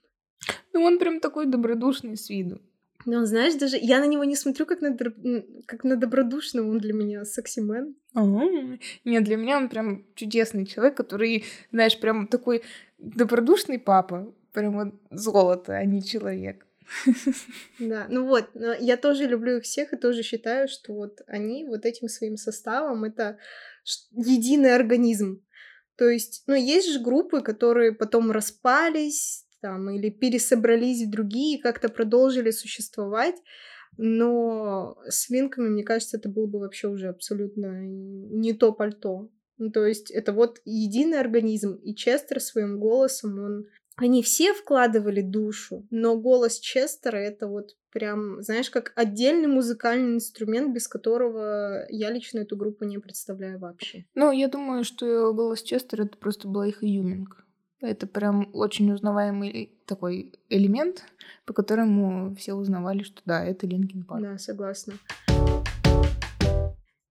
Ну, 0.74 0.84
он 0.84 1.00
прям 1.00 1.20
такой 1.20 1.46
добродушный 1.46 2.18
с 2.18 2.30
виду. 2.30 2.62
Но, 3.06 3.26
знаешь, 3.26 3.54
даже 3.56 3.78
я 3.80 4.00
на 4.00 4.06
него 4.06 4.26
не 4.26 4.36
смотрю 4.36 4.66
как 4.66 4.82
на, 4.82 4.90
др- 4.90 5.46
как 5.66 5.86
на 5.86 5.96
добродушного, 5.96 6.70
он 6.70 6.80
для 6.80 6.92
меня 6.94 7.24
секси-мен. 7.24 7.96
Ага. 8.14 8.78
Нет, 9.06 9.24
для 9.24 9.38
меня 9.38 9.58
он 9.58 9.70
прям 9.70 10.06
чудесный 10.16 10.66
человек, 10.66 10.98
который, 10.98 11.46
знаешь, 11.72 11.98
прям 12.00 12.28
такой 12.28 12.64
добродушный 12.98 13.80
папа. 13.80 14.34
Прям 14.52 14.74
вот 14.74 14.94
золото, 15.12 15.74
а 15.78 15.86
не 15.86 16.04
человек. 16.04 16.67
Да, 17.80 18.08
ну 18.10 18.26
вот, 18.26 18.50
я 18.80 18.98
тоже 18.98 19.26
люблю 19.26 19.58
их 19.58 19.64
всех 19.64 19.94
и 19.94 19.98
тоже 19.98 20.24
считаю, 20.24 20.68
что 20.68 20.94
вот 20.94 21.22
они 21.28 21.66
вот 21.66 21.86
этим 21.86 22.08
своим 22.08 22.38
составом 22.38 23.04
это 23.04 23.38
единый 24.12 24.76
организм. 24.76 25.44
То 25.98 26.08
есть, 26.10 26.44
ну, 26.48 26.54
есть 26.54 26.92
же 26.92 27.00
группы, 27.00 27.42
которые 27.42 27.92
потом 27.92 28.32
распались 28.32 29.46
там 29.62 29.90
или 29.90 30.10
пересобрались 30.10 31.04
в 31.04 31.10
другие, 31.10 31.60
как-то 31.60 31.90
продолжили 31.90 32.52
существовать, 32.52 33.36
но 33.98 34.96
с 35.08 35.30
Винками, 35.30 35.70
мне 35.70 35.84
кажется, 35.84 36.18
это 36.18 36.30
было 36.30 36.46
бы 36.46 36.60
вообще 36.60 36.88
уже 36.88 37.08
абсолютно 37.08 37.82
не 37.82 38.54
то 38.54 38.72
пальто. 38.72 39.32
Ну, 39.58 39.72
то 39.72 39.88
есть 39.88 40.12
это 40.12 40.34
вот 40.34 40.62
единый 40.66 41.20
организм, 41.20 41.74
и 41.76 41.96
Честер 41.96 42.40
своим 42.40 42.80
голосом, 42.80 43.40
он 43.40 43.66
они 43.98 44.22
все 44.22 44.54
вкладывали 44.54 45.22
душу, 45.22 45.88
но 45.90 46.18
голос 46.18 46.60
Честера 46.60 47.18
это 47.18 47.48
вот 47.48 47.76
прям, 47.92 48.44
знаешь, 48.44 48.70
как 48.70 48.94
отдельный 48.96 49.48
музыкальный 49.48 50.16
инструмент, 50.16 50.74
без 50.74 50.88
которого 50.88 51.86
я 51.90 52.12
лично 52.12 52.40
эту 52.40 52.56
группу 52.56 52.86
не 52.86 53.00
представляю 53.00 53.60
вообще. 53.60 54.06
Ну, 54.14 54.32
я 54.32 54.48
думаю, 54.48 54.84
что 54.84 55.34
голос 55.34 55.64
Честера 55.64 56.06
это 56.06 56.16
просто 56.18 56.48
была 56.48 56.68
их 56.68 56.84
изюминка. 56.84 57.44
Это 57.80 58.08
прям 58.08 58.50
очень 58.54 58.92
узнаваемый 58.92 59.80
такой 59.86 60.34
элемент, 60.50 61.04
по 61.46 61.54
которому 61.54 62.36
все 62.36 62.54
узнавали, 62.54 63.02
что 63.02 63.22
да, 63.26 63.44
это 63.44 63.66
Linkin 63.66 64.04
Park. 64.04 64.22
Да, 64.22 64.38
согласна. 64.38 64.94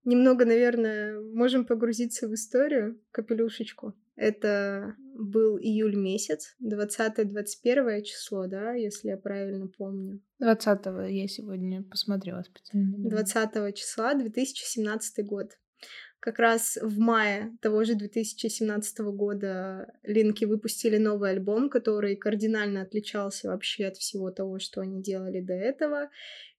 Немного, 0.05 0.45
наверное, 0.45 1.19
можем 1.33 1.65
погрузиться 1.65 2.29
в 2.29 2.33
историю, 2.33 2.97
капелюшечку. 3.11 3.93
Это 4.17 4.95
был 5.13 5.57
июль 5.59 5.95
месяц, 5.95 6.55
20-21 6.61 8.01
число, 8.01 8.47
да, 8.47 8.73
если 8.73 9.09
я 9.09 9.17
правильно 9.17 9.67
помню. 9.67 10.21
20-го 10.41 11.03
я 11.03 11.27
сегодня 11.27 11.83
посмотрела 11.83 12.41
специально. 12.41 12.97
20 13.09 13.75
числа 13.75 14.15
2017 14.15 15.25
год. 15.25 15.51
Как 16.19 16.39
раз 16.39 16.77
в 16.81 16.97
мае 16.97 17.55
того 17.61 17.83
же 17.83 17.93
2017 17.95 18.99
года 18.99 19.93
Линки 20.03 20.45
выпустили 20.45 20.97
новый 20.97 21.29
альбом, 21.31 21.69
который 21.69 22.15
кардинально 22.15 22.81
отличался 22.81 23.49
вообще 23.49 23.85
от 23.85 23.97
всего 23.97 24.31
того, 24.31 24.59
что 24.59 24.81
они 24.81 25.01
делали 25.01 25.41
до 25.41 25.53
этого. 25.53 26.09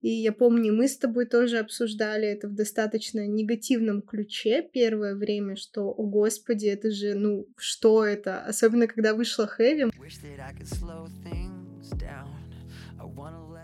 И 0.01 0.11
я 0.11 0.33
помню, 0.33 0.73
мы 0.73 0.87
с 0.87 0.97
тобой 0.97 1.27
тоже 1.27 1.59
обсуждали 1.59 2.29
это 2.29 2.47
в 2.47 2.55
достаточно 2.55 3.27
негативном 3.27 4.01
ключе 4.01 4.63
первое 4.63 5.17
время, 5.17 5.57
что, 5.57 5.91
о 5.91 6.05
господи, 6.05 6.67
это 6.67 6.93
же, 6.93 7.15
ну, 7.15 7.49
что 7.57 8.05
это? 8.05 8.41
Особенно, 8.43 8.87
когда 8.87 9.13
вышла 9.13 9.49
Хэви, 9.49 9.87
Wish 9.99 10.21
that 10.23 10.41
I 10.41 10.55
could 10.55 10.69
slow 10.69 11.09
things 11.25 11.91
down. 11.99 12.38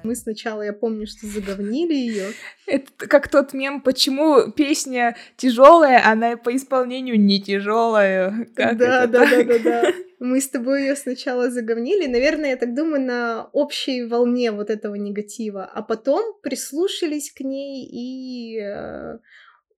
Мы 0.05 0.17
сначала, 0.17 0.61
я 0.61 0.75
помню, 0.75 1.07
что 1.07 1.27
заговнили 1.27 1.95
ее. 1.95 2.27
Это 2.67 2.93
как 3.09 3.29
тот 3.29 3.55
мем, 3.55 3.81
почему 3.81 4.53
песня 4.53 5.17
тяжелая, 5.37 6.07
она 6.07 6.37
по 6.37 6.55
исполнению 6.55 7.19
не 7.19 7.41
тяжелая. 7.41 8.47
Да, 8.55 8.75
да, 8.75 9.07
да, 9.07 9.27
да, 9.27 9.59
да. 9.59 9.93
Мы 10.21 10.41
с 10.41 10.49
тобой 10.49 10.83
ее 10.83 10.97
сначала 10.97 11.51
заговнили, 11.51 12.07
наверное, 12.07 12.51
я 12.51 12.57
так 12.57 12.75
думаю, 12.75 13.03
на 13.03 13.49
общей 13.53 14.05
волне 14.05 14.53
вот 14.53 14.71
этого 14.71 14.95
негатива, 14.95 15.65
а 15.65 15.83
потом 15.83 16.39
прислушались 16.43 17.31
к 17.33 17.41
ней 17.41 17.85
и 17.85 18.59
э, 18.61 19.19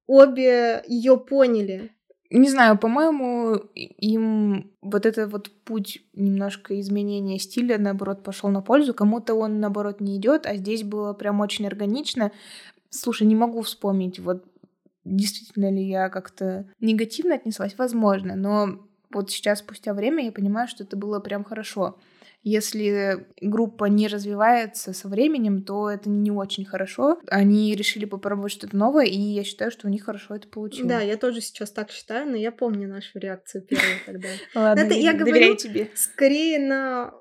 обе 0.07 0.82
ее 0.86 1.18
поняли. 1.18 1.90
Не 2.31 2.49
знаю, 2.49 2.77
по-моему, 2.79 3.57
им 3.74 4.72
вот 4.83 5.07
этот 5.07 5.31
вот 5.31 5.51
путь 5.64 6.03
немножко 6.12 6.79
изменения 6.81 7.39
стиля, 7.39 7.79
наоборот, 7.79 8.24
пошел 8.24 8.51
на 8.51 8.62
пользу. 8.62 8.95
Кому-то 8.95 9.35
он, 9.35 9.61
наоборот, 9.61 10.01
не 10.01 10.16
идет, 10.16 10.47
а 10.47 10.57
здесь 10.57 10.83
было 10.83 11.12
прям 11.12 11.41
очень 11.41 11.66
органично. 11.66 12.33
Слушай, 12.91 13.27
не 13.27 13.37
могу 13.37 13.62
вспомнить, 13.62 14.18
вот 14.18 14.45
действительно 15.05 15.70
ли 15.70 15.87
я 15.87 16.09
как-то 16.09 16.66
негативно 16.81 17.37
отнеслась, 17.37 17.77
возможно, 17.79 18.35
но 18.35 18.81
вот 19.12 19.31
сейчас, 19.31 19.61
спустя 19.61 19.95
время, 19.95 20.24
я 20.24 20.33
понимаю, 20.33 20.68
что 20.68 20.85
это 20.85 20.97
было 20.97 21.20
прям 21.20 21.45
хорошо. 21.45 21.97
Если 22.49 23.26
группа 23.40 23.86
не 23.86 24.07
развивается 24.07 24.92
со 24.92 25.09
временем, 25.09 25.64
то 25.64 25.90
это 25.90 26.09
не 26.09 26.30
очень 26.30 26.64
хорошо. 26.64 27.18
Они 27.26 27.74
решили 27.74 28.05
попробовать 28.05 28.53
что-то 28.53 28.76
новое, 28.76 29.07
и 29.07 29.18
я 29.18 29.42
считаю, 29.42 29.72
что 29.72 29.88
у 29.88 29.90
них 29.90 30.05
хорошо 30.05 30.36
это 30.36 30.47
получилось. 30.47 30.88
Да, 30.88 31.01
я 31.01 31.16
тоже 31.16 31.40
сейчас 31.40 31.72
так 31.72 31.90
считаю, 31.90 32.30
но 32.30 32.36
я 32.36 32.53
помню 32.53 32.86
нашу 32.86 33.18
реакцию 33.18 33.62
первую 33.62 33.97
тогда. 34.07 34.28
Ладно, 34.55 34.80
Это 34.80 34.94
я 34.94 35.12
говорю 35.12 35.57
тебе. 35.57 35.90
скорее 35.97 36.61
на 36.61 37.14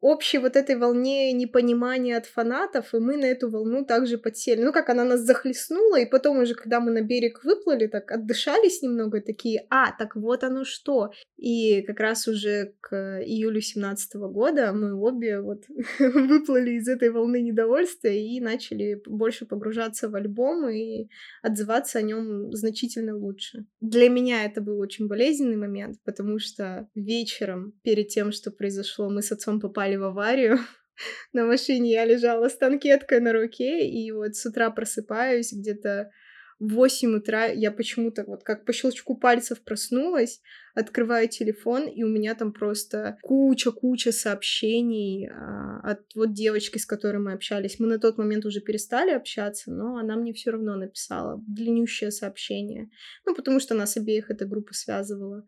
общей 0.00 0.38
вот 0.38 0.56
этой 0.56 0.76
волне 0.76 1.32
непонимания 1.32 2.16
от 2.16 2.26
фанатов, 2.26 2.94
и 2.94 2.98
мы 2.98 3.16
на 3.16 3.26
эту 3.26 3.50
волну 3.50 3.84
также 3.84 4.18
подсели. 4.18 4.62
Ну, 4.62 4.72
как 4.72 4.88
она 4.90 5.04
нас 5.04 5.20
захлестнула, 5.20 6.00
и 6.00 6.06
потом 6.06 6.38
уже, 6.38 6.54
когда 6.54 6.80
мы 6.80 6.90
на 6.90 7.02
берег 7.02 7.44
выплыли, 7.44 7.86
так 7.86 8.10
отдышались 8.12 8.82
немного, 8.82 9.20
такие, 9.20 9.66
а, 9.70 9.92
так 9.92 10.16
вот 10.16 10.44
оно 10.44 10.64
что. 10.64 11.10
И 11.36 11.82
как 11.82 12.00
раз 12.00 12.28
уже 12.28 12.74
к 12.80 12.94
июлю 13.24 13.60
17 13.60 14.14
года 14.14 14.72
мы 14.72 14.94
обе 14.94 15.40
вот 15.40 15.64
выплыли 15.98 16.72
из 16.72 16.88
этой 16.88 17.10
волны 17.10 17.40
недовольства 17.40 18.08
и 18.08 18.40
начали 18.40 19.00
больше 19.06 19.46
погружаться 19.46 20.08
в 20.08 20.14
альбом 20.14 20.68
и 20.68 21.08
отзываться 21.42 21.98
о 21.98 22.02
нем 22.02 22.52
значительно 22.52 23.16
лучше. 23.16 23.66
Для 23.80 24.08
меня 24.08 24.44
это 24.44 24.60
был 24.60 24.78
очень 24.78 25.06
болезненный 25.06 25.56
момент, 25.56 25.98
потому 26.04 26.38
что 26.38 26.88
вечером 26.94 27.72
перед 27.82 28.08
тем, 28.08 28.32
что 28.32 28.50
произошло, 28.50 29.08
мы 29.08 29.22
с 29.22 29.32
отцом 29.32 29.60
попали 29.60 29.87
в 29.96 30.04
аварию. 30.04 30.58
На 31.32 31.44
машине 31.44 31.92
я 31.92 32.04
лежала 32.04 32.48
с 32.48 32.56
танкеткой 32.56 33.20
на 33.20 33.32
руке, 33.32 33.88
и 33.88 34.10
вот 34.10 34.34
с 34.34 34.44
утра 34.46 34.70
просыпаюсь 34.70 35.52
где-то 35.52 36.10
в 36.58 36.74
8 36.74 37.16
утра 37.16 37.46
я 37.46 37.70
почему-то 37.70 38.24
вот 38.24 38.42
как 38.42 38.64
по 38.64 38.72
щелчку 38.72 39.16
пальцев 39.16 39.62
проснулась, 39.62 40.40
открываю 40.74 41.28
телефон, 41.28 41.86
и 41.86 42.02
у 42.02 42.08
меня 42.08 42.34
там 42.34 42.52
просто 42.52 43.16
куча-куча 43.22 44.10
сообщений 44.10 45.28
а, 45.28 45.80
от 45.82 46.00
вот 46.16 46.32
девочки, 46.32 46.78
с 46.78 46.86
которой 46.86 47.18
мы 47.18 47.32
общались. 47.32 47.78
Мы 47.78 47.86
на 47.86 47.98
тот 47.98 48.18
момент 48.18 48.44
уже 48.44 48.60
перестали 48.60 49.12
общаться, 49.12 49.70
но 49.70 49.98
она 49.98 50.16
мне 50.16 50.32
все 50.32 50.50
равно 50.50 50.74
написала 50.74 51.40
длиннющее 51.46 52.10
сообщение. 52.10 52.90
Ну, 53.24 53.36
потому 53.36 53.60
что 53.60 53.74
нас 53.74 53.96
обеих 53.96 54.30
эта 54.30 54.44
группа 54.44 54.74
связывала. 54.74 55.46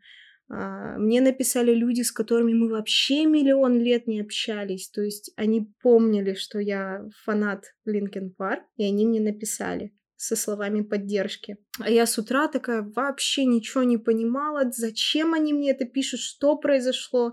А, 0.50 0.98
Мне 0.98 1.20
написали 1.20 1.72
люди, 1.72 2.02
с 2.02 2.10
которыми 2.10 2.52
мы 2.52 2.68
вообще 2.68 3.24
миллион 3.24 3.78
лет 3.78 4.06
не 4.06 4.20
общались. 4.20 4.90
То 4.90 5.02
есть 5.02 5.32
они 5.36 5.72
помнили, 5.82 6.34
что 6.34 6.58
я 6.58 7.08
фанат 7.24 7.64
Линкен 7.84 8.32
Парк, 8.32 8.64
и 8.76 8.84
они 8.84 9.06
мне 9.06 9.20
написали 9.20 9.92
со 10.16 10.36
словами 10.36 10.82
поддержки. 10.82 11.56
А 11.78 11.88
я 11.88 12.04
с 12.04 12.18
утра 12.18 12.48
такая 12.48 12.82
вообще 12.82 13.46
ничего 13.46 13.84
не 13.84 13.96
понимала, 13.96 14.70
зачем 14.70 15.32
они 15.32 15.54
мне 15.54 15.70
это 15.70 15.86
пишут, 15.86 16.20
что 16.20 16.58
произошло. 16.58 17.32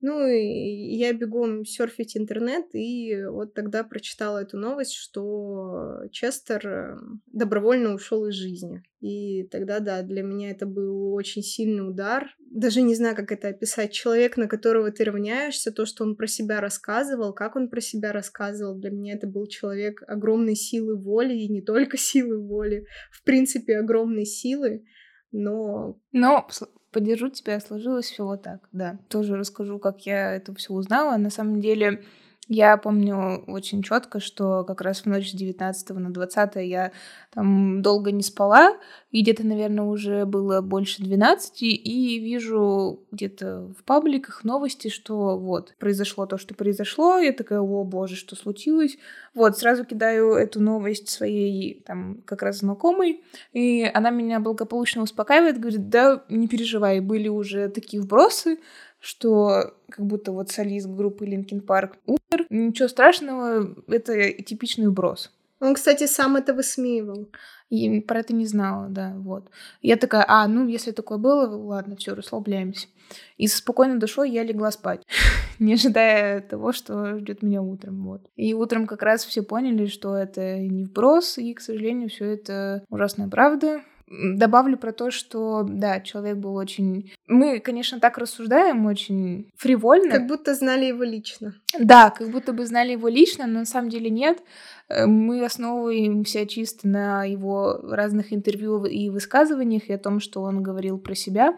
Ну, 0.00 0.28
и 0.28 0.96
я 0.96 1.12
бегом 1.12 1.64
серфить 1.64 2.16
интернет, 2.16 2.66
и 2.72 3.24
вот 3.28 3.54
тогда 3.54 3.82
прочитала 3.82 4.38
эту 4.38 4.56
новость, 4.56 4.94
что 4.94 6.02
Честер 6.12 6.68
э, 6.68 6.96
добровольно 7.26 7.94
ушел 7.94 8.26
из 8.26 8.34
жизни. 8.34 8.82
И 9.00 9.42
тогда, 9.48 9.80
да, 9.80 10.02
для 10.02 10.22
меня 10.22 10.50
это 10.50 10.66
был 10.66 11.12
очень 11.14 11.42
сильный 11.42 11.88
удар. 11.88 12.36
Даже 12.38 12.80
не 12.80 12.94
знаю, 12.94 13.16
как 13.16 13.32
это 13.32 13.48
описать. 13.48 13.92
Человек, 13.92 14.36
на 14.36 14.46
которого 14.46 14.92
ты 14.92 15.04
равняешься, 15.04 15.72
то, 15.72 15.84
что 15.84 16.04
он 16.04 16.14
про 16.14 16.28
себя 16.28 16.60
рассказывал, 16.60 17.32
как 17.32 17.56
он 17.56 17.68
про 17.68 17.80
себя 17.80 18.12
рассказывал, 18.12 18.76
для 18.76 18.90
меня 18.90 19.14
это 19.14 19.26
был 19.26 19.48
человек 19.48 20.04
огромной 20.06 20.54
силы 20.54 20.96
воли, 20.96 21.34
и 21.34 21.48
не 21.48 21.62
только 21.62 21.96
силы 21.98 22.38
воли, 22.38 22.86
в 23.10 23.24
принципе, 23.24 23.78
огромной 23.78 24.26
силы. 24.26 24.84
Но 25.32 26.00
Но 26.12 26.46
поддержу 26.90 27.28
тебя, 27.28 27.60
сложилось 27.60 28.06
все 28.06 28.24
вот 28.24 28.42
так, 28.42 28.68
да. 28.72 28.98
Тоже 29.08 29.36
расскажу, 29.36 29.78
как 29.78 30.06
я 30.06 30.34
это 30.34 30.54
все 30.54 30.72
узнала. 30.72 31.16
На 31.16 31.30
самом 31.30 31.60
деле, 31.60 32.02
я 32.48 32.78
помню 32.78 33.44
очень 33.46 33.82
четко, 33.82 34.20
что 34.20 34.64
как 34.64 34.80
раз 34.80 35.02
в 35.02 35.06
ночь 35.06 35.30
с 35.30 35.34
19 35.34 35.90
на 35.90 36.10
20 36.10 36.56
я 36.56 36.92
там 37.32 37.82
долго 37.82 38.10
не 38.10 38.22
спала, 38.22 38.78
и 39.10 39.22
где-то, 39.22 39.46
наверное, 39.46 39.84
уже 39.84 40.24
было 40.24 40.62
больше 40.62 41.02
12, 41.02 41.62
и 41.62 42.18
вижу 42.18 43.00
где-то 43.10 43.72
в 43.78 43.84
пабликах 43.84 44.44
новости, 44.44 44.88
что 44.88 45.38
вот, 45.38 45.74
произошло 45.78 46.24
то, 46.24 46.38
что 46.38 46.54
произошло, 46.54 47.18
я 47.18 47.32
такая, 47.32 47.60
о 47.60 47.84
боже, 47.84 48.16
что 48.16 48.34
случилось? 48.34 48.96
Вот, 49.34 49.58
сразу 49.58 49.84
кидаю 49.84 50.32
эту 50.32 50.60
новость 50.60 51.10
своей 51.10 51.82
там 51.86 52.22
как 52.24 52.42
раз 52.42 52.60
знакомой, 52.60 53.22
и 53.52 53.88
она 53.92 54.08
меня 54.08 54.40
благополучно 54.40 55.02
успокаивает, 55.02 55.60
говорит, 55.60 55.90
да, 55.90 56.24
не 56.30 56.48
переживай, 56.48 57.00
были 57.00 57.28
уже 57.28 57.68
такие 57.68 58.02
вбросы, 58.02 58.58
что 59.00 59.74
как 59.88 60.04
будто 60.04 60.32
вот 60.32 60.50
солист 60.50 60.88
группы 60.88 61.26
Linkin 61.26 61.64
Park 61.64 61.94
умер. 62.06 62.46
Ничего 62.50 62.88
страшного, 62.88 63.74
это 63.88 64.32
типичный 64.42 64.88
вброс. 64.88 65.32
он, 65.60 65.74
кстати, 65.74 66.06
сам 66.06 66.36
это 66.36 66.54
высмеивал. 66.54 67.28
И 67.70 68.00
про 68.00 68.20
это 68.20 68.32
не 68.32 68.46
знала, 68.46 68.88
да, 68.88 69.12
вот. 69.16 69.50
Я 69.82 69.96
такая, 69.96 70.24
а, 70.26 70.48
ну, 70.48 70.66
если 70.66 70.90
такое 70.90 71.18
было, 71.18 71.46
ладно, 71.54 71.96
все, 71.96 72.14
расслабляемся. 72.14 72.88
И 73.36 73.46
со 73.46 73.58
спокойной 73.58 73.98
душой 73.98 74.30
я 74.30 74.42
легла 74.42 74.70
спать, 74.70 75.02
не 75.58 75.74
ожидая 75.74 76.40
того, 76.40 76.72
что 76.72 77.18
ждет 77.18 77.42
меня 77.42 77.60
утром, 77.60 78.04
вот. 78.04 78.22
И 78.36 78.54
утром 78.54 78.86
как 78.86 79.02
раз 79.02 79.24
все 79.24 79.42
поняли, 79.42 79.86
что 79.86 80.16
это 80.16 80.58
не 80.58 80.84
вброс, 80.84 81.36
и, 81.36 81.52
к 81.52 81.60
сожалению, 81.60 82.08
все 82.08 82.24
это 82.32 82.84
ужасная 82.88 83.28
правда. 83.28 83.82
Добавлю 84.10 84.78
про 84.78 84.92
то, 84.92 85.10
что, 85.10 85.64
да, 85.68 86.00
человек 86.00 86.38
был 86.38 86.54
очень... 86.54 87.12
Мы, 87.26 87.60
конечно, 87.60 88.00
так 88.00 88.16
рассуждаем 88.16 88.86
очень 88.86 89.50
фривольно. 89.56 90.10
Как 90.10 90.26
будто 90.26 90.54
знали 90.54 90.86
его 90.86 91.04
лично. 91.04 91.54
Да, 91.78 92.10
как 92.10 92.30
будто 92.30 92.52
бы 92.52 92.64
знали 92.64 92.92
его 92.92 93.08
лично, 93.08 93.46
но 93.46 93.60
на 93.60 93.64
самом 93.66 93.90
деле 93.90 94.08
нет. 94.08 94.42
Э, 94.88 95.06
Мы 95.06 95.44
основываемся 95.44 96.46
чисто 96.46 96.88
на 96.88 97.24
его 97.24 97.80
разных 97.82 98.32
интервью 98.32 98.84
и 98.84 99.10
высказываниях 99.10 99.88
и 99.88 99.92
о 99.92 99.98
том, 99.98 100.20
что 100.20 100.42
он 100.42 100.62
говорил 100.62 100.98
про 100.98 101.14
себя. 101.14 101.56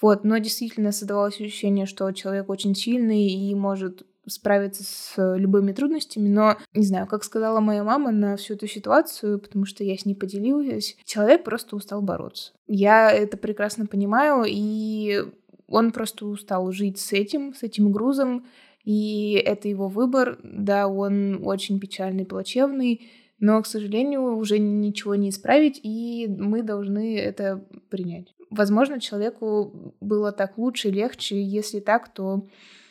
Вот, 0.00 0.24
но 0.24 0.38
действительно 0.38 0.90
создавалось 0.90 1.40
ощущение, 1.40 1.86
что 1.86 2.10
человек 2.12 2.48
очень 2.50 2.74
сильный 2.74 3.28
и 3.28 3.54
может 3.54 4.04
справиться 4.26 4.84
с 4.84 5.36
любыми 5.36 5.72
трудностями, 5.72 6.28
но, 6.28 6.56
не 6.74 6.86
знаю, 6.86 7.06
как 7.06 7.24
сказала 7.24 7.60
моя 7.60 7.84
мама 7.84 8.10
на 8.10 8.36
всю 8.36 8.54
эту 8.54 8.66
ситуацию, 8.66 9.38
потому 9.38 9.64
что 9.66 9.84
я 9.84 9.96
с 9.96 10.04
ней 10.04 10.14
поделилась, 10.14 10.96
человек 11.04 11.44
просто 11.44 11.76
устал 11.76 12.02
бороться. 12.02 12.52
Я 12.66 13.10
это 13.10 13.36
прекрасно 13.36 13.86
понимаю, 13.86 14.44
и 14.46 15.24
он 15.68 15.92
просто 15.92 16.26
устал 16.26 16.70
жить 16.72 16.98
с 16.98 17.12
этим, 17.12 17.54
с 17.54 17.62
этим 17.62 17.90
грузом, 17.92 18.46
и 18.84 19.32
это 19.44 19.68
его 19.68 19.88
выбор. 19.88 20.38
Да, 20.42 20.88
он 20.88 21.40
очень 21.44 21.80
печальный, 21.80 22.26
плачевный, 22.26 23.10
но, 23.40 23.60
к 23.62 23.66
сожалению, 23.66 24.36
уже 24.36 24.58
ничего 24.58 25.14
не 25.14 25.30
исправить, 25.30 25.80
и 25.82 26.26
мы 26.28 26.62
должны 26.62 27.18
это 27.18 27.64
принять. 27.90 28.34
Возможно, 28.50 29.00
человеку 29.00 29.94
было 30.00 30.30
так 30.32 30.56
лучше, 30.58 30.90
легче. 30.90 31.42
Если 31.42 31.80
так, 31.80 32.12
то 32.12 32.46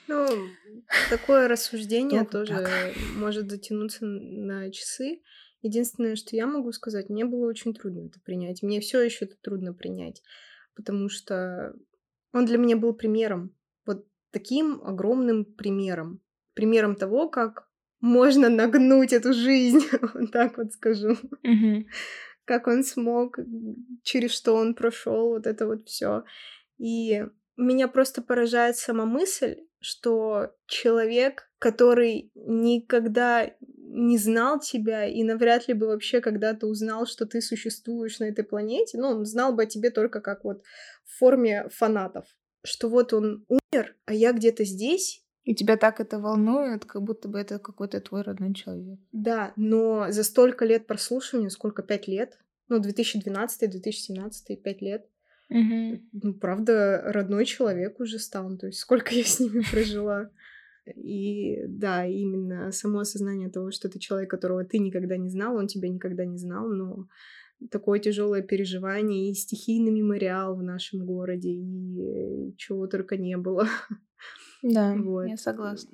Ну, 0.07 0.27
такое 1.09 1.47
рассуждение 1.47 2.25
тоже 2.25 2.93
может 3.15 3.49
затянуться 3.49 4.05
на 4.05 4.71
часы. 4.71 5.21
Единственное, 5.61 6.15
что 6.15 6.35
я 6.35 6.45
могу 6.45 6.71
сказать, 6.73 7.09
мне 7.09 7.23
было 7.25 7.47
очень 7.47 7.73
трудно 7.73 8.07
это 8.07 8.19
принять. 8.19 8.63
Мне 8.63 8.81
все 8.81 9.01
еще 9.01 9.25
это 9.25 9.35
трудно 9.41 9.73
принять, 9.73 10.21
потому 10.75 11.09
что 11.09 11.73
он 12.33 12.45
для 12.45 12.57
меня 12.57 12.75
был 12.75 12.93
примером, 12.93 13.55
вот 13.85 14.05
таким 14.31 14.81
огромным 14.83 15.45
примером. 15.45 16.21
Примером 16.53 16.95
того, 16.95 17.29
как 17.29 17.69
можно 18.01 18.49
нагнуть 18.49 19.13
эту 19.13 19.33
жизнь, 19.33 19.81
вот 20.13 20.31
так 20.31 20.57
вот 20.57 20.73
скажу. 20.73 21.15
Как 22.45 22.67
он 22.67 22.83
смог, 22.83 23.39
через 24.03 24.31
что 24.31 24.55
он 24.55 24.75
прошел, 24.75 25.29
вот 25.29 25.47
это 25.47 25.65
вот 25.65 25.87
все. 25.87 26.25
И 26.77 27.25
меня 27.57 27.87
просто 27.87 28.21
поражает 28.21 28.77
сама 28.77 29.05
мысль, 29.05 29.57
что 29.79 30.55
человек, 30.65 31.49
который 31.59 32.31
никогда 32.35 33.53
не 33.59 34.17
знал 34.17 34.59
тебя 34.59 35.05
и 35.05 35.23
навряд 35.23 35.67
ли 35.67 35.73
бы 35.73 35.87
вообще 35.87 36.19
когда-то 36.19 36.67
узнал, 36.67 37.05
что 37.05 37.25
ты 37.25 37.41
существуешь 37.41 38.19
на 38.19 38.25
этой 38.25 38.43
планете, 38.43 38.97
ну, 38.97 39.09
он 39.09 39.25
знал 39.25 39.53
бы 39.53 39.63
о 39.63 39.67
тебе 39.67 39.91
только 39.91 40.19
как 40.19 40.43
вот 40.43 40.63
в 41.03 41.17
форме 41.19 41.69
фанатов, 41.69 42.25
что 42.63 42.89
вот 42.89 43.13
он 43.13 43.45
умер, 43.47 43.95
а 44.05 44.13
я 44.13 44.31
где-то 44.31 44.63
здесь, 44.63 45.23
и 45.43 45.53
тебя 45.53 45.75
так 45.75 45.99
это 45.99 46.19
волнует, 46.19 46.85
как 46.85 47.03
будто 47.03 47.27
бы 47.27 47.37
это 47.37 47.59
какой-то 47.59 47.99
твой 47.99 48.21
родной 48.21 48.53
человек. 48.53 48.99
да, 49.11 49.53
но 49.57 50.09
за 50.09 50.23
столько 50.23 50.65
лет 50.65 50.87
прослушивания, 50.87 51.49
сколько, 51.49 51.83
пять 51.83 52.07
лет? 52.07 52.39
Ну, 52.69 52.79
2012, 52.79 53.69
2017, 53.69 54.63
пять 54.63 54.81
лет. 54.81 55.05
Мгм. 55.53 56.09
Ну, 56.13 56.33
правда, 56.33 57.01
родной 57.05 57.45
человек 57.45 57.99
уже 57.99 58.17
стал. 58.17 58.57
То 58.57 58.67
есть 58.67 58.79
сколько 58.79 59.13
я 59.13 59.23
с 59.23 59.39
ними 59.39 59.61
прожила. 59.71 60.29
И 60.95 61.63
да, 61.67 62.05
именно 62.05 62.71
само 62.71 62.99
осознание 62.99 63.49
того, 63.49 63.71
что 63.71 63.87
ты 63.87 63.99
человек, 63.99 64.29
которого 64.29 64.65
ты 64.65 64.79
никогда 64.79 65.15
не 65.15 65.29
знал, 65.29 65.55
он 65.55 65.67
тебя 65.67 65.87
никогда 65.87 66.25
не 66.25 66.37
знал, 66.37 66.67
но 66.67 67.07
такое 67.71 67.99
тяжелое 67.99 68.41
переживание 68.41 69.29
и 69.29 69.33
стихийный 69.33 69.91
мемориал 69.91 70.55
в 70.55 70.63
нашем 70.63 71.05
городе, 71.05 71.51
и 71.51 72.53
чего 72.57 72.87
только 72.87 73.15
не 73.15 73.37
было. 73.37 73.67
Да, 74.61 74.95
Вот. 74.95 75.27
я 75.27 75.37
согласна. 75.37 75.91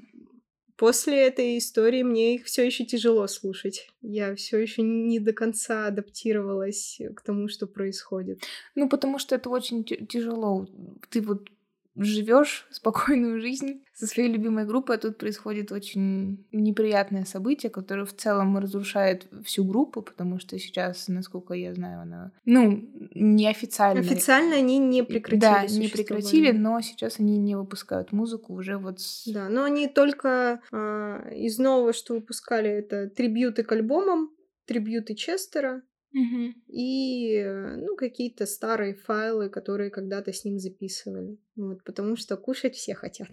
После 0.79 1.27
этой 1.27 1.57
истории 1.57 2.03
мне 2.03 2.35
их 2.35 2.45
все 2.45 2.65
еще 2.65 2.85
тяжело 2.85 3.27
слушать. 3.27 3.89
Я 4.01 4.33
все 4.35 4.57
еще 4.57 4.81
не 4.81 5.19
до 5.19 5.33
конца 5.33 5.87
адаптировалась 5.87 7.01
к 7.17 7.21
тому, 7.21 7.49
что 7.49 7.67
происходит. 7.67 8.41
Ну, 8.75 8.87
потому 8.87 9.19
что 9.19 9.35
это 9.35 9.49
очень 9.49 9.83
тя- 9.83 9.97
тяжело. 9.97 10.69
Ты 11.09 11.19
вот 11.19 11.49
живешь 11.95 12.67
спокойную 12.71 13.41
жизнь 13.41 13.83
со 13.93 14.07
своей 14.07 14.31
любимой 14.31 14.65
группой, 14.65 14.95
а 14.95 14.99
тут 14.99 15.17
происходит 15.17 15.71
очень 15.71 16.45
неприятное 16.51 17.25
событие, 17.25 17.69
которое 17.69 18.05
в 18.05 18.15
целом 18.15 18.57
разрушает 18.57 19.27
всю 19.43 19.65
группу, 19.65 20.01
потому 20.01 20.39
что 20.39 20.57
сейчас, 20.57 21.07
насколько 21.09 21.53
я 21.53 21.73
знаю, 21.73 22.01
она, 22.01 22.31
ну, 22.45 22.89
неофициально. 23.13 23.99
Официально 23.99 24.55
они 24.55 24.77
не 24.77 25.03
прекратили 25.03 25.39
Да, 25.39 25.65
не 25.65 25.87
прекратили, 25.89 26.51
но 26.51 26.79
сейчас 26.81 27.19
они 27.19 27.37
не 27.37 27.55
выпускают 27.55 28.11
музыку 28.11 28.53
уже 28.53 28.77
вот 28.77 29.01
с... 29.01 29.27
Да, 29.27 29.49
но 29.49 29.65
они 29.65 29.87
только 29.87 30.61
а, 30.71 31.29
из 31.31 31.57
нового, 31.59 31.91
что 31.91 32.13
выпускали, 32.13 32.69
это 32.69 33.09
трибьюты 33.09 33.63
к 33.63 33.71
альбомам, 33.71 34.31
трибьюты 34.65 35.15
Честера 35.15 35.81
Мгм. 36.11 36.55
и 36.67 37.35
э, 37.35 37.75
ну, 37.77 37.95
какие-то 37.95 38.45
старые 38.47 38.95
файлы, 38.95 39.49
которые 39.49 39.91
когда-то 39.91 40.33
с 40.33 40.43
ним 40.43 40.57
записывали. 40.57 41.37
Вот, 41.55 41.83
потому 41.83 42.15
что 42.15 42.35
кушать 42.35 42.75
все 42.75 42.95
хотят. 42.95 43.29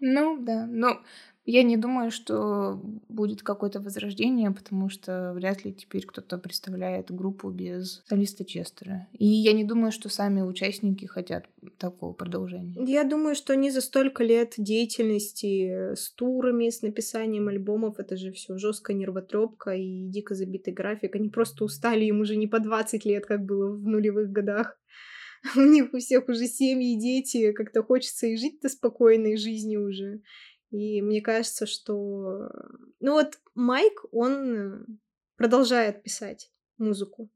Ну, 0.00 0.38
да. 0.44 0.66
Но 0.66 1.02
я 1.50 1.62
не 1.62 1.78
думаю, 1.78 2.10
что 2.10 2.78
будет 3.08 3.42
какое-то 3.42 3.80
возрождение, 3.80 4.50
потому 4.50 4.90
что 4.90 5.32
вряд 5.34 5.64
ли 5.64 5.72
теперь 5.72 6.04
кто-то 6.04 6.36
представляет 6.36 7.10
группу 7.10 7.48
без 7.48 8.02
солиста 8.06 8.44
Честера. 8.44 9.08
И 9.18 9.24
я 9.24 9.54
не 9.54 9.64
думаю, 9.64 9.90
что 9.90 10.10
сами 10.10 10.42
участники 10.42 11.06
хотят 11.06 11.46
такого 11.78 12.12
продолжения. 12.12 12.74
Я 12.86 13.04
думаю, 13.04 13.34
что 13.34 13.54
они 13.54 13.70
за 13.70 13.80
столько 13.80 14.24
лет 14.24 14.54
деятельности 14.58 15.94
с 15.94 16.10
турами, 16.12 16.68
с 16.68 16.82
написанием 16.82 17.48
альбомов, 17.48 17.98
это 17.98 18.18
же 18.18 18.30
все 18.32 18.58
жесткая 18.58 18.98
нервотрепка 18.98 19.70
и 19.70 20.06
дико 20.06 20.34
забитый 20.34 20.74
график. 20.74 21.16
Они 21.16 21.30
просто 21.30 21.64
устали, 21.64 22.04
им 22.04 22.20
уже 22.20 22.36
не 22.36 22.46
по 22.46 22.58
20 22.60 23.06
лет, 23.06 23.24
как 23.24 23.46
было 23.46 23.72
в 23.72 23.86
нулевых 23.86 24.30
годах. 24.30 24.78
У 25.56 25.60
них 25.60 25.94
у 25.94 25.98
всех 25.98 26.28
уже 26.28 26.46
семьи 26.46 26.98
дети, 26.98 27.52
как-то 27.52 27.82
хочется 27.82 28.26
и 28.26 28.36
жить-то 28.36 28.68
спокойной 28.68 29.36
жизнью 29.36 29.86
уже. 29.86 30.20
И 30.70 31.02
мне 31.02 31.20
кажется, 31.20 31.66
что... 31.66 32.50
Ну 33.00 33.12
вот 33.12 33.38
Майк, 33.54 34.04
он 34.12 35.00
продолжает 35.36 36.02
писать 36.02 36.52
музыку 36.76 37.30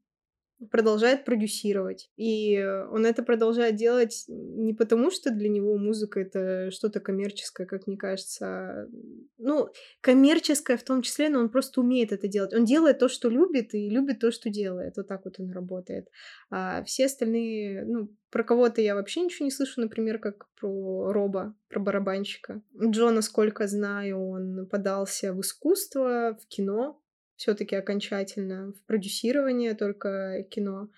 продолжает 0.71 1.25
продюсировать. 1.25 2.09
И 2.17 2.63
он 2.91 3.05
это 3.05 3.23
продолжает 3.23 3.75
делать 3.75 4.25
не 4.27 4.73
потому, 4.73 5.11
что 5.11 5.31
для 5.31 5.49
него 5.49 5.77
музыка 5.77 6.19
это 6.19 6.71
что-то 6.71 6.99
коммерческое, 6.99 7.67
как 7.67 7.87
мне 7.87 7.97
кажется. 7.97 8.45
а, 8.45 8.87
Ну, 9.37 9.69
коммерческое 10.01 10.77
в 10.77 10.83
том 10.83 11.01
числе, 11.01 11.29
но 11.29 11.39
он 11.39 11.49
просто 11.49 11.81
умеет 11.81 12.11
это 12.11 12.27
делать. 12.27 12.53
Он 12.53 12.65
делает 12.65 12.99
то, 12.99 13.07
что 13.07 13.29
любит, 13.29 13.73
и 13.73 13.89
любит 13.89 14.19
то, 14.19 14.31
что 14.31 14.49
делает. 14.49 14.97
Вот 14.97 15.07
так 15.07 15.25
вот 15.25 15.39
он 15.39 15.51
работает. 15.51 16.07
А 16.49 16.83
все 16.83 17.05
остальные, 17.05 17.85
ну, 17.85 18.09
про 18.29 18.43
кого-то 18.43 18.81
я 18.81 18.95
вообще 18.95 19.21
ничего 19.21 19.45
не 19.45 19.51
слышу, 19.51 19.79
например, 19.81 20.17
как 20.19 20.47
про 20.59 21.11
Роба, 21.11 21.55
про 21.69 21.79
барабанщика. 21.79 22.61
Джо, 22.83 23.11
насколько 23.11 23.67
знаю, 23.67 24.27
он 24.27 24.67
подался 24.71 25.33
в 25.33 25.41
искусство, 25.41 26.37
в 26.41 26.47
кино, 26.47 26.99
все-таки 27.43 27.75
окончательно 27.75 28.71
в 28.71 28.81
продюсирование 28.85 29.73
только 29.73 30.43
кино. 30.49 30.89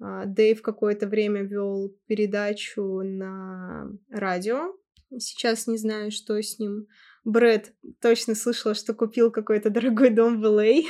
А, 0.00 0.24
Дэйв 0.26 0.60
какое-то 0.60 1.06
время 1.06 1.42
вел 1.42 1.96
передачу 2.08 3.02
на 3.02 3.88
радио. 4.10 4.74
Сейчас 5.16 5.68
не 5.68 5.78
знаю, 5.78 6.10
что 6.10 6.42
с 6.42 6.58
ним. 6.58 6.88
Брэд 7.24 7.72
точно 8.00 8.34
слышала, 8.34 8.74
что 8.74 8.94
купил 8.94 9.30
какой-то 9.30 9.70
дорогой 9.76 10.10
дом 10.10 10.40
в 10.40 10.44
Л.А. 10.44 10.82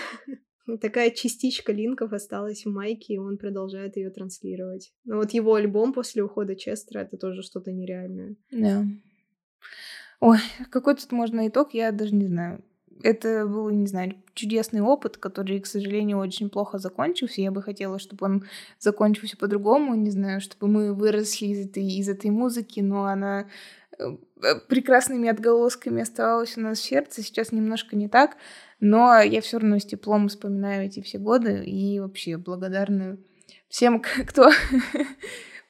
Такая 0.80 1.10
частичка 1.10 1.72
линков 1.72 2.14
осталась 2.14 2.64
в 2.64 2.70
Майке, 2.70 3.14
и 3.14 3.18
он 3.18 3.36
продолжает 3.36 3.98
ее 3.98 4.08
транслировать. 4.08 4.94
Но 5.04 5.16
вот 5.16 5.32
его 5.32 5.54
альбом 5.54 5.92
после 5.92 6.22
ухода 6.22 6.56
Честера 6.56 7.00
это 7.00 7.18
тоже 7.18 7.42
что-то 7.42 7.70
нереальное. 7.70 8.36
Да. 8.50 8.86
Ой, 10.20 10.38
какой 10.70 10.96
тут 10.96 11.12
можно 11.12 11.46
итог, 11.46 11.74
я 11.74 11.92
даже 11.92 12.14
не 12.14 12.26
знаю. 12.26 12.64
Это 13.02 13.46
был, 13.46 13.70
не 13.70 13.86
знаю, 13.86 14.14
чудесный 14.34 14.80
опыт, 14.80 15.16
который, 15.16 15.60
к 15.60 15.66
сожалению, 15.66 16.18
очень 16.18 16.50
плохо 16.50 16.78
закончился. 16.78 17.40
Я 17.40 17.50
бы 17.50 17.62
хотела, 17.62 17.98
чтобы 17.98 18.26
он 18.26 18.44
закончился 18.78 19.36
по-другому, 19.36 19.94
не 19.94 20.10
знаю, 20.10 20.40
чтобы 20.40 20.68
мы 20.68 20.94
выросли 20.94 21.46
из 21.46 21.66
этой, 21.66 21.86
из 21.86 22.08
этой 22.08 22.30
музыки, 22.30 22.80
но 22.80 23.04
она 23.04 23.48
э, 23.98 24.16
прекрасными 24.68 25.28
отголосками 25.28 26.02
оставалась 26.02 26.56
у 26.56 26.60
нас 26.60 26.78
в 26.78 26.84
сердце. 26.84 27.22
Сейчас 27.22 27.52
немножко 27.52 27.96
не 27.96 28.08
так, 28.08 28.36
но 28.80 29.20
я 29.20 29.40
все 29.40 29.58
равно 29.58 29.78
с 29.78 29.86
теплом 29.86 30.28
вспоминаю 30.28 30.86
эти 30.86 31.00
все 31.00 31.18
годы 31.18 31.64
и 31.64 31.98
вообще 32.00 32.36
благодарна 32.36 33.18
всем, 33.68 34.02
кто 34.26 34.50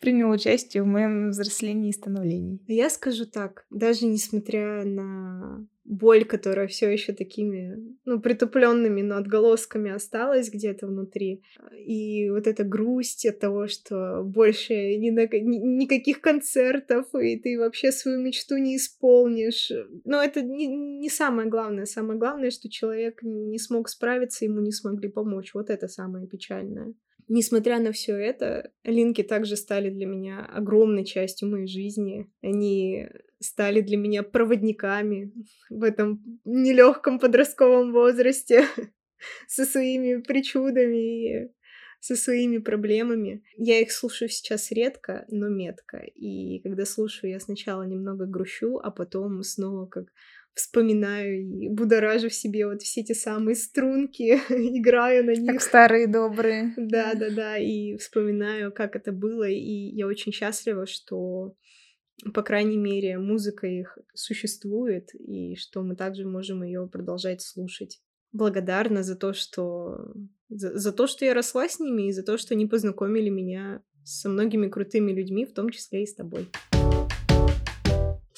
принял 0.01 0.31
участие 0.31 0.83
в 0.83 0.87
моем 0.87 1.31
взрослении 1.31 1.91
и 1.91 1.93
становлении. 1.93 2.61
Я 2.67 2.91
скажу 2.91 3.27
так, 3.27 3.67
даже 3.71 4.07
несмотря 4.07 4.85
на 4.85 5.67
боль, 5.87 6.25
которая 6.25 6.67
все 6.67 6.91
еще 6.91 7.13
такими, 7.13 7.97
ну, 8.05 8.21
притупленными, 8.21 9.03
но 9.03 9.17
отголосками 9.17 9.91
осталась 9.91 10.51
где-то 10.51 10.87
внутри. 10.87 11.43
И 11.77 12.29
вот 12.31 12.47
эта 12.47 12.65
грусть 12.65 13.25
от 13.27 13.39
того, 13.39 13.69
что 13.69 14.23
больше 14.25 14.75
ни 14.97 15.11
на, 15.11 15.27
ни, 15.27 15.59
никаких 15.59 16.21
концертов, 16.21 17.15
и 17.15 17.39
ты 17.39 17.59
вообще 17.59 17.93
свою 17.93 18.21
мечту 18.21 18.57
не 18.57 18.77
исполнишь. 18.77 19.71
Но 20.05 20.23
это 20.23 20.43
не, 20.43 20.67
не 20.67 21.09
самое 21.09 21.49
главное. 21.49 21.85
Самое 21.85 22.19
главное, 22.19 22.51
что 22.51 22.69
человек 22.69 23.21
не 23.23 23.59
смог 23.59 23.89
справиться, 23.89 24.45
ему 24.45 24.61
не 24.61 24.73
смогли 24.73 25.09
помочь. 25.09 25.55
Вот 25.55 25.71
это 25.71 25.89
самое 25.89 26.27
печальное. 26.27 26.95
Несмотря 27.29 27.81
на 27.81 27.91
все 27.91 28.13
это, 28.15 28.71
линки 28.85 29.23
также 29.23 29.57
стали 29.57 29.91
для 29.91 30.07
меня 30.07 30.45
огромной 30.45 31.05
частью 31.05 31.51
моей 31.51 31.67
жизни. 31.67 32.31
Они 32.41 33.09
стали 33.41 33.81
для 33.81 33.97
меня 33.97 34.23
проводниками 34.23 35.33
в 35.69 35.83
этом 35.83 36.23
нелегком 36.45 37.19
подростковом 37.19 37.93
возрасте 37.93 38.67
со 39.49 39.65
своими 39.65 40.23
причудами 40.23 41.45
и 41.45 41.51
со 42.01 42.15
своими 42.15 42.59
проблемами. 42.59 43.43
Я 43.57 43.81
их 43.81 43.91
слушаю 43.91 44.29
сейчас 44.29 44.71
редко, 44.71 45.25
но 45.29 45.49
метко. 45.49 45.99
И 45.99 46.61
когда 46.61 46.85
слушаю, 46.85 47.33
я 47.33 47.41
сначала 47.41 47.83
немного 47.83 48.27
грущу, 48.27 48.79
а 48.79 48.93
потом 48.93 49.43
снова 49.43 49.87
как 49.87 50.07
вспоминаю 50.57 51.43
и 51.43 51.69
будоражу 51.69 52.31
в 52.31 52.35
себе 52.35 52.67
вот 52.67 52.81
все 52.81 53.05
те 53.05 53.15
самые 53.15 53.55
струнки, 53.55 54.23
играю 54.79 55.25
на 55.27 55.35
них. 55.35 55.53
Как 55.53 55.61
старые 55.61 56.07
добрые. 56.07 56.73
Да, 56.79 57.15
да, 57.15 57.31
да, 57.31 57.59
и 57.59 57.97
вспоминаю, 57.99 58.73
как 58.73 58.97
это 58.97 59.13
было, 59.13 59.47
и 59.49 59.95
я 59.95 60.07
очень 60.07 60.33
счастлива, 60.33 60.87
что, 60.87 61.55
по 62.33 62.43
крайней 62.43 62.79
мере, 62.79 63.19
музыка 63.19 63.67
их 63.67 63.99
существует, 64.15 65.11
и 65.15 65.57
что 65.57 65.83
мы 65.83 65.95
также 65.95 66.27
можем 66.27 66.63
ее 66.63 66.89
продолжать 66.91 67.43
слушать. 67.43 68.01
Благодарна 68.33 69.03
за 69.03 69.15
то, 69.15 69.35
что 69.35 70.15
за, 70.49 70.79
за 70.79 70.93
то, 70.93 71.07
что 71.07 71.27
я 71.27 71.35
росла 71.35 71.69
с 71.69 71.79
ними, 71.79 72.09
и 72.09 72.13
за 72.13 72.23
то, 72.23 72.39
что 72.39 72.55
они 72.55 72.65
познакомили 72.67 73.29
меня 73.29 73.83
со 74.05 74.31
многими 74.31 74.69
крутыми 74.69 75.13
людьми, 75.13 75.45
в 75.45 75.53
том 75.53 75.69
числе 75.69 76.03
и 76.03 76.07
с 76.07 76.15
тобой. 76.15 76.49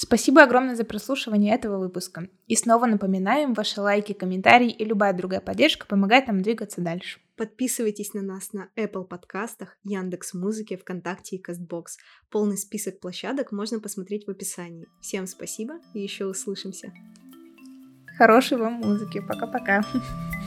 Спасибо 0.01 0.45
огромное 0.45 0.77
за 0.77 0.85
прослушивание 0.85 1.53
этого 1.53 1.79
выпуска. 1.79 2.29
И 2.47 2.55
снова 2.55 2.87
напоминаем, 2.87 3.53
ваши 3.53 3.81
лайки, 3.81 4.13
комментарии 4.13 4.71
и 4.71 4.85
любая 4.85 5.13
другая 5.13 5.41
поддержка 5.41 5.87
помогает 5.89 6.29
нам 6.29 6.41
двигаться 6.41 6.81
дальше. 6.81 7.19
Подписывайтесь 7.37 8.15
на 8.15 8.23
нас 8.23 8.53
на 8.53 8.69
Apple 8.77 9.03
подкастах, 9.03 9.77
Яндекс 9.83 10.35
Музыке, 10.35 10.77
ВКонтакте 10.77 11.35
и 11.35 11.43
Кастбокс. 11.43 11.99
Полный 12.31 12.57
список 12.57 13.01
площадок 13.01 13.51
можно 13.51 13.81
посмотреть 13.81 14.29
в 14.29 14.31
описании. 14.31 14.87
Всем 15.01 15.27
спасибо 15.27 15.81
и 15.95 16.01
еще 16.01 16.27
услышимся. 16.27 16.93
Хорошей 18.19 18.57
вам 18.57 18.75
музыки. 18.75 19.21
Пока-пока. 19.27 19.83